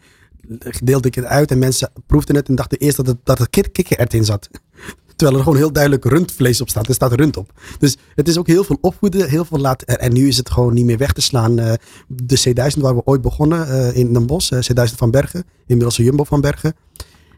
deelde 0.84 1.08
ik 1.08 1.16
het 1.16 1.26
uit 1.26 1.52
en 1.52 1.60
mensen 1.60 1.92
proefden 2.08 2.36
het 2.36 2.48
en 2.48 2.56
dachten 2.56 2.78
eerst 2.78 2.98
dat 2.98 3.08
het, 3.08 3.18
dat 3.24 3.40
er 3.40 3.50
kikkerert 3.50 4.14
in 4.14 4.26
zat. 4.26 4.50
Terwijl 5.16 5.38
er 5.38 5.44
gewoon 5.44 5.60
heel 5.60 5.72
duidelijk 5.72 6.06
rundvlees 6.06 6.62
op 6.62 6.70
staat. 6.70 6.88
Er 6.88 6.94
staat 6.94 7.14
rund 7.14 7.38
op. 7.38 7.52
Dus 7.80 7.98
het 8.16 8.28
is 8.28 8.38
ook 8.38 8.48
heel 8.48 8.64
veel 8.64 8.78
opvoeden, 8.82 9.30
heel 9.30 9.46
veel 9.46 9.60
laten. 9.60 10.00
En 10.00 10.14
nu 10.14 10.28
is 10.28 10.38
het 10.38 10.50
gewoon 10.50 10.74
niet 10.74 10.86
meer 10.86 10.98
weg 10.98 11.14
te 11.14 11.22
slaan. 11.22 11.60
Uh, 11.60 11.74
de 12.08 12.40
C1000 12.40 12.80
waar 12.80 12.96
we 12.96 13.02
ooit 13.06 13.22
begonnen 13.22 13.68
uh, 13.68 13.98
in 13.98 14.14
Den 14.14 14.26
Bosch, 14.26 14.52
uh, 14.52 14.60
C1000 14.60 14.96
van 14.96 15.12
Bergen, 15.12 15.44
inmiddels 15.66 15.98
een 15.98 16.04
Jumbo 16.04 16.24
van 16.24 16.42
Bergen. 16.42 16.74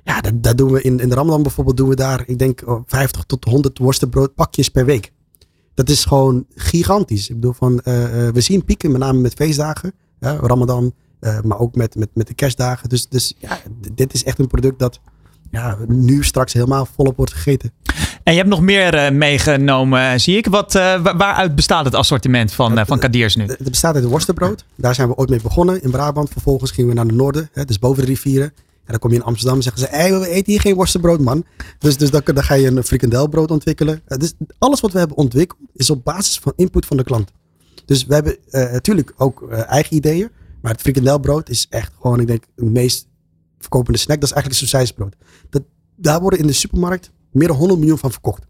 Ja, 0.03 0.21
dat, 0.21 0.43
dat 0.43 0.57
doen 0.57 0.71
we 0.71 0.81
in, 0.81 0.99
in 0.99 1.09
de 1.09 1.15
Ramadan 1.15 1.43
bijvoorbeeld, 1.43 1.77
doen 1.77 1.89
we 1.89 1.95
daar, 1.95 2.23
ik 2.25 2.39
denk, 2.39 2.63
50 2.85 3.23
tot 3.23 3.43
100 3.43 3.77
worstenbroodpakjes 3.77 4.69
per 4.69 4.85
week 4.85 5.11
dat 5.75 5.89
is 5.89 6.05
gewoon 6.05 6.45
gigantisch. 6.55 7.29
Ik 7.29 7.35
bedoel, 7.35 7.53
van, 7.53 7.73
uh, 7.73 7.83
we 8.29 8.41
zien 8.41 8.65
pieken, 8.65 8.91
met 8.91 8.99
name 8.99 9.19
met 9.19 9.33
feestdagen, 9.33 9.93
Ramadan, 10.19 10.93
uh, 11.21 11.41
maar 11.41 11.59
ook 11.59 11.75
met, 11.75 11.95
met, 11.95 12.09
met 12.13 12.27
de 12.27 12.33
kerstdagen. 12.33 12.89
Dus, 12.89 13.07
dus 13.07 13.33
ja, 13.37 13.59
dit 13.93 14.13
is 14.13 14.23
echt 14.23 14.39
een 14.39 14.47
product 14.47 14.79
dat 14.79 14.99
ja, 15.51 15.77
nu 15.87 16.23
straks 16.23 16.53
helemaal 16.53 16.87
volop 16.95 17.17
wordt 17.17 17.33
gegeten. 17.33 17.71
En 18.23 18.33
je 18.33 18.39
hebt 18.39 18.49
nog 18.49 18.61
meer 18.61 18.95
uh, 18.95 19.17
meegenomen, 19.17 20.19
zie 20.19 20.37
ik. 20.37 20.47
Wat, 20.47 20.73
waaruit 21.01 21.55
bestaat 21.55 21.85
het 21.85 21.95
assortiment 21.95 22.53
van, 22.53 22.85
van 22.85 22.99
Kadiers 22.99 23.35
nu? 23.35 23.45
Het 23.45 23.69
bestaat 23.69 23.95
uit 23.95 24.03
worstenbrood. 24.03 24.65
Daar 24.75 24.95
zijn 24.95 25.07
we 25.07 25.15
ooit 25.15 25.29
mee 25.29 25.41
begonnen 25.41 25.83
in 25.83 25.91
Brabant. 25.91 26.29
Vervolgens 26.29 26.71
gingen 26.71 26.89
we 26.89 26.95
naar 26.95 27.07
de 27.07 27.13
noorden, 27.13 27.49
hè, 27.53 27.65
dus 27.65 27.79
boven 27.79 28.01
de 28.01 28.09
rivieren. 28.09 28.53
En 28.85 28.91
dan 28.91 28.99
kom 28.99 29.09
je 29.09 29.15
in 29.15 29.23
Amsterdam 29.23 29.55
en 29.55 29.63
zeggen 29.63 29.81
ze, 29.81 29.87
hey, 29.89 30.19
we 30.19 30.29
eten 30.29 30.51
hier 30.51 30.61
geen 30.61 30.75
worstenbrood, 30.75 31.19
man. 31.19 31.45
Dus, 31.79 31.97
dus 31.97 32.09
dan, 32.11 32.21
dan 32.25 32.43
ga 32.43 32.53
je 32.53 32.67
een 32.67 32.83
frikandelbrood 32.83 33.51
ontwikkelen. 33.51 34.01
Dus 34.05 34.33
alles 34.57 34.79
wat 34.79 34.91
we 34.91 34.99
hebben 34.99 35.17
ontwikkeld 35.17 35.59
is 35.73 35.89
op 35.89 36.03
basis 36.03 36.39
van 36.39 36.53
input 36.55 36.85
van 36.85 36.97
de 36.97 37.03
klant. 37.03 37.31
Dus 37.85 38.05
we 38.05 38.13
hebben 38.13 38.37
uh, 38.49 38.71
natuurlijk 38.71 39.13
ook 39.17 39.41
uh, 39.41 39.71
eigen 39.71 39.95
ideeën. 39.95 40.29
Maar 40.61 40.71
het 40.71 40.81
frikandelbrood 40.81 41.49
is 41.49 41.67
echt 41.69 41.93
gewoon, 41.99 42.19
ik 42.19 42.27
denk, 42.27 42.43
de 42.55 42.65
meest 42.65 43.07
verkopende 43.59 43.99
snack. 43.99 44.19
Dat 44.19 44.29
is 44.29 44.35
eigenlijk 44.35 44.61
het 44.61 44.69
sausijsbrood. 44.69 45.15
Dat, 45.49 45.63
daar 45.95 46.21
worden 46.21 46.39
in 46.39 46.47
de 46.47 46.53
supermarkt 46.53 47.11
meer 47.31 47.47
dan 47.47 47.57
100 47.57 47.79
miljoen 47.79 47.97
van 47.97 48.11
verkocht. 48.11 48.43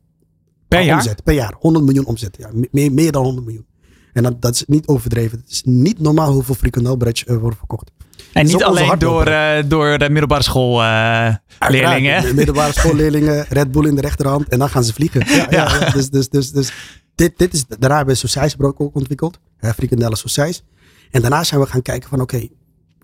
Per 0.67 0.81
jaar? 0.81 0.97
Omzet, 0.97 1.23
per 1.23 1.33
jaar. 1.33 1.55
100 1.59 1.85
miljoen 1.85 2.05
omzet. 2.05 2.37
Ja, 2.37 2.49
meer, 2.71 2.91
meer 2.91 3.11
dan 3.11 3.23
100 3.23 3.45
miljoen. 3.45 3.65
En 4.13 4.23
dat, 4.23 4.41
dat 4.41 4.53
is 4.53 4.65
niet 4.65 4.87
overdreven. 4.87 5.39
Het 5.39 5.49
is 5.49 5.63
niet 5.63 5.99
normaal 5.99 6.33
hoeveel 6.33 6.55
frikandelbroodjes 6.55 7.27
uh, 7.27 7.37
worden 7.37 7.57
verkocht. 7.57 7.91
En 8.33 8.45
niet 8.45 8.63
alleen 8.63 8.99
door, 8.99 9.27
uh, 9.27 9.57
door 9.65 9.97
de 9.97 10.09
middelbare 10.09 10.43
schoolleerlingen. 10.43 12.25
Uh, 12.25 12.33
middelbare 12.33 12.73
schoolleerlingen, 12.73 13.45
Red 13.49 13.71
Bull 13.71 13.87
in 13.87 13.95
de 13.95 14.01
rechterhand 14.01 14.49
en 14.49 14.59
dan 14.59 14.69
gaan 14.69 14.83
ze 14.83 14.93
vliegen. 14.93 15.23
Ja, 15.27 15.47
ja. 15.49 15.79
ja 15.79 15.89
dus, 15.89 16.09
dus, 16.09 16.29
dus, 16.29 16.51
dus 16.51 16.71
dit, 17.15 17.37
dit 17.37 17.53
is, 17.53 17.65
daarna 17.67 17.95
hebben 17.95 18.13
we 18.13 18.19
sausijsbrood 18.19 18.77
ook 18.77 18.95
ontwikkeld. 18.95 19.39
Uh, 19.59 19.71
frikandellen 19.71 20.17
sausijs. 20.17 20.63
En 21.11 21.21
daarna 21.21 21.43
zijn 21.43 21.61
we 21.61 21.67
gaan 21.67 21.81
kijken 21.81 22.09
van 22.09 22.21
oké, 22.21 22.35
okay, 22.35 22.51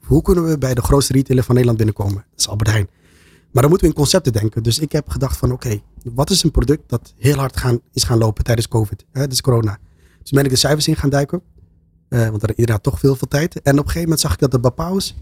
hoe 0.02 0.22
kunnen 0.22 0.46
we 0.46 0.58
bij 0.58 0.74
de 0.74 0.82
grootste 0.82 1.14
retailer 1.14 1.44
van 1.44 1.56
Nederland 1.56 1.78
binnenkomen? 1.78 2.26
Dat 2.30 2.40
is 2.40 2.48
Albert 2.48 2.70
Heijn. 2.70 2.90
Maar 3.52 3.62
dan 3.62 3.72
moeten 3.72 3.88
we 3.88 3.94
in 3.94 4.00
concepten 4.00 4.34
denken. 4.34 4.64
Dus 4.64 4.80
ik 4.80 4.92
heb 4.92 5.10
gedacht 5.10 5.38
van 5.38 5.52
oké, 5.52 5.68
okay, 5.68 5.84
wat 6.14 6.30
is 6.30 6.44
een 6.44 6.52
product 6.52 6.90
dat 6.90 7.14
heel 7.18 7.38
hard 7.38 7.58
gaan, 7.58 7.80
is 7.94 8.04
gaan 8.04 8.18
lopen 8.18 8.44
tijdens 8.44 8.68
COVID? 8.68 9.06
Hè, 9.12 9.28
dus 9.28 9.42
corona. 9.42 9.78
Dus 10.22 10.32
ben 10.32 10.44
ik 10.44 10.50
de 10.50 10.56
cijfers 10.56 10.88
in 10.88 10.96
gaan 10.96 11.10
duiken. 11.10 11.42
Uh, 12.12 12.30
want 12.30 12.42
iedereen 12.42 12.72
had 12.72 12.84
toch 12.84 13.00
veel, 13.00 13.16
veel 13.16 13.28
tijd. 13.28 13.62
En 13.62 13.72
op 13.72 13.78
een 13.78 13.84
gegeven 13.84 14.02
moment 14.02 14.20
zag 14.20 14.34
ik 14.34 14.40
dat 14.40 14.52
de 14.52 14.60
Bapaus 14.60 15.16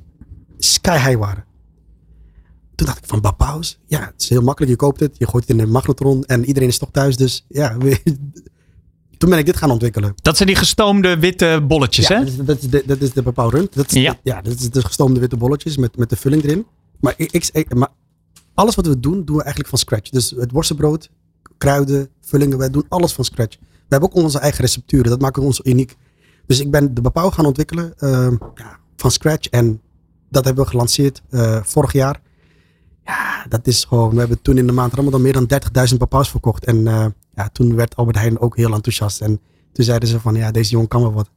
sky 0.58 0.98
high 0.98 1.18
waren. 1.18 1.46
Toen 2.76 2.88
dacht 2.88 2.98
ik 2.98 3.06
van 3.06 3.22
Bapaus, 3.22 3.80
ja, 3.86 4.00
het 4.00 4.22
is 4.22 4.30
heel 4.30 4.42
makkelijk. 4.42 4.72
Je 4.72 4.78
koopt 4.78 5.00
het, 5.00 5.18
je 5.18 5.28
gooit 5.28 5.48
het 5.48 5.58
in 5.58 5.64
een 5.64 5.72
magnetron 5.72 6.24
en 6.24 6.46
iedereen 6.46 6.70
is 6.70 6.78
toch 6.78 6.92
thuis. 6.92 7.18
Dus 7.18 7.46
ja, 7.48 7.78
toen 9.18 9.30
ben 9.30 9.38
ik 9.38 9.46
dit 9.46 9.58
gaan 9.58 9.72
ontwikkelen. 9.72 10.14
Dat 10.22 10.36
zijn 10.38 10.50
die 10.50 10.58
gestoomde 10.58 11.20
witte 11.20 11.66
bolletjes, 11.68 12.08
ja, 12.08 12.18
hè? 12.18 12.24
Dat 12.24 12.30
is, 12.30 12.46
dat 12.46 12.62
is 12.62 12.70
de, 12.70 12.84
dat 12.86 13.02
is 13.02 13.14
de 13.14 13.22
Bapau 13.22 13.50
Rund. 13.50 13.74
Dat 13.74 13.92
is, 13.92 14.02
ja. 14.02 14.20
ja, 14.24 14.42
dat 14.42 14.54
is 14.54 14.70
de 14.70 14.86
gestoomde 14.86 15.20
witte 15.20 15.38
bolletjes 15.38 15.78
met, 15.78 15.98
met 15.98 16.10
de 16.10 16.16
vulling 16.16 16.44
erin. 16.44 16.66
Maar, 17.00 17.14
ik, 17.18 17.50
ik, 17.52 17.74
maar 17.74 17.90
alles 18.54 18.76
wat 18.76 18.86
we 18.86 19.00
doen, 19.00 19.26
doen 19.26 19.36
we 19.36 19.42
eigenlijk 19.42 19.70
van 19.70 19.80
scratch. 19.80 20.10
Dus 20.10 20.30
het 20.30 20.52
worstenbrood, 20.52 21.10
kruiden, 21.58 22.10
vullingen, 22.22 22.58
wij 22.58 22.70
doen 22.70 22.86
alles 22.90 23.14
van 23.14 23.26
scratch. 23.26 23.58
We 23.60 23.96
hebben 23.96 24.10
ook 24.10 24.24
onze 24.24 24.40
eigen 24.40 24.62
recepturen, 24.62 25.10
dat 25.10 25.22
maakt 25.22 25.38
ons 25.38 25.62
uniek. 25.64 25.96
Dus 26.50 26.60
ik 26.60 26.72
ben 26.72 26.93
de 26.93 27.02
Bapau 27.02 27.32
gaan 27.32 27.45
ontwikkelen 27.45 27.93
uh, 28.00 28.32
ja, 28.56 28.80
van 28.95 29.12
scratch. 29.12 29.47
En 29.47 29.82
dat 30.30 30.45
hebben 30.45 30.64
we 30.64 30.70
gelanceerd 30.70 31.22
uh, 31.30 31.64
vorig 31.64 31.91
jaar. 31.91 32.22
Ja, 33.06 33.45
dat 33.50 33.68
is 33.68 33.84
gewoon. 33.84 34.10
We 34.10 34.20
hebben 34.20 34.41
toen 34.41 34.58
in 34.58 34.68
de 34.68 34.72
maand 34.72 34.93
Ramadan 34.93 35.22
meer 35.22 35.34
dan 35.34 35.50
30.000 35.91 35.97
Bapaus 35.97 36.30
verkocht. 36.30 36.66
En 36.66 36.78
uh, 36.78 37.06
ja, 37.36 37.50
toen 37.52 37.76
werd 37.76 37.95
Albert 37.95 38.18
Heijn 38.18 38.39
ook 38.39 38.56
heel 38.56 38.74
enthousiast. 38.74 39.22
En 39.22 39.39
toen 39.72 39.86
zeiden 39.86 40.10
ze 40.10 40.20
van 40.20 40.36
ja, 40.36 40.52
deze 40.52 40.72
jongen 40.72 40.88
kan 40.88 41.02
wel 41.02 41.14
wat. 41.14 41.30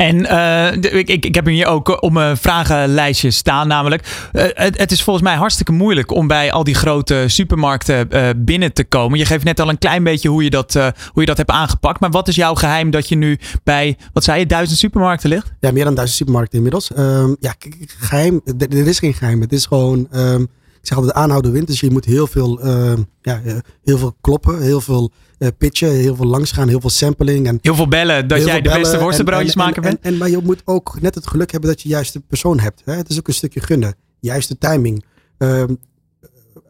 En 0.00 0.16
uh, 0.20 0.72
ik, 0.98 1.24
ik, 1.24 1.34
heb 1.34 1.46
hier 1.46 1.66
ook 1.66 2.02
op 2.02 2.12
mijn 2.12 2.36
vragenlijstje 2.36 3.30
staan, 3.30 3.68
namelijk. 3.68 4.28
Het, 4.32 4.92
is 4.92 5.02
volgens 5.02 5.24
mij 5.24 5.36
hartstikke 5.36 5.72
moeilijk 5.72 6.10
om 6.10 6.26
bij 6.26 6.52
al 6.52 6.64
die 6.64 6.74
grote 6.74 7.24
supermarkten 7.26 8.08
binnen 8.36 8.72
te 8.72 8.84
komen. 8.84 9.18
Je 9.18 9.24
geeft 9.24 9.44
net 9.44 9.60
al 9.60 9.68
een 9.68 9.78
klein 9.78 10.04
beetje 10.04 10.28
hoe 10.28 10.44
je, 10.44 10.50
dat, 10.50 10.72
hoe 10.72 10.92
je 11.20 11.26
dat 11.26 11.36
hebt 11.36 11.50
aangepakt. 11.50 12.00
Maar 12.00 12.10
wat 12.10 12.28
is 12.28 12.36
jouw 12.36 12.54
geheim 12.54 12.90
dat 12.90 13.08
je 13.08 13.16
nu 13.16 13.38
bij, 13.64 13.96
wat 14.12 14.24
zei 14.24 14.38
je, 14.38 14.46
duizend 14.46 14.78
supermarkten 14.78 15.28
ligt? 15.28 15.52
Ja, 15.60 15.72
meer 15.72 15.84
dan 15.84 15.94
duizend 15.94 16.18
supermarkten 16.18 16.56
inmiddels. 16.56 16.90
Um, 16.98 17.36
ja, 17.40 17.54
geheim, 17.98 18.40
er 18.58 18.86
is 18.86 18.98
geen 18.98 19.14
geheim. 19.14 19.40
Het 19.40 19.52
is 19.52 19.66
gewoon. 19.66 20.08
Um, 20.12 20.48
ik 20.80 20.86
zeg 20.86 20.96
altijd 20.96 21.14
de 21.14 21.20
aanhouden 21.20 21.52
wint. 21.52 21.66
Dus 21.66 21.80
je 21.80 21.90
moet 21.90 22.04
heel 22.04 22.26
veel, 22.26 22.66
uh, 22.66 22.92
ja, 23.22 23.42
heel 23.82 23.98
veel 23.98 24.16
kloppen, 24.20 24.62
heel 24.62 24.80
veel 24.80 25.10
uh, 25.38 25.48
pitchen, 25.58 25.90
heel 25.90 26.16
veel 26.16 26.26
langsgaan, 26.26 26.68
heel 26.68 26.80
veel 26.80 26.90
sampling. 26.90 27.46
En 27.46 27.58
heel 27.62 27.74
veel 27.74 27.88
bellen 27.88 28.28
dat 28.28 28.44
jij 28.44 28.60
de 28.60 28.70
beste 28.70 28.98
worstenbroodjes 28.98 29.54
maken 29.54 29.82
bent. 29.82 29.98
En, 30.00 30.12
en, 30.12 30.18
maar 30.18 30.30
je 30.30 30.40
moet 30.42 30.62
ook 30.64 31.00
net 31.00 31.14
het 31.14 31.26
geluk 31.26 31.50
hebben 31.50 31.70
dat 31.70 31.82
je 31.82 31.88
juist 31.88 32.12
de 32.12 32.20
persoon 32.20 32.58
hebt. 32.58 32.82
Hè? 32.84 32.94
Het 32.94 33.08
is 33.08 33.18
ook 33.18 33.28
een 33.28 33.34
stukje 33.34 33.60
gunnen. 33.60 33.94
Juiste 34.20 34.58
timing. 34.58 35.04
Um, 35.38 35.78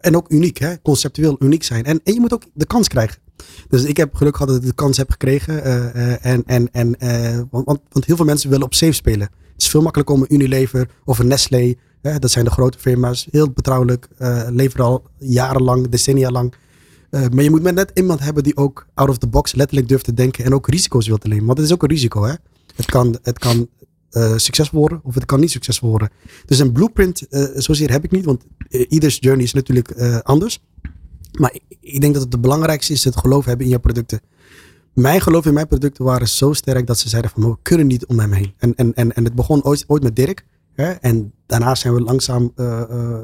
en 0.00 0.16
ook 0.16 0.30
uniek, 0.30 0.58
hè? 0.58 0.80
conceptueel 0.82 1.36
uniek 1.38 1.62
zijn. 1.62 1.84
En, 1.84 2.00
en 2.04 2.14
je 2.14 2.20
moet 2.20 2.32
ook 2.32 2.44
de 2.54 2.66
kans 2.66 2.88
krijgen. 2.88 3.18
Dus 3.68 3.84
ik 3.84 3.96
heb 3.96 4.14
geluk 4.14 4.36
gehad 4.36 4.48
dat 4.48 4.62
ik 4.62 4.68
de 4.68 4.74
kans 4.74 4.96
heb 4.96 5.10
gekregen. 5.10 5.66
Uh, 5.66 6.26
en, 6.26 6.42
en, 6.46 6.70
en, 6.72 6.96
want, 7.50 7.66
want, 7.66 7.80
want 7.90 8.04
heel 8.04 8.16
veel 8.16 8.24
mensen 8.24 8.50
willen 8.50 8.64
op 8.64 8.74
safe 8.74 8.92
spelen. 8.92 9.30
Het 9.52 9.62
is 9.62 9.68
veel 9.68 9.82
makkelijker 9.82 10.14
om 10.14 10.22
een 10.22 10.34
Unilever 10.34 10.88
of 11.04 11.18
een 11.18 11.26
Nestlé 11.26 11.74
Dat 12.00 12.30
zijn 12.30 12.44
de 12.44 12.50
grote 12.50 12.78
firma's, 12.78 13.28
heel 13.30 13.50
betrouwelijk, 13.50 14.08
uh, 14.18 14.42
leveren 14.48 14.84
al 14.84 15.02
jarenlang, 15.18 15.88
decennia 15.88 16.30
lang. 16.30 16.54
Uh, 17.10 17.26
maar 17.28 17.44
je 17.44 17.50
moet 17.50 17.62
net 17.62 17.90
iemand 17.94 18.20
hebben 18.20 18.42
die 18.42 18.56
ook 18.56 18.86
out 18.94 19.08
of 19.08 19.18
the 19.18 19.26
box 19.26 19.54
letterlijk 19.54 19.88
durft 19.88 20.04
te 20.04 20.14
denken 20.14 20.44
en 20.44 20.54
ook 20.54 20.68
risico's 20.68 21.06
wil 21.06 21.18
te 21.18 21.28
nemen. 21.28 21.46
Want 21.46 21.58
het 21.58 21.66
is 21.66 21.72
ook 21.72 21.82
een 21.82 21.88
risico. 21.88 22.24
Hè? 22.24 22.34
Het 22.74 22.86
kan, 22.86 23.18
het 23.22 23.38
kan 23.38 23.68
uh, 24.12 24.36
succesvol 24.36 24.80
worden 24.80 25.00
of 25.02 25.14
het 25.14 25.24
kan 25.24 25.40
niet 25.40 25.50
succesvol 25.50 25.90
worden. 25.90 26.10
Dus 26.46 26.58
een 26.58 26.72
blueprint, 26.72 27.26
zozeer 27.54 27.90
heb 27.90 28.04
ik 28.04 28.10
niet, 28.10 28.24
want 28.24 28.44
ieders 28.68 29.16
journey 29.20 29.44
is 29.44 29.52
natuurlijk 29.52 29.92
anders. 30.22 30.62
Maar 31.38 31.58
ik, 31.80 32.00
denk 32.00 32.12
dat 32.12 32.22
het 32.22 32.32
het 32.32 32.40
belangrijkste 32.40 32.92
is 32.92 33.04
het 33.04 33.16
geloof 33.16 33.44
hebben 33.44 33.66
in 33.66 33.72
je 33.72 33.78
producten. 33.78 34.20
Mijn 34.94 35.20
geloof 35.20 35.46
in 35.46 35.54
mijn 35.54 35.66
producten 35.66 36.04
waren 36.04 36.28
zo 36.28 36.52
sterk 36.52 36.86
dat 36.86 36.98
ze 36.98 37.08
zeiden 37.08 37.30
van 37.30 37.50
we 37.50 37.56
kunnen 37.62 37.86
niet 37.86 38.06
om 38.06 38.18
hem 38.18 38.32
heen. 38.32 38.52
En, 38.58 38.74
en, 38.74 38.94
en, 38.94 39.12
en 39.14 39.24
het 39.24 39.34
begon 39.34 39.64
ooit, 39.64 39.84
ooit 39.86 40.02
met 40.02 40.16
Dirk. 40.16 40.44
Hè? 40.74 40.90
En 40.90 41.32
daarna 41.46 41.74
zijn 41.74 41.94
we 41.94 42.00
langzaam. 42.00 42.52
Uh, 42.56 42.82
uh, 42.90 43.14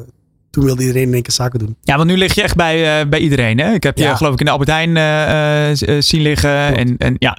toen 0.50 0.64
wilde 0.64 0.80
iedereen 0.82 1.06
in 1.06 1.12
één 1.12 1.22
keer 1.22 1.32
zaken 1.32 1.58
doen. 1.58 1.76
Ja, 1.80 1.96
want 1.96 2.08
nu 2.08 2.16
lig 2.16 2.34
je 2.34 2.42
echt 2.42 2.56
bij, 2.56 3.02
uh, 3.02 3.08
bij 3.08 3.18
iedereen. 3.18 3.58
Hè? 3.58 3.72
Ik 3.72 3.82
heb 3.82 3.98
je 3.98 4.04
ja. 4.04 4.16
geloof 4.16 4.32
ik 4.32 4.38
in 4.38 4.44
de 4.44 4.52
Albert 4.52 4.70
Heijn 4.70 6.02
zien 6.02 6.22
liggen. 6.22 6.76
En, 6.76 6.96
en, 6.96 7.16
ja. 7.18 7.38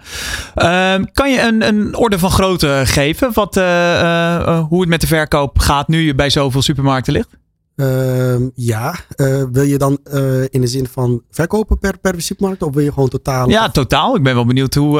Ehm, 0.55 1.03
kan 1.13 1.31
je 1.31 1.41
een, 1.41 1.67
een 1.67 1.95
orde 1.95 2.19
van 2.19 2.31
grootte 2.31 2.81
geven? 2.85 3.33
Wat, 3.33 3.55
hoe 4.69 4.79
het 4.79 4.89
met 4.89 5.01
de 5.01 5.07
verkoop 5.07 5.59
gaat 5.59 5.87
nu 5.87 5.99
je 5.99 6.15
bij 6.15 6.29
zoveel 6.29 6.61
supermarkten 6.61 7.13
ligt? 7.13 7.29
Ehm, 7.75 8.49
ja, 8.53 8.95
wil 9.51 9.63
je 9.63 9.77
dan 9.77 9.99
in 10.49 10.61
de 10.61 10.67
zin 10.67 10.87
van 10.87 11.21
verkopen 11.31 11.79
per, 11.79 11.99
per 11.99 12.21
supermarkt 12.21 12.63
of 12.63 12.73
wil 12.73 12.83
je 12.83 12.93
gewoon 12.93 13.09
totaal? 13.09 13.49
Ja, 13.49 13.69
totaal. 13.69 14.15
Ik 14.15 14.23
ben 14.23 14.35
wel 14.35 14.45
benieuwd 14.45 14.73
hoe. 14.73 14.99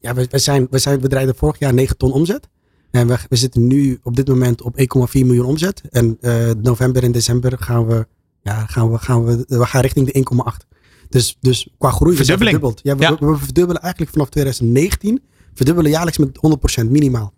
Ja, 0.00 0.14
we, 0.14 0.26
we, 0.30 0.38
zijn, 0.38 0.66
we, 0.70 0.78
zijn, 0.78 1.00
we 1.00 1.08
draaiden 1.08 1.36
vorig 1.36 1.58
jaar 1.58 1.74
9 1.74 1.96
ton 1.96 2.12
omzet. 2.12 2.48
En 2.92 3.06
we, 3.06 3.18
we 3.28 3.36
zitten 3.36 3.66
nu 3.66 3.98
op 4.02 4.16
dit 4.16 4.28
moment 4.28 4.62
op 4.62 4.78
1,4 4.78 4.84
miljoen 5.12 5.44
omzet. 5.44 5.82
En 5.90 6.18
uh, 6.20 6.50
november 6.62 7.02
en 7.02 7.12
december 7.12 7.58
gaan 7.58 7.86
we, 7.86 8.06
ja, 8.42 8.66
gaan 8.66 8.90
we, 8.90 8.98
gaan 8.98 9.24
we, 9.24 9.44
we 9.48 9.66
gaan 9.66 9.80
richting 9.80 10.12
de 10.12 10.26
1,8. 10.62 10.66
Dus, 11.08 11.36
dus 11.40 11.68
qua 11.78 11.90
groei 11.90 12.16
Verdubbeling. 12.16 12.60
verdubbeld. 12.60 12.80
Ja, 12.82 12.96
we, 12.96 13.26
ja. 13.26 13.32
We, 13.32 13.36
verdubbelen 13.36 13.82
eigenlijk 13.82 14.12
vanaf 14.12 14.28
2019 14.28 15.22
verdubbelen 15.54 15.90
jaarlijks 15.90 16.18
met 16.18 16.38
100% 16.82 16.86
minimaal. 16.86 17.32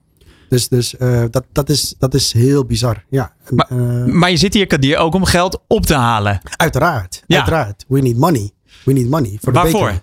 Dus, 0.48 0.68
dus 0.68 0.94
uh, 0.98 1.24
dat, 1.30 1.44
dat, 1.52 1.68
is, 1.68 1.94
dat 1.98 2.14
is 2.14 2.32
heel 2.32 2.64
bizar. 2.64 3.04
Ja. 3.08 3.34
Maar, 3.50 3.68
uh, 3.72 4.04
maar 4.04 4.30
je 4.30 4.36
zit 4.36 4.54
hier, 4.54 4.66
Kadir, 4.66 4.96
ook 4.98 5.14
om 5.14 5.24
geld 5.24 5.60
op 5.68 5.86
te 5.86 5.94
halen. 5.94 6.40
Uiteraard. 6.56 7.22
Ja. 7.26 7.36
Uiteraard. 7.36 7.84
We 7.88 8.00
need 8.00 8.16
money. 8.16 8.50
We 8.84 8.92
need 8.92 9.08
money. 9.08 9.38
For 9.40 9.52
Waarvoor? 9.52 10.02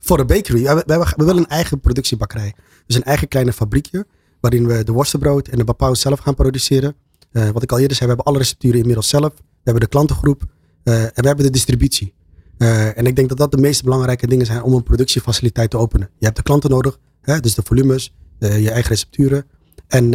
Voor 0.00 0.16
de 0.16 0.24
bakery. 0.24 0.62
We, 0.62 0.82
we, 0.86 0.98
we, 1.16 1.24
willen 1.24 1.42
een 1.42 1.48
eigen 1.48 1.80
productiebakkerij. 1.80 2.54
Dus 2.86 2.96
een 2.96 3.02
eigen 3.02 3.28
kleine 3.28 3.52
fabriekje. 3.52 4.06
Waarin 4.40 4.66
we 4.66 4.84
de 4.84 4.92
worstenbrood 4.92 5.48
en 5.48 5.58
de 5.58 5.64
bapau 5.64 5.94
zelf 5.94 6.18
gaan 6.18 6.34
produceren. 6.34 6.94
Uh, 7.32 7.48
wat 7.50 7.62
ik 7.62 7.72
al 7.72 7.78
eerder 7.78 7.96
zei, 7.96 8.10
we 8.10 8.14
hebben 8.14 8.32
alle 8.32 8.42
recepturen 8.42 8.78
inmiddels 8.78 9.08
zelf. 9.08 9.32
We 9.36 9.64
hebben 9.64 9.82
de 9.82 9.88
klantengroep. 9.88 10.42
en 10.82 11.10
we 11.14 11.26
hebben 11.26 11.44
de 11.44 11.50
distributie. 11.50 12.14
en 12.58 13.06
ik 13.06 13.16
denk 13.16 13.28
dat 13.28 13.38
dat 13.38 13.50
de 13.50 13.56
meest 13.56 13.84
belangrijke 13.84 14.26
dingen 14.26 14.46
zijn 14.46 14.62
om 14.62 14.74
een 14.74 14.82
productiefaciliteit 14.82 15.70
te 15.70 15.76
openen. 15.76 16.10
Je 16.18 16.24
hebt 16.24 16.36
de 16.36 16.42
klanten 16.42 16.70
nodig. 16.70 16.98
Hè, 17.20 17.40
dus 17.40 17.54
de 17.54 17.62
volumes. 17.64 18.14
je 18.38 18.70
eigen 18.70 18.90
recepturen. 18.90 19.44
En, 19.86 20.10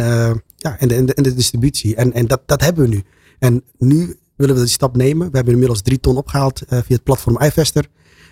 ja, 0.56 0.78
en, 0.78 0.88
de, 0.88 1.14
en, 1.14 1.22
de, 1.22 1.34
distributie. 1.34 1.94
En, 1.94 2.12
en 2.12 2.26
dat, 2.26 2.42
dat 2.46 2.60
hebben 2.60 2.82
we 2.82 2.88
nu. 2.88 3.02
En 3.38 3.62
nu 3.78 4.16
willen 4.36 4.54
we 4.54 4.60
die 4.60 4.70
stap 4.70 4.96
nemen. 4.96 5.30
We 5.30 5.36
hebben 5.36 5.52
inmiddels 5.52 5.82
drie 5.82 6.00
ton 6.00 6.16
opgehaald 6.16 6.62
via 6.68 6.82
het 6.86 7.02
platform 7.02 7.42
iVester. 7.42 7.86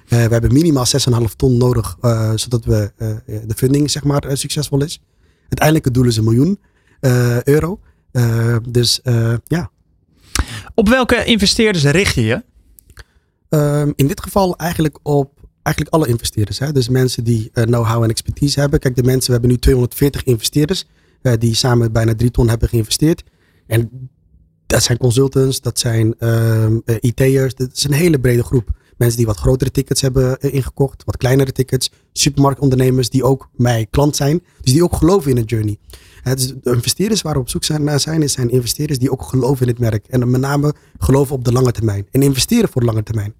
We 0.08 0.16
hebben 0.16 0.52
minimaal 0.52 0.86
6,5 1.20 1.24
ton 1.36 1.56
nodig, 1.56 1.96
zodat 2.34 2.64
we, 2.64 2.92
de 3.26 3.54
funding 3.56 3.90
zeg 3.90 4.04
maar, 4.04 4.24
succesvol 4.32 4.82
is. 4.82 5.00
Uiteindelijk 5.52 5.84
het 5.84 5.94
doel 5.94 6.06
is 6.06 6.16
een 6.16 6.24
miljoen 6.24 6.58
euro. 7.44 7.80
dus 8.68 9.00
ja. 9.44 9.70
Op 10.74 10.88
welke 10.88 11.24
investeerders 11.24 11.84
richt 11.84 12.14
je 12.14 12.22
je? 12.22 12.42
Ehm, 13.48 13.92
in 13.96 14.06
dit 14.06 14.22
geval 14.22 14.56
eigenlijk 14.56 14.98
op 15.02 15.40
eigenlijk 15.62 15.94
alle 15.94 16.08
investeerders. 16.08 16.58
Hè? 16.58 16.72
Dus 16.72 16.88
mensen 16.88 17.24
die 17.24 17.50
know-how 17.50 18.02
en 18.02 18.10
expertise 18.10 18.60
hebben. 18.60 18.78
Kijk, 18.78 18.96
de 18.96 19.02
mensen, 19.02 19.26
we 19.26 19.32
hebben 19.32 19.50
nu 19.50 19.56
240 19.56 20.24
investeerders 20.24 20.86
uh, 21.22 21.32
die 21.38 21.54
samen 21.54 21.92
bijna 21.92 22.14
drie 22.14 22.30
ton 22.30 22.48
hebben 22.48 22.68
geïnvesteerd. 22.68 23.22
En 23.66 24.10
dat 24.66 24.82
zijn 24.82 24.98
consultants, 24.98 25.60
dat 25.60 25.78
zijn 25.78 26.14
uh, 26.18 26.64
ehm, 26.64 26.78
eh, 26.84 26.96
IT'ers, 27.00 27.54
dat 27.54 27.70
is 27.72 27.84
een 27.84 27.92
hele 27.92 28.20
brede 28.20 28.42
groep. 28.42 28.70
Mensen 29.02 29.18
die 29.18 29.26
wat 29.26 29.38
grotere 29.38 29.70
tickets 29.70 30.00
hebben 30.00 30.36
uh, 30.40 30.54
ingekocht, 30.54 31.02
wat 31.04 31.16
kleinere 31.16 31.52
tickets. 31.52 31.90
Supermarktondernemers 32.12 33.10
die 33.10 33.24
ook 33.24 33.48
mij 33.52 33.86
klant 33.90 34.16
zijn, 34.16 34.42
dus 34.60 34.72
die 34.72 34.82
ook 34.82 34.96
geloven 34.96 35.30
in 35.30 35.36
het 35.36 35.50
journey. 35.50 35.78
dus 36.22 36.46
de 36.46 36.72
investeerders 36.72 37.22
waar 37.22 37.32
we 37.32 37.40
op 37.40 37.48
zoek 37.48 37.64
zijn, 37.64 37.84
naar 37.84 38.00
zijn, 38.00 38.28
zijn 38.28 38.50
investeerders 38.50 38.98
die 38.98 39.10
ook 39.10 39.22
geloven 39.22 39.66
in 39.66 39.72
het 39.72 39.78
merk. 39.78 40.06
En 40.06 40.30
met 40.30 40.40
name 40.40 40.74
geloven 40.98 41.34
op 41.34 41.44
de 41.44 41.52
lange 41.52 41.72
termijn. 41.72 42.06
En 42.10 42.22
investeren 42.22 42.68
voor 42.68 42.80
de 42.80 42.86
lange 42.86 43.02
termijn. 43.02 43.34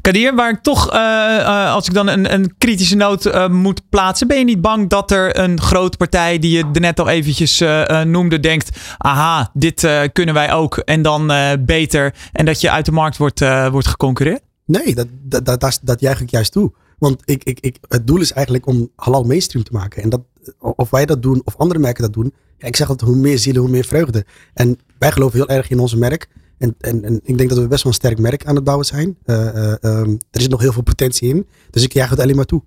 Kadir, 0.00 0.34
waar 0.34 0.50
ik 0.50 0.62
toch, 0.62 0.92
uh, 0.92 0.98
uh, 0.98 1.72
als 1.72 1.86
ik 1.86 1.94
dan 1.94 2.08
een, 2.08 2.32
een 2.32 2.54
kritische 2.58 2.96
noot 2.96 3.48
moet 3.50 3.88
plaatsen, 3.88 4.26
ben 4.26 4.38
je 4.38 4.44
niet 4.44 4.60
bang 4.60 4.88
dat 4.88 5.10
er 5.10 5.38
een 5.38 5.60
grote 5.60 5.96
partij 5.96 6.38
die 6.38 6.56
je 6.56 6.64
net 6.72 7.00
al 7.00 7.08
eventjes 7.08 7.62
noemde, 8.04 8.40
denkt: 8.40 8.78
aha, 8.98 9.50
dit 9.54 9.88
kunnen 10.12 10.34
wij 10.34 10.52
ook 10.52 10.76
en 10.76 11.02
dan 11.02 11.32
beter. 11.60 12.14
En 12.32 12.44
dat 12.44 12.60
je 12.60 12.70
uit 12.70 12.84
de 12.84 12.92
markt 12.92 13.16
wordt, 13.16 13.40
wordt 13.70 13.86
geconcurreerd? 13.86 14.42
Nee, 14.64 14.94
dat, 14.94 15.06
dat, 15.22 15.44
dat, 15.44 15.60
dat, 15.60 15.80
dat 15.82 16.00
juich 16.00 16.20
ik 16.20 16.30
juist 16.30 16.52
toe. 16.52 16.72
Want 16.98 17.22
ik, 17.24 17.44
ik, 17.44 17.60
ik, 17.60 17.76
het 17.88 18.06
doel 18.06 18.20
is 18.20 18.32
eigenlijk 18.32 18.66
om 18.66 18.90
halal 18.96 19.24
mainstream 19.24 19.64
te 19.64 19.72
maken. 19.72 20.02
En 20.02 20.08
dat, 20.08 20.20
of 20.58 20.90
wij 20.90 21.06
dat 21.06 21.22
doen 21.22 21.42
of 21.44 21.56
andere 21.56 21.80
merken 21.80 22.02
dat 22.02 22.12
doen. 22.12 22.32
Ja, 22.58 22.66
ik 22.66 22.76
zeg 22.76 22.88
altijd, 22.88 23.10
hoe 23.10 23.18
meer 23.18 23.38
zielen, 23.38 23.62
hoe 23.62 23.70
meer 23.70 23.84
vreugde. 23.84 24.24
En 24.54 24.78
wij 24.98 25.12
geloven 25.12 25.38
heel 25.38 25.48
erg 25.48 25.70
in 25.70 25.78
onze 25.78 25.98
merk. 25.98 26.28
En, 26.58 26.74
en, 26.80 27.04
en, 27.04 27.20
ik 27.24 27.38
denk 27.38 27.48
dat 27.48 27.58
we 27.58 27.66
best 27.66 27.82
wel 27.82 27.92
een 27.92 27.98
sterk 27.98 28.18
merk 28.18 28.46
aan 28.46 28.54
het 28.54 28.64
bouwen 28.64 28.86
zijn. 28.86 29.16
Uh, 29.26 29.36
uh, 29.36 29.74
um, 29.82 30.18
er 30.30 30.40
zit 30.40 30.50
nog 30.50 30.60
heel 30.60 30.72
veel 30.72 30.82
potentie 30.82 31.28
in. 31.28 31.46
Dus 31.70 31.82
ik 31.82 31.92
jaag 31.92 32.10
het 32.10 32.20
alleen 32.20 32.36
maar 32.36 32.44
toe. 32.44 32.62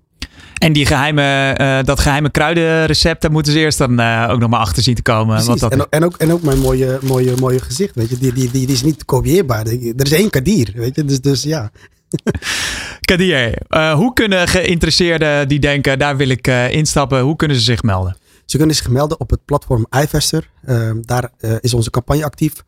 En 0.58 0.72
die 0.72 0.86
geheime, 0.86 1.56
uh, 1.60 1.78
dat 1.84 2.00
geheime 2.00 2.30
kruidenrecept, 2.30 3.22
daar 3.22 3.30
moeten 3.30 3.52
ze 3.52 3.58
eerst 3.58 3.78
dan 3.78 4.00
ook 4.30 4.38
nog 4.38 4.50
maar 4.50 4.60
achter 4.60 4.82
zien 4.82 4.94
te 4.94 5.02
komen. 5.02 5.44
Wat 5.44 5.58
dat 5.58 5.72
en, 5.72 5.86
en, 5.90 6.04
ook, 6.04 6.16
en 6.16 6.32
ook 6.32 6.42
mijn 6.42 6.58
mooie, 6.58 6.98
mooie, 7.02 7.34
mooie 7.40 7.60
gezicht, 7.60 7.94
weet 7.94 8.08
je. 8.08 8.18
Die, 8.18 8.32
die, 8.32 8.50
die, 8.50 8.66
die 8.66 8.74
is 8.74 8.82
niet 8.82 9.04
kopieerbaar. 9.04 9.66
Er 9.66 10.04
is 10.04 10.12
één 10.12 10.30
Kadir, 10.30 10.72
weet 10.74 10.94
je. 10.94 11.04
Dus, 11.04 11.20
dus 11.20 11.42
ja. 11.42 11.70
Kadir, 13.08 13.58
hoe 13.94 14.12
kunnen 14.12 14.48
geïnteresseerden 14.48 15.48
die 15.48 15.58
denken, 15.58 15.98
daar 15.98 16.16
wil 16.16 16.28
ik 16.28 16.46
instappen, 16.70 17.20
hoe 17.20 17.36
kunnen 17.36 17.56
ze 17.56 17.62
zich 17.62 17.82
melden? 17.82 18.16
Ze 18.44 18.56
kunnen 18.56 18.76
zich 18.76 18.88
melden 18.88 19.20
op 19.20 19.30
het 19.30 19.44
platform 19.44 19.86
iVester. 19.90 20.50
Ehm, 20.64 20.96
daar 21.00 21.30
is 21.60 21.74
onze 21.74 21.90
campagne 21.90 22.24
actief. 22.24 22.64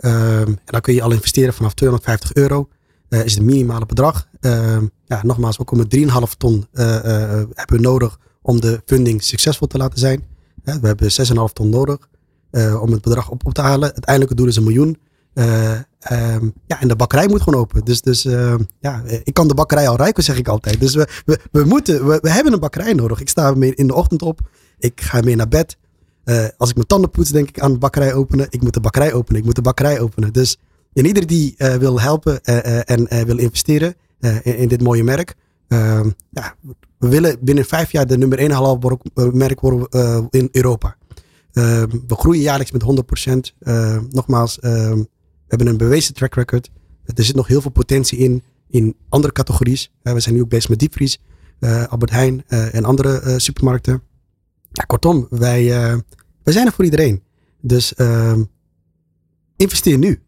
Ehm, 0.00 0.46
en 0.46 0.58
dan 0.64 0.80
kun 0.80 0.94
je 0.94 1.02
al 1.02 1.12
investeren 1.12 1.54
vanaf 1.54 1.74
250 1.74 2.34
euro. 2.34 2.68
Uh, 3.08 3.24
is 3.24 3.34
het 3.34 3.42
minimale 3.42 3.86
bedrag. 3.86 4.28
Ehm, 4.40 4.86
ja, 5.04 5.20
nogmaals, 5.22 5.56
we 5.56 5.64
komen 5.64 5.88
3,5 5.88 6.36
ton 6.36 6.66
uh, 6.72 6.84
hebben 6.92 7.76
we 7.76 7.78
nodig 7.78 8.18
om 8.42 8.60
de 8.60 8.82
funding 8.86 9.22
succesvol 9.22 9.66
te 9.66 9.78
laten 9.78 9.98
zijn. 9.98 10.24
we 10.62 10.86
hebben 10.86 11.10
6,5 11.26 11.52
ton 11.52 11.68
nodig 11.68 12.08
om 12.80 12.92
het 12.92 13.02
bedrag 13.02 13.30
op, 13.30 13.42
te 13.52 13.60
halen. 13.60 13.82
Het 13.82 13.92
uiteindelijke 13.92 14.34
doel 14.34 14.46
is 14.46 14.56
een 14.56 14.62
miljoen. 14.62 14.98
Um, 15.34 16.52
ja, 16.66 16.80
en 16.80 16.88
de 16.88 16.96
bakkerij 16.96 17.28
moet 17.28 17.42
gewoon 17.42 17.60
open. 17.60 17.84
Dus, 17.84 18.00
dus 18.00 18.22
ja, 18.80 19.02
ik 19.24 19.34
kan 19.34 19.48
de 19.48 19.54
bakkerij 19.54 19.88
al 19.88 19.96
ruiken, 19.96 20.22
zeg 20.22 20.36
ik 20.36 20.48
altijd. 20.48 20.80
Dus 20.80 20.94
we, 20.94 21.38
we, 21.52 21.64
moeten, 21.64 22.06
we, 22.06 22.18
we 22.22 22.30
hebben 22.30 22.52
een 22.52 22.60
bakkerij 22.60 22.92
nodig. 22.92 23.20
Ik 23.20 23.28
sta 23.28 23.54
mee 23.54 23.74
in 23.74 23.86
de 23.86 23.94
ochtend 23.94 24.22
op. 24.22 24.40
Ik 24.78 25.00
ga 25.00 25.20
mee 25.20 25.36
naar 25.36 25.48
bed. 25.48 25.76
Uh, 26.28 26.46
als 26.56 26.68
ik 26.68 26.74
mijn 26.74 26.86
tanden 26.86 27.10
poets, 27.10 27.30
denk 27.30 27.48
ik 27.48 27.60
aan 27.60 27.72
de 27.72 27.78
bakkerij 27.78 28.14
openen. 28.14 28.46
Ik 28.50 28.62
moet 28.62 28.74
de 28.74 28.80
bakkerij 28.80 29.12
openen. 29.12 29.40
Ik 29.40 29.46
moet 29.46 29.54
de 29.54 29.62
bakkerij 29.62 30.00
openen. 30.00 30.32
Dus 30.32 30.58
in 30.98 31.06
ieder 31.06 31.26
die 31.26 31.54
uh, 31.58 31.74
wil 31.74 32.00
helpen 32.00 32.40
uh, 32.44 32.90
en 32.90 33.26
wil 33.26 33.38
investeren 33.38 33.94
in, 34.20 34.56
in, 34.56 34.68
dit 34.68 34.82
mooie 34.82 35.04
merk. 35.04 35.34
Ehm, 35.68 36.10
ja, 36.30 36.54
we 36.98 37.08
willen 37.08 37.36
binnen 37.40 37.64
vijf 37.64 37.92
jaar 37.92 38.06
de 38.06 38.18
nummer 38.18 38.38
1 38.38 38.50
halal 38.50 38.98
merk 39.32 39.60
worden 39.60 40.28
in 40.30 40.48
Europa. 40.52 40.96
Ehm, 41.52 41.90
we 42.06 42.14
groeien 42.14 42.42
jaarlijks 42.42 42.72
met 42.72 42.82
100%. 42.82 43.54
Ehm, 43.60 44.04
nogmaals, 44.10 44.56
we 44.60 45.06
hebben 45.48 45.66
een 45.66 45.76
bewezen 45.76 46.14
track 46.14 46.34
record. 46.34 46.70
Er 47.04 47.24
zit 47.24 47.34
nog 47.34 47.46
heel 47.46 47.60
veel 47.60 47.70
potentie 47.70 48.18
in, 48.18 48.42
in 48.68 48.96
andere 49.08 49.32
categorieën. 49.32 49.86
we 50.02 50.20
zijn 50.20 50.34
nu 50.34 50.40
ook 50.40 50.48
bezig 50.48 50.68
met 50.68 50.78
diepvries, 50.78 51.20
Albert 51.88 52.10
Heijn 52.10 52.44
en 52.48 52.84
andere 52.84 53.38
supermarkten. 53.38 54.02
Ja, 54.72 54.84
kortom, 54.84 55.26
wij, 55.30 55.64
we 56.42 56.52
zijn 56.52 56.66
er 56.66 56.72
voor 56.72 56.84
iedereen. 56.84 57.22
Dus 57.60 57.94
investeer 59.56 59.98
nu. 59.98 60.22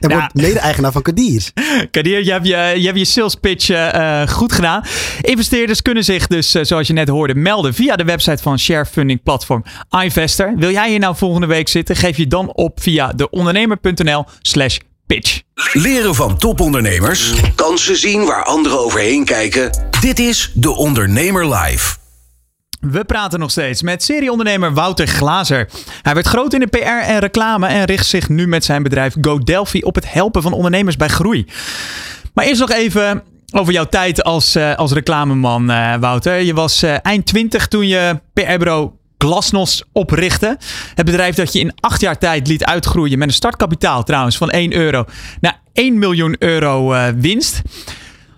En 0.00 0.08
ja. 0.08 0.18
word 0.18 0.34
mede-eigenaar 0.34 0.92
van 0.92 1.02
Kadir. 1.02 1.50
Kadir, 1.90 2.24
je 2.24 2.32
hebt 2.32 2.46
je, 2.46 2.72
je, 2.76 2.86
hebt 2.86 2.98
je 2.98 3.04
sales 3.04 3.34
pitch 3.34 3.68
uh, 3.68 4.28
goed 4.28 4.52
gedaan. 4.52 4.84
Investeerders 5.20 5.82
kunnen 5.82 6.04
zich 6.04 6.26
dus, 6.26 6.54
uh, 6.54 6.62
zoals 6.64 6.86
je 6.86 6.92
net 6.92 7.08
hoorde, 7.08 7.34
melden 7.34 7.74
via 7.74 7.96
de 7.96 8.04
website 8.04 8.42
van 8.42 8.58
sharefunding 8.58 9.22
platform 9.22 9.64
iVester. 10.04 10.52
Wil 10.56 10.70
jij 10.70 10.88
hier 10.88 10.98
nou 10.98 11.16
volgende 11.16 11.46
week 11.46 11.68
zitten? 11.68 11.96
Geef 11.96 12.16
je 12.16 12.26
dan 12.26 12.54
op 12.54 12.80
via 12.82 13.12
deondernemer.nl 13.12 14.24
slash 14.40 14.78
pitch. 15.06 15.40
Leren 15.72 16.14
van 16.14 16.38
topondernemers. 16.38 17.32
Kansen 17.54 17.96
zien 17.96 18.24
waar 18.24 18.44
anderen 18.44 18.78
overheen 18.78 19.24
kijken. 19.24 19.70
Dit 20.00 20.18
is 20.18 20.50
De 20.54 20.76
Ondernemer 20.76 21.54
Live. 21.54 22.01
We 22.90 23.04
praten 23.04 23.38
nog 23.38 23.50
steeds 23.50 23.82
met 23.82 24.02
serieondernemer 24.02 24.74
Wouter 24.74 25.06
Glazer. 25.06 25.68
Hij 26.02 26.14
werd 26.14 26.26
groot 26.26 26.52
in 26.52 26.60
de 26.60 26.66
PR 26.66 27.06
en 27.06 27.18
reclame 27.18 27.66
en 27.66 27.84
richt 27.84 28.06
zich 28.06 28.28
nu 28.28 28.46
met 28.46 28.64
zijn 28.64 28.82
bedrijf 28.82 29.14
GoDelphi 29.20 29.82
op 29.82 29.94
het 29.94 30.12
helpen 30.12 30.42
van 30.42 30.52
ondernemers 30.52 30.96
bij 30.96 31.08
groei. 31.08 31.46
Maar 32.34 32.44
eerst 32.44 32.60
nog 32.60 32.70
even 32.70 33.22
over 33.52 33.72
jouw 33.72 33.84
tijd 33.84 34.22
als, 34.22 34.56
uh, 34.56 34.74
als 34.74 34.92
reclameman, 34.92 35.70
uh, 35.70 35.94
Wouter. 35.96 36.40
Je 36.40 36.54
was 36.54 36.82
uh, 36.82 36.94
eind 37.02 37.26
20 37.26 37.68
toen 37.68 37.88
je 37.88 38.20
PR-bureau 38.32 38.90
Glasnos 39.18 39.84
oprichtte. 39.92 40.58
Het 40.94 41.06
bedrijf 41.06 41.34
dat 41.34 41.52
je 41.52 41.60
in 41.60 41.74
acht 41.80 42.00
jaar 42.00 42.18
tijd 42.18 42.46
liet 42.46 42.64
uitgroeien 42.64 43.18
met 43.18 43.28
een 43.28 43.34
startkapitaal 43.34 44.02
trouwens 44.02 44.36
van 44.36 44.50
1 44.50 44.72
euro 44.72 45.04
naar 45.40 45.60
1 45.72 45.98
miljoen 45.98 46.36
euro 46.38 46.94
winst. 47.16 47.62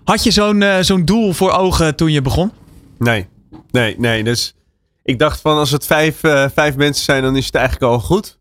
Had 0.04 0.24
je 0.24 0.30
zo'n 0.30 0.64
zo'n 0.80 1.04
doel 1.04 1.32
voor 1.32 1.50
ogen 1.50 1.96
toen 1.96 2.12
je 2.12 2.22
begon? 2.22 2.52
Nee. 2.98 3.32
Nee, 3.74 3.94
nee. 3.98 4.24
Dus 4.24 4.54
ik 5.02 5.18
dacht 5.18 5.40
van 5.40 5.56
als 5.56 5.70
het 5.70 5.86
vijf, 5.86 6.22
uh, 6.22 6.48
vijf 6.54 6.76
mensen 6.76 7.04
zijn, 7.04 7.22
dan 7.22 7.36
is 7.36 7.46
het 7.46 7.54
eigenlijk 7.54 7.92
al 7.92 8.00
goed. 8.00 8.38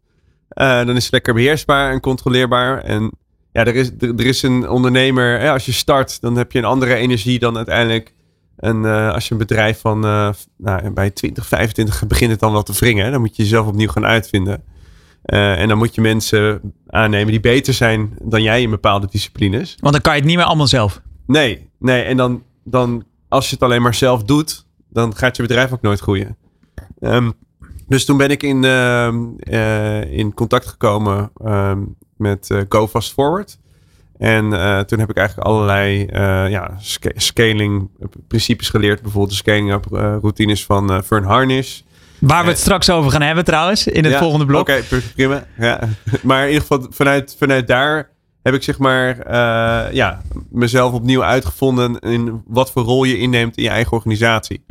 Uh, 0.53 0.85
dan 0.85 0.95
is 0.95 1.03
het 1.03 1.11
lekker 1.11 1.33
beheersbaar 1.33 1.91
en 1.91 1.99
controleerbaar. 1.99 2.81
En 2.81 3.11
ja, 3.51 3.65
er 3.65 3.75
is, 3.75 3.91
er, 3.99 4.15
er 4.15 4.25
is 4.25 4.43
een 4.43 4.69
ondernemer. 4.69 5.41
Ja, 5.41 5.53
als 5.53 5.65
je 5.65 5.71
start, 5.71 6.21
dan 6.21 6.35
heb 6.35 6.51
je 6.51 6.59
een 6.59 6.65
andere 6.65 6.95
energie 6.95 7.39
dan 7.39 7.57
uiteindelijk. 7.57 8.13
En 8.57 8.83
uh, 8.83 9.13
als 9.13 9.27
je 9.27 9.31
een 9.31 9.37
bedrijf 9.37 9.79
van 9.79 9.99
nou, 10.57 10.89
bij 10.93 11.09
20, 11.09 11.47
25 11.47 12.07
begint 12.07 12.31
het 12.31 12.39
dan 12.39 12.51
wel 12.51 12.63
te 12.63 12.73
wringen. 12.73 13.11
Dan 13.11 13.21
moet 13.21 13.35
je 13.35 13.43
jezelf 13.43 13.67
opnieuw 13.67 13.89
gaan 13.89 14.05
uitvinden. 14.05 14.63
en 15.23 15.67
dan 15.67 15.77
moet 15.77 15.95
je 15.95 16.01
mensen 16.01 16.73
aannemen 16.87 17.31
die 17.31 17.39
beter 17.39 17.73
zijn 17.73 18.17
dan 18.21 18.41
jij 18.41 18.61
in 18.61 18.69
bepaalde 18.69 19.07
disciplines. 19.11 19.77
Want 19.79 19.93
dan 19.93 20.01
kan 20.01 20.13
je 20.13 20.19
het 20.19 20.27
niet 20.27 20.37
meer 20.37 20.45
allemaal 20.45 20.67
zelf. 20.67 21.01
Nee, 21.27 21.69
nee. 21.79 22.01
En 22.03 22.17
dan, 22.17 22.43
dan 22.63 23.03
als 23.27 23.49
je 23.49 23.53
het 23.53 23.63
alleen 23.63 23.81
maar 23.81 23.93
zelf 23.93 24.23
doet, 24.23 24.65
dan 24.93 25.15
gaat 25.15 25.35
je 25.35 25.41
bedrijf 25.41 25.71
ook 25.71 25.81
nooit 25.81 25.99
groeien. 25.99 26.37
Um, 26.99 27.33
dus 27.87 28.05
toen 28.05 28.17
ben 28.17 28.29
ik 28.29 28.43
in, 28.43 28.63
uh, 28.63 29.13
uh, 29.43 30.11
in 30.11 30.33
contact 30.33 30.67
gekomen 30.67 31.31
um, 31.45 31.95
met 32.17 32.49
uh, 32.49 32.61
Go 32.69 32.87
Fast 32.87 33.13
Forward. 33.13 33.57
En 34.17 34.53
eh, 34.53 34.79
toen 34.79 34.99
heb 34.99 35.09
ik 35.09 35.17
eigenlijk 35.17 35.47
allerlei 35.47 36.07
ja, 36.49 36.75
sc 36.79 37.05
scaling 37.15 37.89
principes 38.27 38.69
geleerd. 38.69 39.01
Bijvoorbeeld 39.01 39.31
de 39.31 39.37
scaling 39.37 39.71
up 39.71 39.85
routines 40.21 40.65
van 40.65 41.03
Fern 41.03 41.23
Harnish. 41.23 41.81
Waar 42.19 42.43
we 42.43 42.49
het 42.49 42.59
straks 42.59 42.89
over 42.89 43.11
gaan 43.11 43.21
hebben 43.21 43.45
trouwens, 43.45 43.87
in 43.87 44.05
het 44.05 44.15
volgende 44.15 44.45
blok. 44.45 44.61
Oké, 44.61 44.83
prima. 45.15 45.45
Ja. 45.57 45.79
Maar 46.21 46.41
in 46.41 46.47
ieder 46.47 46.61
geval 46.61 46.87
vanuit, 46.89 47.35
vanuit 47.39 47.67
daar 47.67 48.09
heb 48.43 48.53
ik 48.53 48.63
zeg 48.63 48.77
maar 48.77 49.33
ja, 49.93 50.21
mezelf 50.49 50.93
opnieuw 50.93 51.23
uitgevonden 51.23 51.99
in 51.99 52.43
wat 52.47 52.71
voor 52.71 52.83
rol 52.83 53.03
je 53.03 53.17
inneemt 53.17 53.57
in 53.57 53.63
je 53.63 53.69
eigen 53.69 53.91
organisatie. 53.91 54.63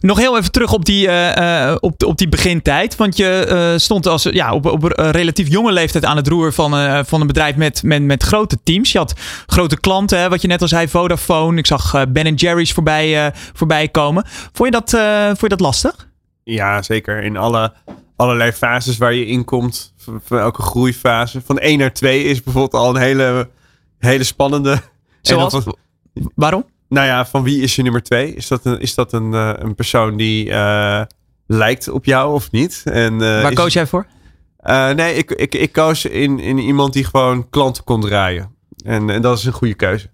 Nog 0.00 0.18
heel 0.18 0.38
even 0.38 0.52
terug 0.52 0.72
op 0.72 0.84
die, 0.84 1.06
uh, 1.06 1.74
op, 1.80 2.04
op 2.04 2.18
die 2.18 2.28
begintijd. 2.28 2.96
Want 2.96 3.16
je 3.16 3.46
uh, 3.48 3.78
stond 3.78 4.06
als, 4.06 4.22
ja, 4.22 4.52
op, 4.52 4.66
op 4.66 4.82
een 4.82 5.10
relatief 5.10 5.48
jonge 5.48 5.72
leeftijd 5.72 6.04
aan 6.04 6.16
het 6.16 6.28
roer 6.28 6.52
van, 6.52 7.04
van 7.06 7.20
een 7.20 7.26
bedrijf 7.26 7.56
met, 7.56 7.82
met, 7.82 8.02
met 8.02 8.22
grote 8.22 8.58
teams. 8.62 8.92
Je 8.92 8.98
had 8.98 9.14
grote 9.46 9.80
klanten, 9.80 10.18
hè, 10.18 10.28
wat 10.28 10.42
je 10.42 10.48
net 10.48 10.62
al 10.62 10.68
zei, 10.68 10.88
Vodafone. 10.88 11.58
Ik 11.58 11.66
zag 11.66 12.04
Ben 12.08 12.34
Jerry's 12.34 12.72
voorbij, 12.72 13.32
voorbij 13.52 13.88
komen. 13.88 14.24
Vond 14.52 14.74
je, 14.74 14.80
dat, 14.80 14.90
vond 15.26 15.40
je 15.40 15.48
dat 15.48 15.60
lastig? 15.60 16.08
Ja, 16.44 16.82
zeker. 16.82 17.22
In 17.22 17.36
alle, 17.36 17.72
allerlei 18.16 18.52
fases 18.52 18.98
waar 18.98 19.14
je 19.14 19.26
in 19.26 19.44
komt. 19.44 19.89
Van 20.24 20.38
elke 20.38 20.62
groeifase. 20.62 21.40
Van 21.40 21.58
1 21.58 21.78
naar 21.78 21.92
2 21.92 22.24
is 22.24 22.42
bijvoorbeeld 22.42 22.82
al 22.82 22.90
een 22.90 23.00
hele, 23.00 23.50
hele 23.98 24.24
spannende. 24.24 24.80
Zoals? 25.22 25.64
Waarom? 26.34 26.64
Nou 26.88 27.06
ja, 27.06 27.26
van 27.26 27.42
wie 27.42 27.62
is 27.62 27.76
je 27.76 27.82
nummer 27.82 28.02
twee? 28.02 28.34
Is 28.34 28.48
dat 28.48 28.64
een, 28.64 28.80
is 28.80 28.94
dat 28.94 29.12
een, 29.12 29.32
uh, 29.32 29.52
een 29.54 29.74
persoon 29.74 30.16
die 30.16 30.46
uh, 30.46 31.02
lijkt 31.46 31.88
op 31.88 32.04
jou 32.04 32.32
of 32.34 32.50
niet? 32.50 32.82
En, 32.84 33.12
uh, 33.12 33.42
Waar 33.42 33.52
koos 33.52 33.72
jij 33.72 33.86
voor? 33.86 34.06
nee, 34.94 35.14
ik, 35.14 35.30
ik, 35.30 35.54
ik 35.54 35.72
koos 35.72 36.04
in, 36.04 36.38
in 36.38 36.58
iemand 36.58 36.92
die 36.92 37.04
gewoon 37.04 37.50
klanten 37.50 37.84
kon 37.84 38.00
draaien. 38.00 38.54
En, 38.84 39.10
en 39.10 39.22
dat 39.22 39.38
is 39.38 39.44
een 39.44 39.52
goede 39.52 39.74
keuze. 39.74 40.10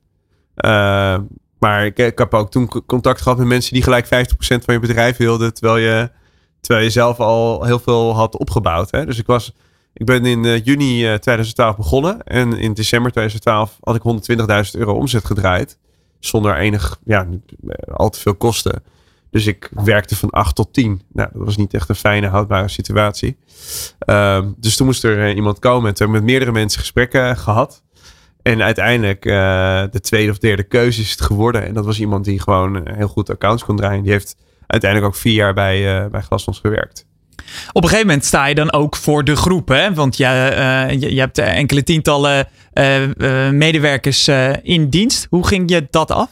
maar 1.59 1.87
ik, 1.87 1.99
ik 1.99 2.19
heb 2.19 2.35
ook 2.35 2.51
toen 2.51 2.83
contact 2.87 3.21
gehad 3.21 3.39
met 3.39 3.47
mensen 3.47 3.73
die 3.73 3.83
gelijk 3.83 4.05
50% 4.05 4.09
van 4.39 4.75
je 4.75 4.81
bedrijf 4.81 5.17
wilden. 5.17 5.55
Terwijl 5.55 5.77
je, 5.77 6.11
terwijl 6.61 6.85
je 6.85 6.91
zelf 6.91 7.21
al 7.21 7.65
heel 7.65 7.79
veel 7.79 8.15
had 8.15 8.37
opgebouwd. 8.37 8.91
Hè? 8.91 9.07
Dus 9.07 9.19
ik 9.19 9.27
was... 9.27 9.55
Ik 9.97 10.07
ben 10.07 10.25
in 10.25 10.59
juni 10.59 11.19
2012 11.19 11.77
begonnen. 11.77 12.23
En 12.23 12.53
in 12.53 12.75
december 12.75 13.11
2012 13.11 13.79
had 13.81 13.97
ik 13.97 14.03
120.000 14.75 14.81
euro 14.81 14.95
omzet 14.95 15.25
gedraaid 15.25 15.79
zonder 16.19 16.57
enig, 16.57 16.99
ja, 17.05 17.27
al 17.87 18.11
te 18.11 18.21
veel 18.21 18.35
kosten. 18.35 18.83
Dus 19.31 19.47
ik 19.47 19.71
werkte 19.85 20.17
van 20.17 20.31
8 20.31 20.55
tot 20.55 20.73
10. 20.73 21.03
Nou, 21.13 21.29
dat 21.33 21.45
was 21.45 21.57
niet 21.57 21.75
echt 21.75 21.89
een 21.89 21.95
fijne, 21.95 22.27
houdbare 22.27 22.69
situatie. 22.69 23.37
Um, 24.07 24.55
dus 24.59 24.77
toen 24.77 24.87
moest 24.87 25.05
er 25.05 25.35
iemand 25.35 25.59
komen. 25.59 25.89
En 25.89 25.95
toen 25.95 26.11
met 26.11 26.23
meerdere 26.23 26.53
mensen 26.53 26.81
gesprekken 26.81 27.37
gehad. 27.37 27.83
En 28.43 28.63
uiteindelijk 28.63 29.25
uh, 29.25 29.33
de 29.91 30.01
tweede 30.01 30.31
of 30.31 30.39
derde 30.39 30.63
keuze 30.63 31.01
is 31.01 31.11
het 31.11 31.21
geworden. 31.21 31.65
En 31.65 31.75
dat 31.75 31.85
was 31.85 32.01
iemand 32.01 32.25
die 32.25 32.41
gewoon 32.41 32.89
heel 32.89 33.09
goed 33.09 33.31
accounts 33.31 33.65
kon 33.65 33.77
draaien. 33.77 34.03
Die 34.03 34.13
heeft 34.13 34.37
uiteindelijk 34.67 35.13
ook 35.13 35.21
vier 35.21 35.35
jaar 35.35 35.55
bij, 35.55 36.05
uh, 36.05 36.11
bij 36.11 36.23
gewerkt. 36.41 37.07
Op 37.73 37.83
een 37.83 37.89
gegeven 37.89 38.07
moment 38.07 38.25
sta 38.25 38.47
je 38.47 38.55
dan 38.55 38.73
ook 38.73 38.97
voor 38.97 39.25
de 39.25 39.37
groep, 39.37 39.69
hè? 39.69 39.95
Want 39.95 40.17
je, 40.17 40.25
uh, 40.25 41.01
je, 41.01 41.15
je, 41.15 41.21
hebt 41.21 41.39
enkele 41.39 41.83
tientallen 41.83 42.49
uh, 42.75 43.51
medewerkers 43.51 44.29
in 44.63 44.89
dienst. 44.89 45.27
Hoe 45.31 45.47
ging 45.47 45.71
je 45.71 45.87
dat 45.91 46.11
af? 46.11 46.31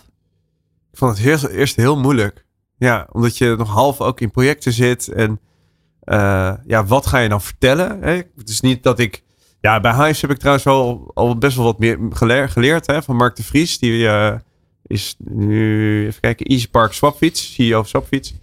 Ik 0.93 0.99
vond 0.99 1.17
het 1.17 1.27
eerst, 1.27 1.45
eerst 1.45 1.77
heel 1.77 1.97
moeilijk. 1.99 2.45
Ja, 2.79 3.09
omdat 3.13 3.39
je 3.39 3.55
nog 3.59 3.69
half 3.69 4.01
ook 4.01 4.21
in 4.21 4.31
projecten 4.31 4.73
zit. 4.73 5.09
En 5.09 5.41
ja, 6.67 6.85
wat 6.87 7.07
ga 7.07 7.19
je 7.19 7.29
dan 7.29 7.43
vertellen? 7.43 8.03
Hè? 8.03 8.13
Het 8.37 8.49
is 8.49 8.61
niet 8.61 8.83
dat 8.83 8.99
ik... 8.99 9.23
Ja, 9.61 9.81
bij 9.81 9.95
Hives 9.95 10.21
heb 10.21 10.31
ik 10.31 10.39
trouwens 10.39 10.67
al 11.15 11.39
best 11.39 11.57
wel 11.57 11.65
wat 11.65 11.79
meer 11.79 11.99
geleerd, 12.49 12.87
hè, 12.87 13.03
van 13.03 13.17
Mark 13.17 13.37
de 13.37 13.45
Vries. 13.45 13.79
Die 13.79 14.09
is 14.87 15.15
nu, 15.19 16.07
even 16.07 16.21
kijken, 16.21 16.47
Easy 16.47 16.69
Park 16.69 16.93
Swapfiets, 16.93 17.55
CEO 17.55 17.83
Swapfiets. 17.83 18.35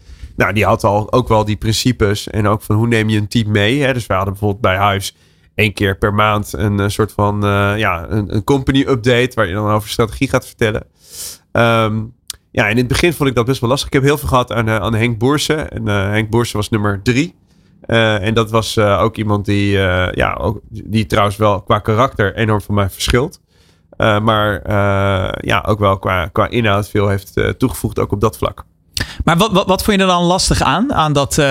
Nou, 0.41 0.53
die 0.53 0.65
had 0.65 0.83
al 0.83 1.11
ook 1.11 1.27
wel 1.27 1.45
die 1.45 1.55
principes. 1.55 2.27
En 2.27 2.47
ook 2.47 2.61
van 2.61 2.75
hoe 2.75 2.87
neem 2.87 3.09
je 3.09 3.17
een 3.17 3.27
team 3.27 3.51
mee. 3.51 3.81
Hè? 3.81 3.93
Dus 3.93 4.05
we 4.05 4.13
hadden 4.13 4.33
bijvoorbeeld 4.33 4.61
bij 4.61 4.91
Hives 4.91 5.15
één 5.55 5.73
keer 5.73 5.97
per 5.97 6.13
maand 6.13 6.53
een, 6.53 6.79
een 6.79 6.91
soort 6.91 7.11
van 7.11 7.45
uh, 7.45 7.77
ja, 7.77 8.09
een, 8.09 8.35
een, 8.35 8.43
company 8.43 8.79
update. 8.79 9.31
Waar 9.35 9.47
je 9.47 9.53
dan 9.53 9.69
over 9.69 9.89
strategie 9.89 10.29
gaat 10.29 10.45
vertellen. 10.45 10.85
Um, 11.51 12.13
ja, 12.51 12.67
in 12.67 12.77
het 12.77 12.87
begin 12.87 13.13
vond 13.13 13.29
ik 13.29 13.35
dat 13.35 13.45
best 13.45 13.61
wel 13.61 13.69
lastig. 13.69 13.87
Ik 13.87 13.93
heb 13.93 14.03
heel 14.03 14.17
veel 14.17 14.27
gehad 14.27 14.51
aan, 14.51 14.67
uh, 14.67 14.75
aan 14.75 14.93
Henk 14.93 15.17
Boersen. 15.17 15.69
En 15.69 15.85
Henk 15.87 16.29
Boersen 16.29 16.57
was 16.57 16.69
nummer 16.69 16.99
drie. 17.03 17.35
en 17.85 18.33
dat 18.33 18.51
was 18.51 18.77
ook 18.77 19.17
iemand 19.17 19.45
die, 19.45 19.71
ja, 20.11 20.37
ook, 20.39 20.59
die 20.69 21.05
trouwens 21.05 21.37
wel 21.37 21.61
qua 21.61 21.79
karakter 21.79 22.35
enorm 22.35 22.61
van 22.61 22.75
mij 22.75 22.89
verschilt. 22.89 23.41
maar 23.97 24.71
ja, 25.45 25.63
ook 25.67 25.79
wel 25.79 25.99
qua, 25.99 26.27
qua 26.27 26.47
inhoud 26.47 26.89
veel 26.89 27.07
heeft 27.07 27.33
toegevoegd, 27.57 27.99
ook 27.99 28.11
op 28.11 28.21
dat 28.21 28.37
vlak. 28.37 28.65
Maar 29.23 29.37
wat, 29.37 29.51
wat, 29.51 29.67
wat 29.67 29.83
vond 29.83 29.97
je 29.97 30.03
er 30.03 30.09
dan 30.09 30.23
lastig 30.23 30.61
aan? 30.61 30.93
Aan 30.93 31.13
dat, 31.13 31.37
uh, 31.37 31.45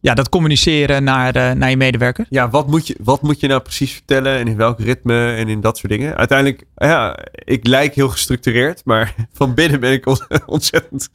ja, 0.00 0.14
dat 0.14 0.28
communiceren 0.28 1.04
naar, 1.04 1.36
uh, 1.36 1.50
naar 1.50 1.70
je 1.70 1.76
medewerker? 1.76 2.26
Ja, 2.28 2.50
wat 2.50 2.66
moet, 2.66 2.86
je, 2.86 2.96
wat 3.02 3.22
moet 3.22 3.40
je 3.40 3.46
nou 3.46 3.60
precies 3.60 3.92
vertellen 3.92 4.38
en 4.38 4.48
in 4.48 4.56
welk 4.56 4.80
ritme 4.80 5.34
en 5.34 5.48
in 5.48 5.60
dat 5.60 5.78
soort 5.78 5.92
dingen? 5.92 6.16
Uiteindelijk, 6.16 6.64
ja, 6.76 7.18
ik 7.34 7.66
lijk 7.66 7.94
heel 7.94 8.08
gestructureerd, 8.08 8.82
maar 8.84 9.14
van 9.32 9.54
binnen 9.54 9.80
ben 9.80 9.92
ik 9.92 10.06
ontzettend 10.46 11.08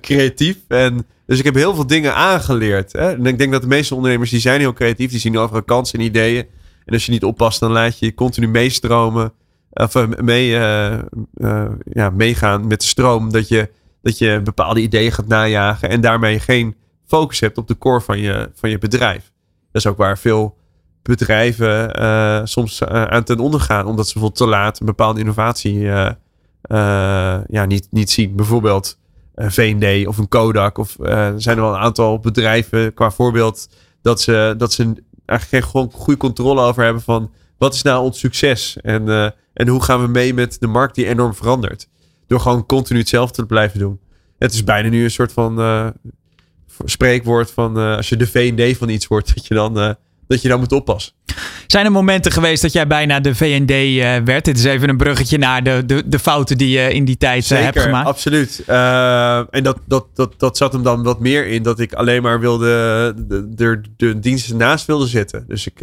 creatief. 0.00 0.56
En 0.68 1.06
dus 1.26 1.38
ik 1.38 1.44
heb 1.44 1.54
heel 1.54 1.74
veel 1.74 1.86
dingen 1.86 2.14
aangeleerd. 2.14 2.92
Hè? 2.92 3.12
En 3.12 3.26
ik 3.26 3.38
denk 3.38 3.52
dat 3.52 3.62
de 3.62 3.68
meeste 3.68 3.94
ondernemers 3.94 4.30
die 4.30 4.40
zijn 4.40 4.60
heel 4.60 4.72
creatief, 4.72 5.10
die 5.10 5.20
zien 5.20 5.38
overal 5.38 5.62
kansen 5.62 5.98
en 5.98 6.04
ideeën. 6.04 6.46
En 6.84 6.92
als 6.92 7.06
je 7.06 7.12
niet 7.12 7.24
oppast, 7.24 7.60
dan 7.60 7.72
laat 7.72 7.98
je 7.98 8.06
je 8.06 8.14
continu 8.14 8.48
meestromen. 8.48 9.32
Of 9.70 10.06
mee, 10.20 10.46
ja, 11.84 12.10
meegaan 12.12 12.66
met 12.66 12.80
de 12.80 12.86
stroom. 12.86 13.32
Dat 13.32 13.48
je 13.48 13.68
dat 14.06 14.18
je 14.18 14.40
bepaalde 14.44 14.80
ideeën 14.80 15.12
gaat 15.12 15.26
najagen 15.26 15.88
en 15.88 16.00
daarmee 16.00 16.40
geen 16.40 16.76
focus 17.06 17.40
hebt 17.40 17.58
op 17.58 17.68
de 17.68 17.78
core 17.78 18.00
van 18.00 18.18
je, 18.18 18.50
van 18.54 18.70
je 18.70 18.78
bedrijf. 18.78 19.32
Dat 19.72 19.82
is 19.82 19.86
ook 19.86 19.96
waar 19.96 20.18
veel 20.18 20.56
bedrijven 21.02 22.00
uh, 22.00 22.40
soms 22.44 22.80
uh, 22.80 22.88
aan 22.88 23.24
ten 23.24 23.38
onder 23.38 23.60
gaan, 23.60 23.86
omdat 23.86 24.06
ze 24.06 24.12
bijvoorbeeld 24.12 24.42
te 24.42 24.56
laat 24.56 24.80
een 24.80 24.86
bepaalde 24.86 25.20
innovatie 25.20 25.74
uh, 25.74 26.10
ja, 27.48 27.64
niet, 27.66 27.86
niet 27.90 28.10
zien. 28.10 28.36
Bijvoorbeeld 28.36 28.98
V&D 29.34 30.06
of 30.06 30.18
een 30.18 30.28
Kodak. 30.28 30.78
Of 30.78 30.98
er 30.98 31.40
zijn 31.40 31.56
er 31.56 31.62
wel 31.62 31.74
een 31.74 31.80
aantal 31.80 32.18
bedrijven, 32.18 32.94
qua 32.94 33.10
voorbeeld, 33.10 33.68
dat 34.02 34.20
ze, 34.20 34.54
dat 34.58 34.72
ze 34.72 34.82
eigenlijk 35.26 35.64
geen 35.64 35.70
gewoon 35.70 35.90
goede 35.92 36.20
controle 36.20 36.60
over 36.60 36.84
hebben 36.84 37.02
van 37.02 37.30
wat 37.58 37.74
is 37.74 37.82
nou 37.82 38.04
ons 38.04 38.18
succes 38.18 38.76
en, 38.80 39.34
en 39.52 39.68
hoe 39.68 39.82
gaan 39.82 40.02
we 40.02 40.08
mee 40.08 40.34
met 40.34 40.56
de 40.60 40.66
markt 40.66 40.94
die 40.94 41.06
enorm 41.06 41.34
verandert. 41.34 41.88
Door 42.26 42.40
gewoon 42.40 42.66
continu 42.66 42.98
hetzelfde 42.98 43.34
te 43.34 43.46
blijven 43.46 43.78
doen. 43.78 44.00
Het 44.38 44.52
is 44.52 44.64
bijna 44.64 44.88
nu 44.88 45.04
een 45.04 45.10
soort 45.10 45.32
van 45.32 45.60
uh, 45.60 45.86
spreekwoord 46.84 47.50
van 47.50 47.78
uh, 47.78 47.96
als 47.96 48.08
je 48.08 48.16
de 48.16 48.26
V&D 48.26 48.76
van 48.76 48.88
iets 48.88 49.06
wordt, 49.06 49.32
dat 49.34 49.46
je 49.46 49.54
dan, 49.54 49.78
uh, 49.78 49.90
dat 50.28 50.42
je 50.42 50.48
dan 50.48 50.58
moet 50.58 50.72
oppassen. 50.72 51.12
Zijn 51.66 51.84
er 51.84 51.92
momenten 51.92 52.32
geweest 52.32 52.62
dat 52.62 52.72
jij 52.72 52.86
bijna 52.86 53.20
de 53.20 53.34
V&D 53.34 53.70
werd? 54.24 54.44
Dit 54.44 54.58
is 54.58 54.64
even 54.64 54.88
een 54.88 54.96
bruggetje 54.96 55.38
naar 55.38 55.62
de, 55.62 55.82
de, 55.86 56.08
de 56.08 56.18
fouten 56.18 56.58
die 56.58 56.68
je 56.68 56.92
in 56.92 57.04
die 57.04 57.16
tijd 57.16 57.44
Zeker, 57.44 57.64
hebt 57.64 57.80
gemaakt. 57.80 58.06
absoluut. 58.06 58.62
en 59.50 59.62
dat, 59.62 59.78
dat, 59.84 60.06
dat, 60.14 60.34
dat 60.36 60.56
zat 60.56 60.72
hem 60.72 60.82
dan 60.82 61.02
wat 61.02 61.20
meer 61.20 61.46
in 61.46 61.62
dat 61.62 61.80
ik 61.80 61.92
alleen 61.92 62.22
maar 62.22 62.40
wilde 62.40 62.66
de, 63.28 63.48
de, 63.54 63.80
de 63.96 64.18
diensten 64.18 64.56
naast 64.56 64.86
wilde 64.86 65.06
zetten. 65.06 65.44
Dus 65.48 65.66
ik 65.66 65.80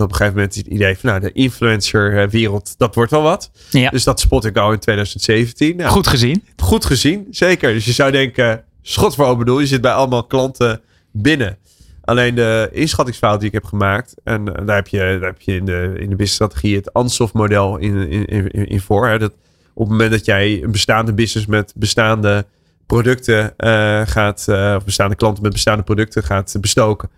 op 0.00 0.10
een 0.10 0.16
gegeven 0.16 0.38
moment 0.38 0.54
het 0.54 0.66
idee 0.66 0.98
van 0.98 1.10
nou, 1.10 1.20
de 1.20 1.32
influencer-wereld, 1.32 2.74
dat 2.76 2.94
wordt 2.94 3.10
wel 3.10 3.22
wat. 3.22 3.50
Ja. 3.70 3.90
Dus 3.90 4.04
dat 4.04 4.20
spot 4.20 4.44
ik 4.44 4.56
al 4.56 4.72
in 4.72 4.78
2017. 4.78 5.76
Nou, 5.76 5.90
goed 5.90 6.06
gezien. 6.06 6.44
Goed 6.56 6.84
gezien, 6.84 7.26
zeker. 7.30 7.72
Dus 7.72 7.84
je 7.84 7.92
zou 7.92 8.10
denken, 8.10 8.64
schot 8.82 9.14
voor 9.14 9.36
bedoel, 9.36 9.60
je 9.60 9.66
zit 9.66 9.80
bij 9.80 9.92
allemaal 9.92 10.24
klanten 10.24 10.80
binnen. 11.10 11.58
Alleen 12.00 12.34
de 12.34 12.68
inschattingsfout 12.72 13.38
die 13.38 13.48
ik 13.48 13.54
heb 13.54 13.64
gemaakt, 13.64 14.14
en 14.24 14.44
daar 14.44 14.76
heb 14.76 14.88
je, 14.88 14.98
daar 14.98 15.30
heb 15.30 15.40
je 15.40 15.54
in 15.54 15.64
de, 15.64 15.92
in 15.94 16.08
de 16.08 16.16
businessstrategie 16.16 16.76
het 16.76 16.92
Ansoff-model 16.92 17.76
in, 17.76 18.08
in, 18.08 18.26
in, 18.26 18.66
in 18.66 18.80
voor. 18.80 19.08
Hè, 19.08 19.18
dat 19.18 19.32
op 19.74 19.82
het 19.82 19.88
moment 19.88 20.10
dat 20.10 20.24
jij 20.24 20.62
een 20.62 20.72
bestaande 20.72 21.12
business 21.12 21.46
met 21.46 21.72
bestaande 21.76 22.46
producten 22.86 23.54
uh, 23.58 24.00
gaat, 24.04 24.46
uh, 24.48 24.74
of 24.76 24.84
bestaande 24.84 25.14
klanten 25.14 25.42
met 25.42 25.52
bestaande 25.52 25.82
producten 25.82 26.22
gaat 26.22 26.56
bestoken, 26.60 27.10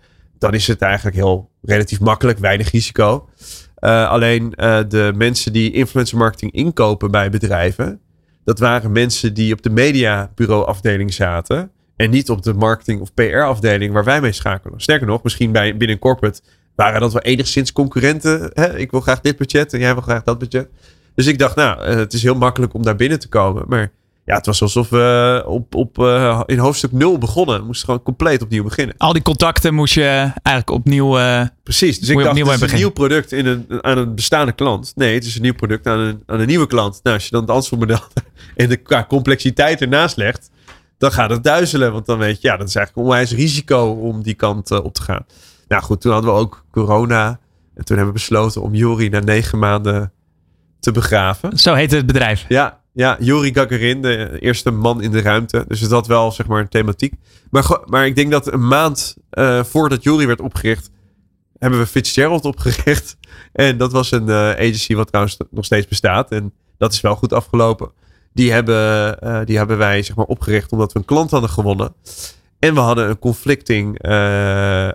dan 0.43 0.53
is 0.53 0.67
het 0.67 0.81
eigenlijk 0.81 1.15
heel 1.15 1.49
relatief 1.61 1.99
makkelijk, 1.99 2.39
weinig 2.39 2.71
risico. 2.71 3.29
Uh, 3.79 4.09
alleen 4.09 4.53
uh, 4.55 4.79
de 4.87 5.11
mensen 5.15 5.53
die 5.53 5.71
influencer 5.71 6.17
marketing 6.17 6.51
inkopen 6.51 7.11
bij 7.11 7.29
bedrijven, 7.29 7.99
dat 8.43 8.59
waren 8.59 8.91
mensen 8.91 9.33
die 9.33 9.53
op 9.53 9.61
de 9.61 9.69
mediabureau 9.69 10.65
afdeling 10.65 11.13
zaten 11.13 11.71
en 11.95 12.09
niet 12.09 12.29
op 12.29 12.41
de 12.41 12.53
marketing 12.53 13.01
of 13.01 13.13
PR 13.13 13.37
afdeling 13.37 13.93
waar 13.93 14.03
wij 14.03 14.21
mee 14.21 14.31
schakelen. 14.31 14.81
Sterker 14.81 15.07
nog, 15.07 15.23
misschien 15.23 15.51
bij, 15.51 15.77
binnen 15.77 15.99
corporate 15.99 16.41
waren 16.75 16.99
dat 16.99 17.13
wel 17.13 17.21
enigszins 17.21 17.71
concurrenten. 17.71 18.49
Hè? 18.53 18.77
Ik 18.77 18.91
wil 18.91 19.01
graag 19.01 19.21
dit 19.21 19.37
budget 19.37 19.73
en 19.73 19.79
jij 19.79 19.93
wil 19.93 20.01
graag 20.01 20.23
dat 20.23 20.39
budget. 20.39 20.69
Dus 21.15 21.27
ik 21.27 21.39
dacht, 21.39 21.55
nou, 21.55 21.89
uh, 21.89 21.95
het 21.95 22.13
is 22.13 22.23
heel 22.23 22.35
makkelijk 22.35 22.73
om 22.73 22.83
daar 22.83 22.95
binnen 22.95 23.19
te 23.19 23.29
komen. 23.29 23.63
Maar 23.67 23.91
ja, 24.25 24.35
het 24.35 24.45
was 24.45 24.61
alsof 24.61 24.89
we 24.89 25.43
op, 25.47 25.75
op, 25.75 25.97
uh, 25.97 26.41
in 26.45 26.57
hoofdstuk 26.57 26.91
0 26.91 27.17
begonnen. 27.17 27.59
We 27.59 27.65
moesten 27.65 27.85
gewoon 27.85 28.03
compleet 28.03 28.41
opnieuw 28.41 28.63
beginnen. 28.63 28.95
Al 28.97 29.13
die 29.13 29.21
contacten 29.21 29.73
moest 29.73 29.93
je 29.93 30.31
eigenlijk 30.43 30.69
opnieuw. 30.69 31.19
Uh, 31.19 31.41
Precies. 31.63 31.99
Dus 31.99 32.09
ik 32.09 32.17
dacht, 32.17 32.37
het 32.37 32.61
is 32.61 32.71
een 32.71 32.77
nieuw 32.77 32.91
product 32.91 33.31
in 33.31 33.45
een, 33.45 33.65
aan 33.81 33.97
een 33.97 34.15
bestaande 34.15 34.51
klant. 34.51 34.91
Nee, 34.95 35.13
het 35.13 35.25
is 35.25 35.35
een 35.35 35.41
nieuw 35.41 35.53
product 35.53 35.87
aan 35.87 35.99
een, 35.99 36.23
aan 36.25 36.39
een 36.39 36.47
nieuwe 36.47 36.67
klant. 36.67 36.99
Nou, 37.03 37.15
als 37.15 37.25
je 37.25 37.31
dan 37.31 37.41
het 37.41 37.49
antwoordmodel 37.49 37.99
en 38.55 38.69
de 38.69 38.75
qua 38.75 39.05
complexiteit 39.05 39.81
ernaast 39.81 40.17
legt, 40.17 40.49
dan 40.97 41.11
gaat 41.11 41.29
het 41.29 41.43
duizelen. 41.43 41.91
Want 41.91 42.05
dan 42.05 42.17
weet 42.17 42.41
je, 42.41 42.47
ja, 42.47 42.57
dat 42.57 42.67
is 42.67 42.75
eigenlijk 42.75 43.07
onwijs 43.07 43.31
risico 43.31 43.85
om 43.85 44.23
die 44.23 44.33
kant 44.33 44.71
uh, 44.71 44.83
op 44.83 44.93
te 44.93 45.01
gaan. 45.01 45.25
Nou 45.67 45.83
goed, 45.83 46.01
toen 46.01 46.11
hadden 46.11 46.33
we 46.33 46.39
ook 46.39 46.65
corona. 46.71 47.39
En 47.75 47.85
toen 47.85 47.97
hebben 47.97 48.13
we 48.13 48.19
besloten 48.19 48.61
om 48.61 48.75
Jori 48.75 49.09
na 49.09 49.19
negen 49.19 49.59
maanden 49.59 50.11
te 50.79 50.91
begraven. 50.91 51.57
Zo 51.57 51.73
heette 51.73 51.95
het 51.95 52.05
bedrijf. 52.05 52.45
Ja, 52.47 52.81
ja, 52.93 53.17
Yuri 53.19 53.53
Gagarin, 53.53 54.01
de 54.01 54.37
eerste 54.39 54.71
man 54.71 55.01
in 55.01 55.11
de 55.11 55.21
ruimte. 55.21 55.65
Dus 55.67 55.79
het 55.79 55.91
had 55.91 56.07
wel 56.07 56.31
zeg 56.31 56.47
maar 56.47 56.59
een 56.59 56.69
thematiek. 56.69 57.13
Maar, 57.49 57.79
maar 57.85 58.05
ik 58.05 58.15
denk 58.15 58.31
dat 58.31 58.53
een 58.53 58.67
maand 58.67 59.15
uh, 59.31 59.63
voordat 59.63 60.03
Yuri 60.03 60.27
werd 60.27 60.41
opgericht, 60.41 60.89
hebben 61.59 61.79
we 61.79 61.85
Fitzgerald 61.85 62.45
opgericht. 62.45 63.17
En 63.53 63.77
dat 63.77 63.91
was 63.91 64.11
een 64.11 64.27
uh, 64.27 64.49
agency 64.49 64.95
wat 64.95 65.07
trouwens 65.07 65.37
nog 65.51 65.65
steeds 65.65 65.87
bestaat. 65.87 66.31
En 66.31 66.53
dat 66.77 66.93
is 66.93 67.01
wel 67.01 67.15
goed 67.15 67.33
afgelopen. 67.33 67.91
Die 68.33 68.51
hebben, 68.51 69.17
uh, 69.23 69.39
die 69.45 69.57
hebben 69.57 69.77
wij 69.77 70.03
zeg 70.03 70.15
maar 70.15 70.25
opgericht 70.25 70.71
omdat 70.71 70.93
we 70.93 70.99
een 70.99 71.05
klant 71.05 71.31
hadden 71.31 71.49
gewonnen. 71.49 71.93
En 72.59 72.73
we 72.73 72.79
hadden 72.79 73.09
een 73.09 73.19
conflicting 73.19 74.01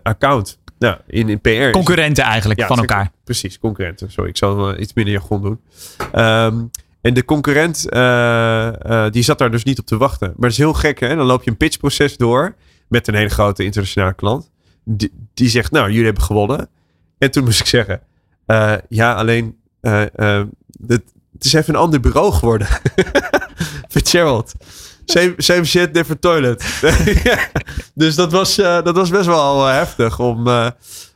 account. 0.03 0.59
Nou, 0.79 0.97
in, 1.07 1.29
in 1.29 1.41
PR. 1.41 1.71
Concurrenten 1.71 2.25
eigenlijk 2.25 2.61
ja, 2.61 2.67
van 2.67 2.79
elkaar. 2.79 3.11
Precies, 3.25 3.59
concurrenten. 3.59 4.11
Sorry, 4.11 4.31
ik 4.31 4.37
zal 4.37 4.79
iets 4.79 4.95
minder 4.95 5.15
jargon 5.15 5.43
doen. 5.43 5.61
Um, 6.15 6.71
en 7.01 7.15
de 7.15 7.25
concurrent, 7.25 7.87
uh, 7.91 9.11
die 9.11 9.23
zat 9.23 9.39
daar 9.39 9.51
dus 9.51 9.65
niet 9.65 9.79
op 9.79 9.87
te 9.87 9.97
wachten. 9.97 10.29
Maar 10.29 10.37
dat 10.41 10.51
is 10.51 10.57
heel 10.57 10.73
gek, 10.73 11.01
hè? 11.01 11.17
Dan 11.17 11.27
loop 11.27 11.43
je 11.43 11.51
een 11.51 11.57
pitchproces 11.57 12.17
door 12.17 12.55
met 12.89 13.09
een 13.09 13.15
hele 13.15 13.29
grote 13.29 13.65
internationale 13.65 14.15
klant. 14.15 14.51
Die, 15.35 15.49
zegt, 15.49 15.71
nou, 15.71 15.89
jullie 15.89 16.05
hebben 16.05 16.23
gewonnen. 16.23 16.69
En 17.19 17.31
toen 17.31 17.45
moest 17.45 17.61
ik 17.61 17.67
zeggen, 17.67 18.01
uh, 18.47 18.75
ja, 18.89 19.15
alleen, 19.15 19.57
het 19.81 21.03
is 21.39 21.53
even 21.53 21.75
een 21.75 21.81
ander 21.81 22.01
bureau 22.01 22.33
geworden. 22.33 22.69
Fitzgerald. 23.89 24.53
Same, 25.05 25.35
same 25.37 25.65
shit, 25.65 25.95
different 25.95 26.21
toilet. 26.21 26.81
dus 27.95 28.15
dat 28.15 28.33
was, 28.33 28.55
dat 28.57 28.95
was 28.95 29.11
best 29.11 29.27
wel 29.27 29.65
heftig 29.65 30.19
om, 30.19 30.49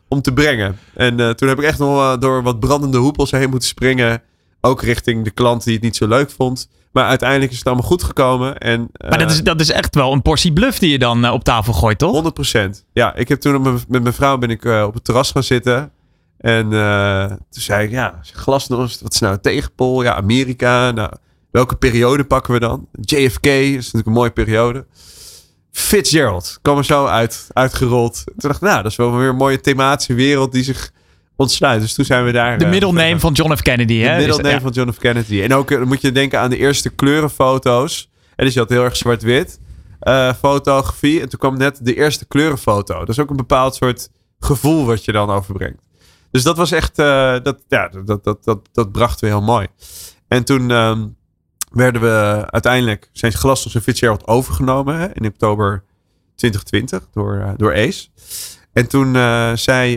om 0.09 0.23
te 0.23 0.33
brengen. 0.33 0.79
En 0.95 1.37
toen 1.37 1.49
heb 1.49 1.59
ik 1.59 1.65
echt 1.65 1.79
nog 1.79 2.19
door 2.19 2.43
wat 2.43 2.61
brandende 2.61 2.99
hoepels 2.99 3.31
heen 3.31 3.51
moeten 3.51 3.69
springen 3.69 4.23
ook 4.65 4.83
richting 4.83 5.25
de 5.25 5.31
klant 5.31 5.65
die 5.65 5.75
het 5.75 5.83
niet 5.83 5.97
zo 5.97 6.09
leuk 6.09 6.31
vond. 6.31 6.69
Maar 6.93 7.07
uiteindelijk 7.07 7.51
is 7.51 7.59
het 7.59 7.67
allemaal 7.67 7.87
goed 7.87 8.03
gekomen. 8.03 8.59
En, 8.59 8.91
maar 9.09 9.19
dat, 9.19 9.31
is, 9.31 9.39
eh, 9.39 9.45
dat 9.45 9.61
is 9.61 9.71
echt 9.71 9.95
wel 9.95 10.13
een 10.13 10.23
portie 10.23 10.53
bluff 10.53 10.79
die 10.79 10.91
je 10.91 10.99
dan 10.99 11.25
uh, 11.25 11.33
op 11.33 11.45
tafel 11.45 11.73
gooit, 11.73 11.99
toch? 11.99 12.33
100%. 12.57 12.71
Ja, 12.93 13.15
ik 13.15 13.29
heb 13.29 13.41
toen 13.41 13.63
met 13.63 14.03
mijn 14.03 14.15
vrouw 14.15 14.39
ben 14.39 14.51
ik 14.51 14.65
uh, 14.65 14.85
op 14.87 14.95
het 14.95 15.05
terras 15.05 15.31
gaan 15.31 15.43
zitten. 15.43 15.93
En 16.39 16.71
toen 17.51 17.63
zei 17.63 17.85
ik, 17.85 17.91
ja, 17.91 18.21
glasnost, 18.33 19.01
wat 19.01 19.15
is 19.15 19.21
nou 19.21 19.35
een 19.35 19.41
tegenpol? 19.41 20.03
Ja, 20.03 20.15
Amerika. 20.15 20.91
Nou, 20.91 21.13
welke 21.51 21.77
periode 21.77 22.25
pakken 22.25 22.53
we 22.53 22.61
dan? 22.61 22.89
JFK 23.01 23.47
is 23.47 23.75
natuurlijk 23.75 24.07
een 24.07 24.13
mooie 24.13 24.31
periode. 24.31 24.87
Fitzgerald 25.73 26.59
kwam 26.63 26.79
er 26.79 26.85
zo 26.85 27.07
uit, 27.07 27.47
uitgerold. 27.53 28.23
Toen 28.25 28.35
dacht 28.37 28.57
ik, 28.57 28.61
nou, 28.61 28.83
dat 28.83 28.91
is 28.91 28.97
wel 28.97 29.17
weer 29.17 29.29
een 29.29 29.37
mooie 29.37 29.61
thematische 29.61 30.15
wereld 30.15 30.53
die 30.53 30.63
zich 30.63 30.93
ontsluit. 31.43 31.81
Dus 31.81 31.95
toen 31.95 32.05
zijn 32.05 32.25
we 32.25 32.33
daar. 32.33 32.59
De 32.59 32.67
middelneem 32.67 33.21
van 33.21 33.33
John 33.33 33.55
F. 33.55 33.63
Kennedy, 33.63 33.99
hè? 33.99 34.19
De 34.19 34.27
middelneem 34.27 34.61
van 34.61 34.71
John 34.71 34.91
F. 34.93 34.99
Kennedy. 34.99 35.43
En 35.43 35.55
ook 35.55 35.71
uh, 35.71 35.83
moet 35.83 36.01
je 36.01 36.13
denken 36.13 36.41
aan 36.41 36.51
de 36.51 36.57
eerste 36.57 36.91
kleurenfoto's. 36.91 38.11
En 38.37 38.45
dus 38.45 38.55
je 38.55 38.61
had 38.61 38.69
heel 38.69 38.85
erg 38.85 38.97
zwart-wit 38.97 39.61
uh, 40.03 40.33
fotografie. 40.35 41.21
En 41.21 41.29
toen 41.29 41.39
kwam 41.39 41.57
net 41.57 41.79
de 41.83 41.95
eerste 41.95 42.27
kleurenfoto. 42.27 42.99
Dat 42.99 43.09
is 43.09 43.19
ook 43.19 43.31
een 43.31 43.37
bepaald 43.37 43.75
soort 43.75 44.11
gevoel 44.39 44.87
wat 44.87 45.05
je 45.05 45.13
dan 45.13 45.31
overbrengt. 45.31 45.83
Dus 46.31 46.43
dat 46.43 46.57
was 46.57 46.73
echt, 46.73 46.99
uh, 46.99 47.37
dat, 47.43 47.59
ja, 47.69 47.89
dat, 47.89 48.25
dat, 48.25 48.45
dat, 48.45 48.69
dat 48.73 48.93
brachten 48.93 49.29
we 49.29 49.35
heel 49.35 49.43
mooi. 49.43 49.67
En 50.29 50.45
toen 50.45 50.71
um, 50.71 51.17
werden 51.71 52.01
we 52.01 52.45
uiteindelijk, 52.47 53.11
zijn 53.13 53.33
Glasnost 53.33 53.77
en 53.77 53.83
Fitzgerald 53.83 54.27
overgenomen 54.27 54.99
hè, 54.99 55.07
in 55.13 55.27
oktober 55.27 55.85
2020 56.35 57.09
door, 57.13 57.55
door 57.57 57.75
Ace. 57.75 58.09
En 58.73 58.89
toen 58.89 59.15
zei 59.59 59.97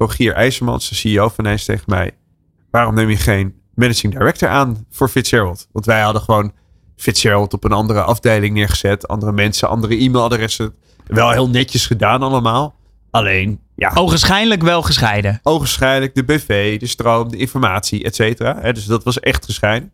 Rogier 0.00 0.34
IJzermans, 0.34 0.88
de 0.88 0.94
CEO 0.94 1.28
van 1.28 1.46
Ace, 1.46 1.64
tegen 1.64 1.84
mij: 1.86 2.10
waarom 2.70 2.94
neem 2.94 3.08
je 3.10 3.16
geen 3.16 3.54
managing 3.74 4.12
director 4.12 4.48
aan 4.48 4.86
voor 4.90 5.08
Fitzgerald? 5.08 5.68
Want 5.72 5.86
wij 5.86 6.00
hadden 6.00 6.22
gewoon 6.22 6.52
Fitzgerald 6.96 7.52
op 7.52 7.64
een 7.64 7.72
andere 7.72 8.02
afdeling 8.02 8.54
neergezet, 8.54 9.08
andere 9.08 9.32
mensen, 9.32 9.68
andere 9.68 9.96
e-mailadressen. 9.96 10.74
Wel 11.06 11.30
heel 11.30 11.48
netjes 11.48 11.86
gedaan 11.86 12.22
allemaal. 12.22 12.74
Alleen, 13.10 13.60
ja. 13.76 13.90
Ogenschijnlijk 13.94 14.62
wel 14.62 14.82
gescheiden. 14.82 15.40
Ogenschijnlijk 15.42 16.14
de 16.14 16.24
BV, 16.24 16.78
de 16.78 16.86
stroom, 16.86 17.30
de 17.30 17.36
informatie, 17.36 18.04
et 18.04 18.14
cetera. 18.14 18.72
Dus 18.72 18.84
dat 18.84 19.04
was 19.04 19.20
echt 19.20 19.44
gescheiden. 19.44 19.92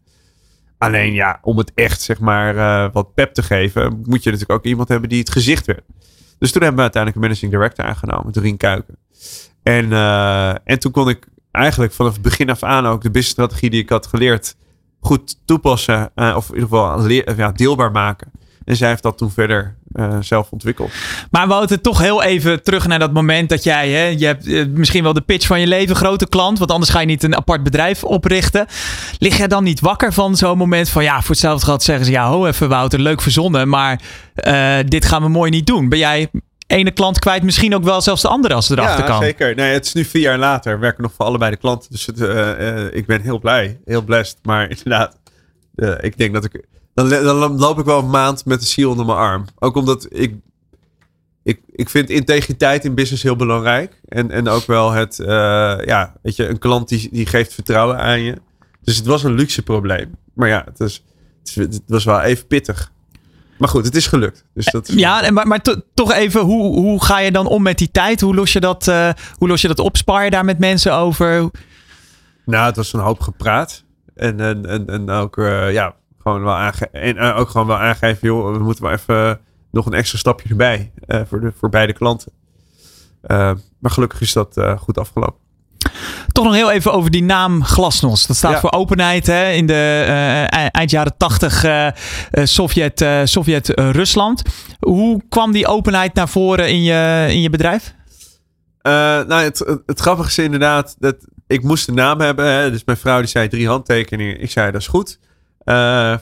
Alleen 0.79 1.13
ja, 1.13 1.39
om 1.43 1.59
het 1.59 1.73
echt 1.75 2.03
zeg 2.03 2.21
maar 2.21 2.55
uh, 2.55 2.93
wat 2.93 3.15
pep 3.15 3.35
te 3.35 3.43
geven, 3.43 4.03
moet 4.05 4.23
je 4.23 4.31
natuurlijk 4.31 4.59
ook 4.59 4.65
iemand 4.65 4.89
hebben 4.89 5.09
die 5.09 5.19
het 5.19 5.31
gezicht 5.31 5.67
werd. 5.67 5.85
Dus 6.39 6.53
toen 6.53 6.63
hebben 6.63 6.85
we 6.85 6.91
uiteindelijk 6.93 7.15
een 7.23 7.29
managing 7.29 7.53
director 7.53 7.85
aangenomen, 7.85 8.33
Doreen 8.33 8.57
Kuiken. 8.57 8.97
En, 9.63 9.85
uh, 9.85 10.49
en 10.49 10.79
toen 10.79 10.93
kon 10.93 11.09
ik 11.09 11.27
eigenlijk 11.51 11.93
vanaf 11.93 12.13
het 12.13 12.23
begin 12.23 12.51
af 12.51 12.63
aan 12.63 12.87
ook 12.87 13.03
de 13.03 13.11
businessstrategie 13.11 13.71
die 13.71 13.83
ik 13.83 13.89
had 13.89 14.07
geleerd 14.07 14.57
goed 15.01 15.37
toepassen. 15.45 16.11
Uh, 16.17 16.35
of 16.37 16.49
in 16.49 16.55
ieder 16.55 16.69
geval 16.69 17.09
ja, 17.37 17.53
deelbaar 17.53 17.91
maken. 17.91 18.31
En 18.65 18.77
zij 18.77 18.89
heeft 18.89 19.03
dat 19.03 19.19
toen 19.19 19.31
verder 19.31 19.77
uh, 19.93 20.17
zelf 20.21 20.51
ontwikkeld. 20.51 20.91
Maar 21.31 21.47
Wouter, 21.47 21.81
toch 21.81 21.99
heel 21.99 22.23
even 22.23 22.63
terug 22.63 22.87
naar 22.87 22.99
dat 22.99 23.13
moment 23.13 23.49
dat 23.49 23.65
jij, 23.65 23.91
hè, 23.91 24.05
je 24.05 24.27
hebt 24.27 24.77
misschien 24.77 25.03
wel 25.03 25.13
de 25.13 25.21
pitch 25.21 25.47
van 25.47 25.61
je 25.61 25.67
leven, 25.67 25.97
grote 25.97 26.29
klant, 26.29 26.59
want 26.59 26.71
anders 26.71 26.91
ga 26.91 27.01
je 27.01 27.07
niet 27.07 27.23
een 27.23 27.37
apart 27.37 27.63
bedrijf 27.63 28.05
oprichten. 28.05 28.67
Lig 29.19 29.37
jij 29.37 29.49
dan 29.49 29.65
niet 29.65 29.81
wakker 29.81 30.13
van 30.13 30.37
zo'n 30.37 30.59
moment 30.59 30.89
van, 30.89 31.03
ja, 31.03 31.21
voor 31.21 31.31
hetzelfde 31.31 31.67
geld 31.67 31.83
zeggen 31.83 32.05
ze, 32.05 32.11
ja, 32.11 32.29
ho 32.29 32.47
even 32.47 32.69
Wouter, 32.69 33.01
leuk 33.01 33.21
verzonnen, 33.21 33.69
maar 33.69 34.01
dit 34.87 35.05
gaan 35.05 35.23
we 35.23 35.29
mooi 35.29 35.51
niet 35.51 35.67
doen. 35.67 35.89
Ben 35.89 35.99
jij 35.99 36.31
ene 36.67 36.91
klant 36.91 37.19
kwijt, 37.19 37.43
misschien 37.43 37.75
ook 37.75 37.85
wel 37.85 38.01
zelfs 38.01 38.23
de 38.23 38.29
andere 38.29 38.55
als 38.55 38.69
het 38.69 38.79
erachter 38.79 39.05
ja, 39.05 39.11
kan. 39.11 39.23
zeker. 39.23 39.55
Nee, 39.55 39.73
het 39.73 39.85
is 39.85 39.93
nu 39.93 40.05
vier 40.05 40.23
jaar 40.23 40.39
later. 40.39 40.75
We 40.75 40.81
werken 40.81 41.03
nog 41.03 41.13
voor 41.13 41.27
allebei 41.27 41.51
de 41.51 41.57
klanten. 41.57 41.91
Dus 41.91 42.07
het, 42.07 42.21
uh, 42.21 42.29
uh, 42.29 42.95
ik 42.95 43.07
ben 43.07 43.21
heel 43.21 43.39
blij, 43.39 43.81
heel 43.85 44.03
blessed. 44.03 44.39
Maar 44.43 44.71
inderdaad, 44.77 45.19
uh, 45.77 45.95
ik 46.01 46.19
denk 46.19 46.35
dat 46.35 46.45
ik... 46.45 46.65
Dan, 46.95 47.09
dan, 47.09 47.59
loop 47.59 47.79
ik 47.79 47.85
wel 47.85 47.99
een 47.99 48.11
maand 48.11 48.45
met 48.45 48.61
de 48.61 48.67
ziel 48.67 48.91
onder 48.91 49.07
mijn 49.07 49.19
arm. 49.19 49.45
Ook 49.59 49.77
omdat 49.77 50.07
ik... 50.09 50.35
Ik, 51.43 51.61
ik 51.67 51.91
vind 51.91 52.11
integriteit 52.11 52.85
in 52.85 52.95
business 52.95 53.23
heel 53.23 53.37
belangrijk. 53.37 54.01
En, 54.09 54.31
en 54.31 54.49
ook 54.49 54.67
wel 54.67 54.91
het... 54.91 55.17
ja, 55.87 56.15
weet 56.23 56.37
je, 56.37 56.49
een 56.49 56.59
klant 56.59 56.89
die, 56.89 57.09
die 57.13 57.27
geeft 57.27 57.55
vertrouwen 57.55 57.99
aan 57.99 58.21
je. 58.21 58.35
Dus 58.83 58.97
het 58.97 59.07
was 59.07 59.23
een 59.23 59.35
luxe 59.35 59.63
probleem. 59.63 60.17
Maar 60.35 60.49
ja, 60.49 60.65
het, 60.65 60.81
is, 60.81 61.05
het 61.55 61.83
was 61.87 62.05
wel 62.05 62.21
even 62.21 62.47
pittig. 62.47 62.93
Maar 63.59 63.69
goed, 63.69 63.85
het 63.85 63.97
is 63.97 64.07
gelukt. 64.07 64.45
Dus 64.55 64.67
dat 64.67 64.89
is... 64.89 64.95
Ja, 64.95 65.31
maar, 65.31 65.47
maar 65.47 65.61
toch 65.95 66.13
even, 66.13 66.41
hoe, 66.41 66.75
hoe 66.75 67.05
ga 67.05 67.19
je 67.19 67.33
dan 67.33 67.47
om 67.47 67.63
met 67.63 67.79
die 67.79 67.91
tijd? 67.91 68.21
Hoe 68.21 68.35
los 68.35 68.53
je 68.53 68.61
dat, 68.61 68.87
uh, 68.87 69.11
hoe 69.39 69.49
los 69.49 69.61
je 69.61 69.69
dat 69.69 69.79
op? 69.79 69.97
Spaar 69.97 70.25
je 70.25 70.31
daar 70.31 70.45
met 70.45 70.59
mensen 70.59 70.95
over? 70.95 71.51
Nou, 72.45 72.67
het 72.67 72.77
was 72.77 72.93
een 72.93 73.01
hoop 73.01 73.21
gepraat. 73.21 73.85
En, 74.15 74.41
en, 74.41 74.67
en, 74.67 74.87
en 74.87 75.11
ook, 75.11 75.37
uh, 75.37 75.73
ja, 75.73 75.95
gewoon 76.19 76.43
wel 76.43 76.55
aange 76.55 76.89
en 76.93 77.17
uh, 77.17 77.39
ook 77.39 77.49
gewoon 77.49 77.67
wel 77.67 77.77
aangeven, 77.77 78.29
joh, 78.29 78.53
we 78.53 78.59
moeten 78.59 78.85
wel 78.85 78.93
even 78.93 79.41
nog 79.71 79.87
een 79.87 79.93
extra 79.93 80.19
stapje 80.19 80.49
erbij 80.49 80.93
voor, 81.29 81.41
de, 81.41 81.53
voor 81.59 81.69
beide 81.69 81.93
klanten. 81.93 82.33
maar 83.79 83.91
gelukkig 83.91 84.21
is 84.21 84.33
dat 84.33 84.61
goed 84.79 84.99
afgelopen. 84.99 85.46
Toch 86.37 86.45
nog 86.45 86.55
heel 86.55 86.71
even 86.71 86.93
over 86.93 87.11
die 87.11 87.23
naam 87.23 87.65
Glasnost. 87.65 88.27
Dat 88.27 88.37
staat 88.37 88.53
ja. 88.53 88.61
voor 88.61 88.73
openheid 88.73 89.27
hè, 89.27 89.51
in 89.51 89.67
de 89.67 90.05
uh, 90.09 90.67
eind 90.71 90.91
jaren 90.91 91.17
80 91.17 91.65
uh, 91.65 91.89
Sovjet, 92.45 93.01
uh, 93.01 93.21
Sovjet 93.25 93.69
Rusland. 93.69 94.43
Hoe 94.81 95.23
kwam 95.29 95.53
die 95.53 95.67
openheid 95.67 96.15
naar 96.15 96.29
voren 96.29 96.69
in 96.69 96.83
je, 96.83 97.27
in 97.29 97.41
je 97.41 97.51
bedrijf? 97.51 97.95
nou, 98.83 99.33
het, 99.33 99.59
het, 99.59 99.83
het, 99.87 100.01
grappige 100.01 100.29
is 100.29 100.39
inderdaad 100.39 100.97
dat 100.99 101.17
ik 101.47 101.63
moest 101.63 101.89
een 101.89 101.95
naam 101.95 102.21
hebben. 102.21 102.47
Hè, 102.47 102.71
dus 102.71 102.85
mijn 102.85 102.99
vrouw 102.99 103.19
die 103.19 103.29
zei 103.29 103.49
drie 103.49 103.69
handtekeningen. 103.69 104.41
Ik 104.41 104.51
zei 104.51 104.71
dat 104.71 104.81
is 104.81 104.87
goed. 104.87 105.19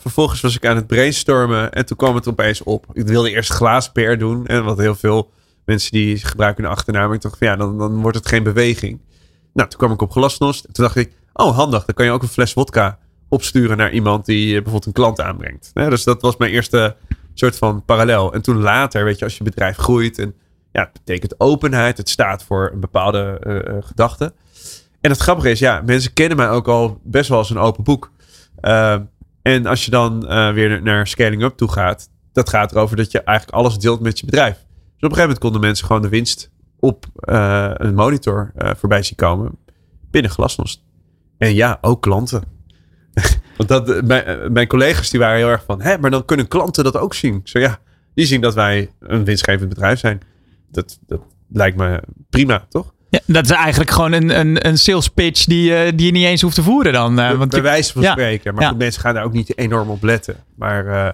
vervolgens 0.01 0.41
was 0.41 0.57
ik 0.57 0.67
aan 0.67 0.77
het 0.77 0.87
brainstormen 0.87 1.73
en 1.73 1.87
toen 1.87 1.97
kwam 1.97 2.15
het 2.15 2.29
opeens 2.29 2.63
op. 2.63 2.87
Ik 2.93 3.07
wilde 3.07 3.31
eerst 3.31 3.51
glaaspeer 3.51 4.19
doen. 4.19 4.47
En 4.47 4.65
wat 4.65 4.79
heel 4.79 4.95
veel 4.95 5.31
mensen 5.65 5.93
die 5.93 6.17
gebruiken 6.17 6.65
een 6.65 6.71
achternaam. 6.71 7.13
Ik 7.13 7.23
dacht 7.23 7.39
van 7.39 7.47
ja, 7.47 7.57
dan, 7.57 7.79
dan 7.79 8.01
wordt 8.01 8.17
het 8.17 8.29
geen 8.29 8.43
beweging. 8.43 9.01
Nou, 9.55 9.69
toen 9.69 9.79
kwam 9.79 9.93
ik 9.93 10.03
op 10.03 10.13
glasnost. 10.13 10.63
Toen 10.63 10.85
dacht 10.85 10.97
ik, 10.97 11.13
oh 11.33 11.57
handig, 11.57 11.85
dan 11.85 11.95
kan 11.95 12.05
je 12.05 12.11
ook 12.11 12.23
een 12.23 12.29
fles 12.29 12.53
vodka 12.53 12.99
opsturen 13.29 13.77
naar 13.77 13.93
iemand 13.93 14.27
die 14.27 14.47
eh, 14.47 14.53
bijvoorbeeld 14.53 14.87
een 14.87 14.93
klant 14.93 15.21
aanbrengt. 15.21 15.71
dus 15.75 16.05
dat 16.05 16.23
was 16.23 16.37
mijn 16.37 16.51
eerste 16.51 16.97
soort 17.35 17.59
van 17.59 17.85
parallel. 17.85 18.33
En 18.33 18.43
toen 18.43 18.61
later, 18.61 19.05
weet 19.05 19.19
je, 19.19 19.25
als 19.25 19.39
je 19.39 19.45
bedrijf 19.45 19.77
groeit 19.77 20.19
en 20.19 20.35
ja, 20.73 20.81
het 20.81 20.93
betekent 20.93 21.41
openheid. 21.41 21.97
Het 21.97 22.09
staat 22.09 22.45
voor 22.45 22.71
een 22.73 22.81
bepaalde 22.81 23.41
uh, 23.47 23.83
gedachte. 23.83 24.33
En 25.01 25.11
het 25.11 25.21
grappige 25.21 25.51
is, 25.51 25.59
ja, 25.59 25.83
mensen 25.87 26.13
kennen 26.13 26.37
mij 26.37 26.51
ook 26.51 26.69
al 26.69 27.01
best 27.03 27.29
wel 27.29 27.39
als 27.39 27.51
een 27.51 27.59
open 27.59 27.85
boek. 27.85 28.13
En 29.43 29.67
als 29.67 29.85
je 29.85 29.91
dan 29.91 30.21
weer 30.55 30.83
naar 30.83 31.07
scaling 31.07 31.43
up 31.43 31.57
toe 31.57 31.73
gaat, 31.73 32.09
dat 32.33 32.49
gaat 32.49 32.73
erover 32.73 32.97
dat 32.97 33.13
je 33.13 33.23
eigenlijk 33.23 33.59
alles 33.59 33.79
deelt 33.79 34.01
met 34.01 34.19
je 34.19 34.27
bedrijf. 34.27 34.55
Dus 34.55 34.63
op 34.63 34.67
een 34.95 35.01
gegeven 35.01 35.23
moment 35.23 35.39
konden 35.39 35.61
mensen 35.61 35.87
gewoon 35.87 36.03
de 36.03 36.09
winst 36.09 36.51
op 36.85 37.07
uh, 37.21 37.71
een 37.75 37.95
monitor 37.95 38.53
uh, 38.57 38.71
voorbij 38.77 39.03
zien 39.03 39.17
komen 39.17 39.59
binnen 40.11 40.31
Glasnost. 40.31 40.83
En 41.39 41.55
ja, 41.55 41.79
ook 41.81 42.03
klanten. 42.03 42.43
Want 43.57 43.69
dat, 43.69 44.05
mijn, 44.05 44.53
mijn, 44.53 44.67
collega's 44.67 45.11
die 45.11 45.21
waren 45.21 45.37
heel 45.37 45.49
erg 45.49 45.65
van, 45.67 45.81
hè, 45.81 45.99
maar 45.99 46.11
dan 46.11 46.25
kunnen 46.25 46.49
klanten 46.49 46.85
dat 46.85 46.97
ook 46.97 47.15
zien. 47.15 47.41
Zo 47.45 47.59
ja, 47.59 47.79
die 48.15 48.27
zien 48.27 48.41
dat 48.41 48.55
wij 48.55 48.91
een 49.01 49.25
winstgevend 49.25 49.69
bedrijf 49.69 49.99
zijn. 49.99 50.21
Dat, 50.71 50.99
dat 51.07 51.21
lijkt 51.49 51.77
me 51.77 52.03
prima, 52.31 52.67
toch? 52.69 52.93
Ja, 53.09 53.21
dat 53.27 53.45
is 53.45 53.51
eigenlijk 53.51 53.91
gewoon 53.91 54.13
een, 54.13 54.39
een, 54.39 54.67
een 54.67 54.79
sales 54.79 55.09
pitch 55.09 55.45
die, 55.45 55.71
uh, 55.71 55.93
die 55.95 56.07
je 56.07 56.13
niet 56.13 56.25
eens 56.25 56.43
hoeft 56.43 56.55
te 56.55 56.63
voeren 56.63 56.93
dan. 56.93 57.21
Uh, 57.21 57.33
want 57.33 57.51
bij 57.51 57.63
wijze 57.63 57.93
van 57.93 58.03
ja. 58.03 58.11
spreken. 58.13 58.55
Maar 58.55 58.63
ja. 58.63 58.73
mensen 58.73 59.01
gaan 59.01 59.15
daar 59.15 59.25
ook 59.25 59.33
niet 59.33 59.59
enorm 59.59 59.91
op 59.91 60.03
letten. 60.03 60.37
Maar 60.57 60.87
uh, 60.87 61.09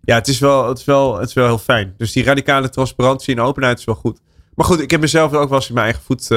ja, 0.00 0.14
het 0.14 0.28
is, 0.28 0.38
wel, 0.38 0.68
het, 0.68 0.78
is 0.78 0.84
wel, 0.84 1.18
het 1.18 1.28
is 1.28 1.34
wel 1.34 1.46
heel 1.46 1.58
fijn. 1.58 1.94
Dus 1.96 2.12
die 2.12 2.24
radicale 2.24 2.68
transparantie 2.68 3.34
en 3.34 3.42
openheid 3.42 3.78
is 3.78 3.84
wel 3.84 3.94
goed. 3.94 4.20
Maar 4.58 4.66
goed, 4.66 4.80
ik 4.80 4.90
heb 4.90 5.00
mezelf 5.00 5.32
ook 5.32 5.48
wel 5.48 5.58
eens 5.58 5.68
in 5.68 5.74
mijn 5.74 5.86
eigen 5.86 6.02
voet 6.04 6.28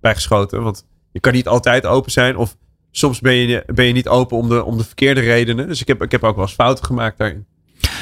bijgeschoten. 0.00 0.62
Want 0.62 0.84
je 1.12 1.20
kan 1.20 1.32
niet 1.32 1.48
altijd 1.48 1.86
open 1.86 2.12
zijn. 2.12 2.36
Of 2.36 2.56
soms 2.90 3.20
ben 3.20 3.34
je, 3.34 3.62
ben 3.66 3.84
je 3.84 3.92
niet 3.92 4.08
open 4.08 4.36
om 4.36 4.48
de, 4.48 4.64
om 4.64 4.78
de 4.78 4.84
verkeerde 4.84 5.20
redenen. 5.20 5.68
Dus 5.68 5.80
ik 5.80 5.88
heb, 5.88 6.02
ik 6.02 6.10
heb 6.10 6.24
ook 6.24 6.34
wel 6.34 6.44
eens 6.44 6.54
fouten 6.54 6.84
gemaakt 6.84 7.18
daarin. 7.18 7.46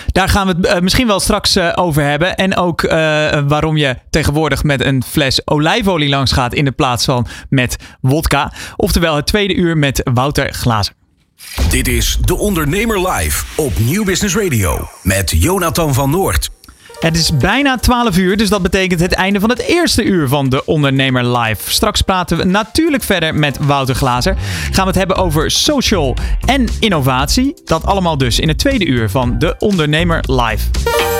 Daar 0.07 0.29
gaan 0.29 0.47
we 0.47 0.53
het 0.53 0.67
uh, 0.67 0.81
misschien 0.81 1.07
wel 1.07 1.21
straks 1.21 1.57
uh, 1.57 1.73
over 1.75 2.03
hebben. 2.03 2.37
En 2.37 2.57
ook 2.57 2.83
uh, 2.83 2.91
waarom 3.49 3.77
je 3.77 3.97
tegenwoordig 4.11 4.63
met 4.63 4.85
een 4.85 5.03
fles 5.03 5.47
olijfolie 5.47 6.09
langs 6.09 6.33
gaat 6.33 6.55
in 6.55 6.65
de 6.65 6.73
plaats 6.73 7.05
van 7.05 7.27
met 7.49 7.77
wodka. 8.01 8.53
Oftewel 8.77 9.17
het 9.17 9.27
tweede 9.27 9.55
uur 9.55 9.79
met 9.79 10.11
Wouter 10.15 10.53
Glazer. 10.53 10.95
Dit 11.71 11.89
is 11.89 12.19
De 12.25 12.37
Ondernemer 12.37 13.11
Live 13.11 13.45
op 13.57 13.79
Nieuw 13.79 14.05
Business 14.05 14.37
Radio 14.37 14.89
met 15.03 15.31
Jonathan 15.31 15.95
van 15.95 16.11
Noord. 16.11 16.51
Het 17.01 17.17
is 17.17 17.37
bijna 17.37 17.77
12 17.77 18.17
uur, 18.19 18.37
dus 18.37 18.49
dat 18.49 18.63
betekent 18.63 19.01
het 19.01 19.13
einde 19.13 19.41
van 19.41 19.51
het 19.51 19.59
eerste 19.59 20.05
uur 20.05 20.29
van 20.29 20.49
de 20.49 20.65
Ondernemer 20.65 21.39
Live. 21.39 21.71
Straks 21.71 22.03
praten 22.03 22.37
we 22.37 22.45
natuurlijk 22.45 23.03
verder 23.03 23.35
met 23.35 23.59
Wouter 23.61 23.95
Glazer. 23.95 24.37
Gaan 24.71 24.85
we 24.85 24.91
het 24.91 24.99
hebben 24.99 25.17
over 25.17 25.51
social 25.51 26.17
en 26.47 26.67
innovatie. 26.81 27.55
Dat 27.65 27.85
allemaal 27.85 28.19
dus 28.19 28.39
in 28.39 28.49
het 28.49 28.59
tweede 28.59 28.87
uur 28.87 29.11
van 29.11 29.39
de 29.39 29.55
Ondernemer 29.59 30.25
Live. 30.27 31.20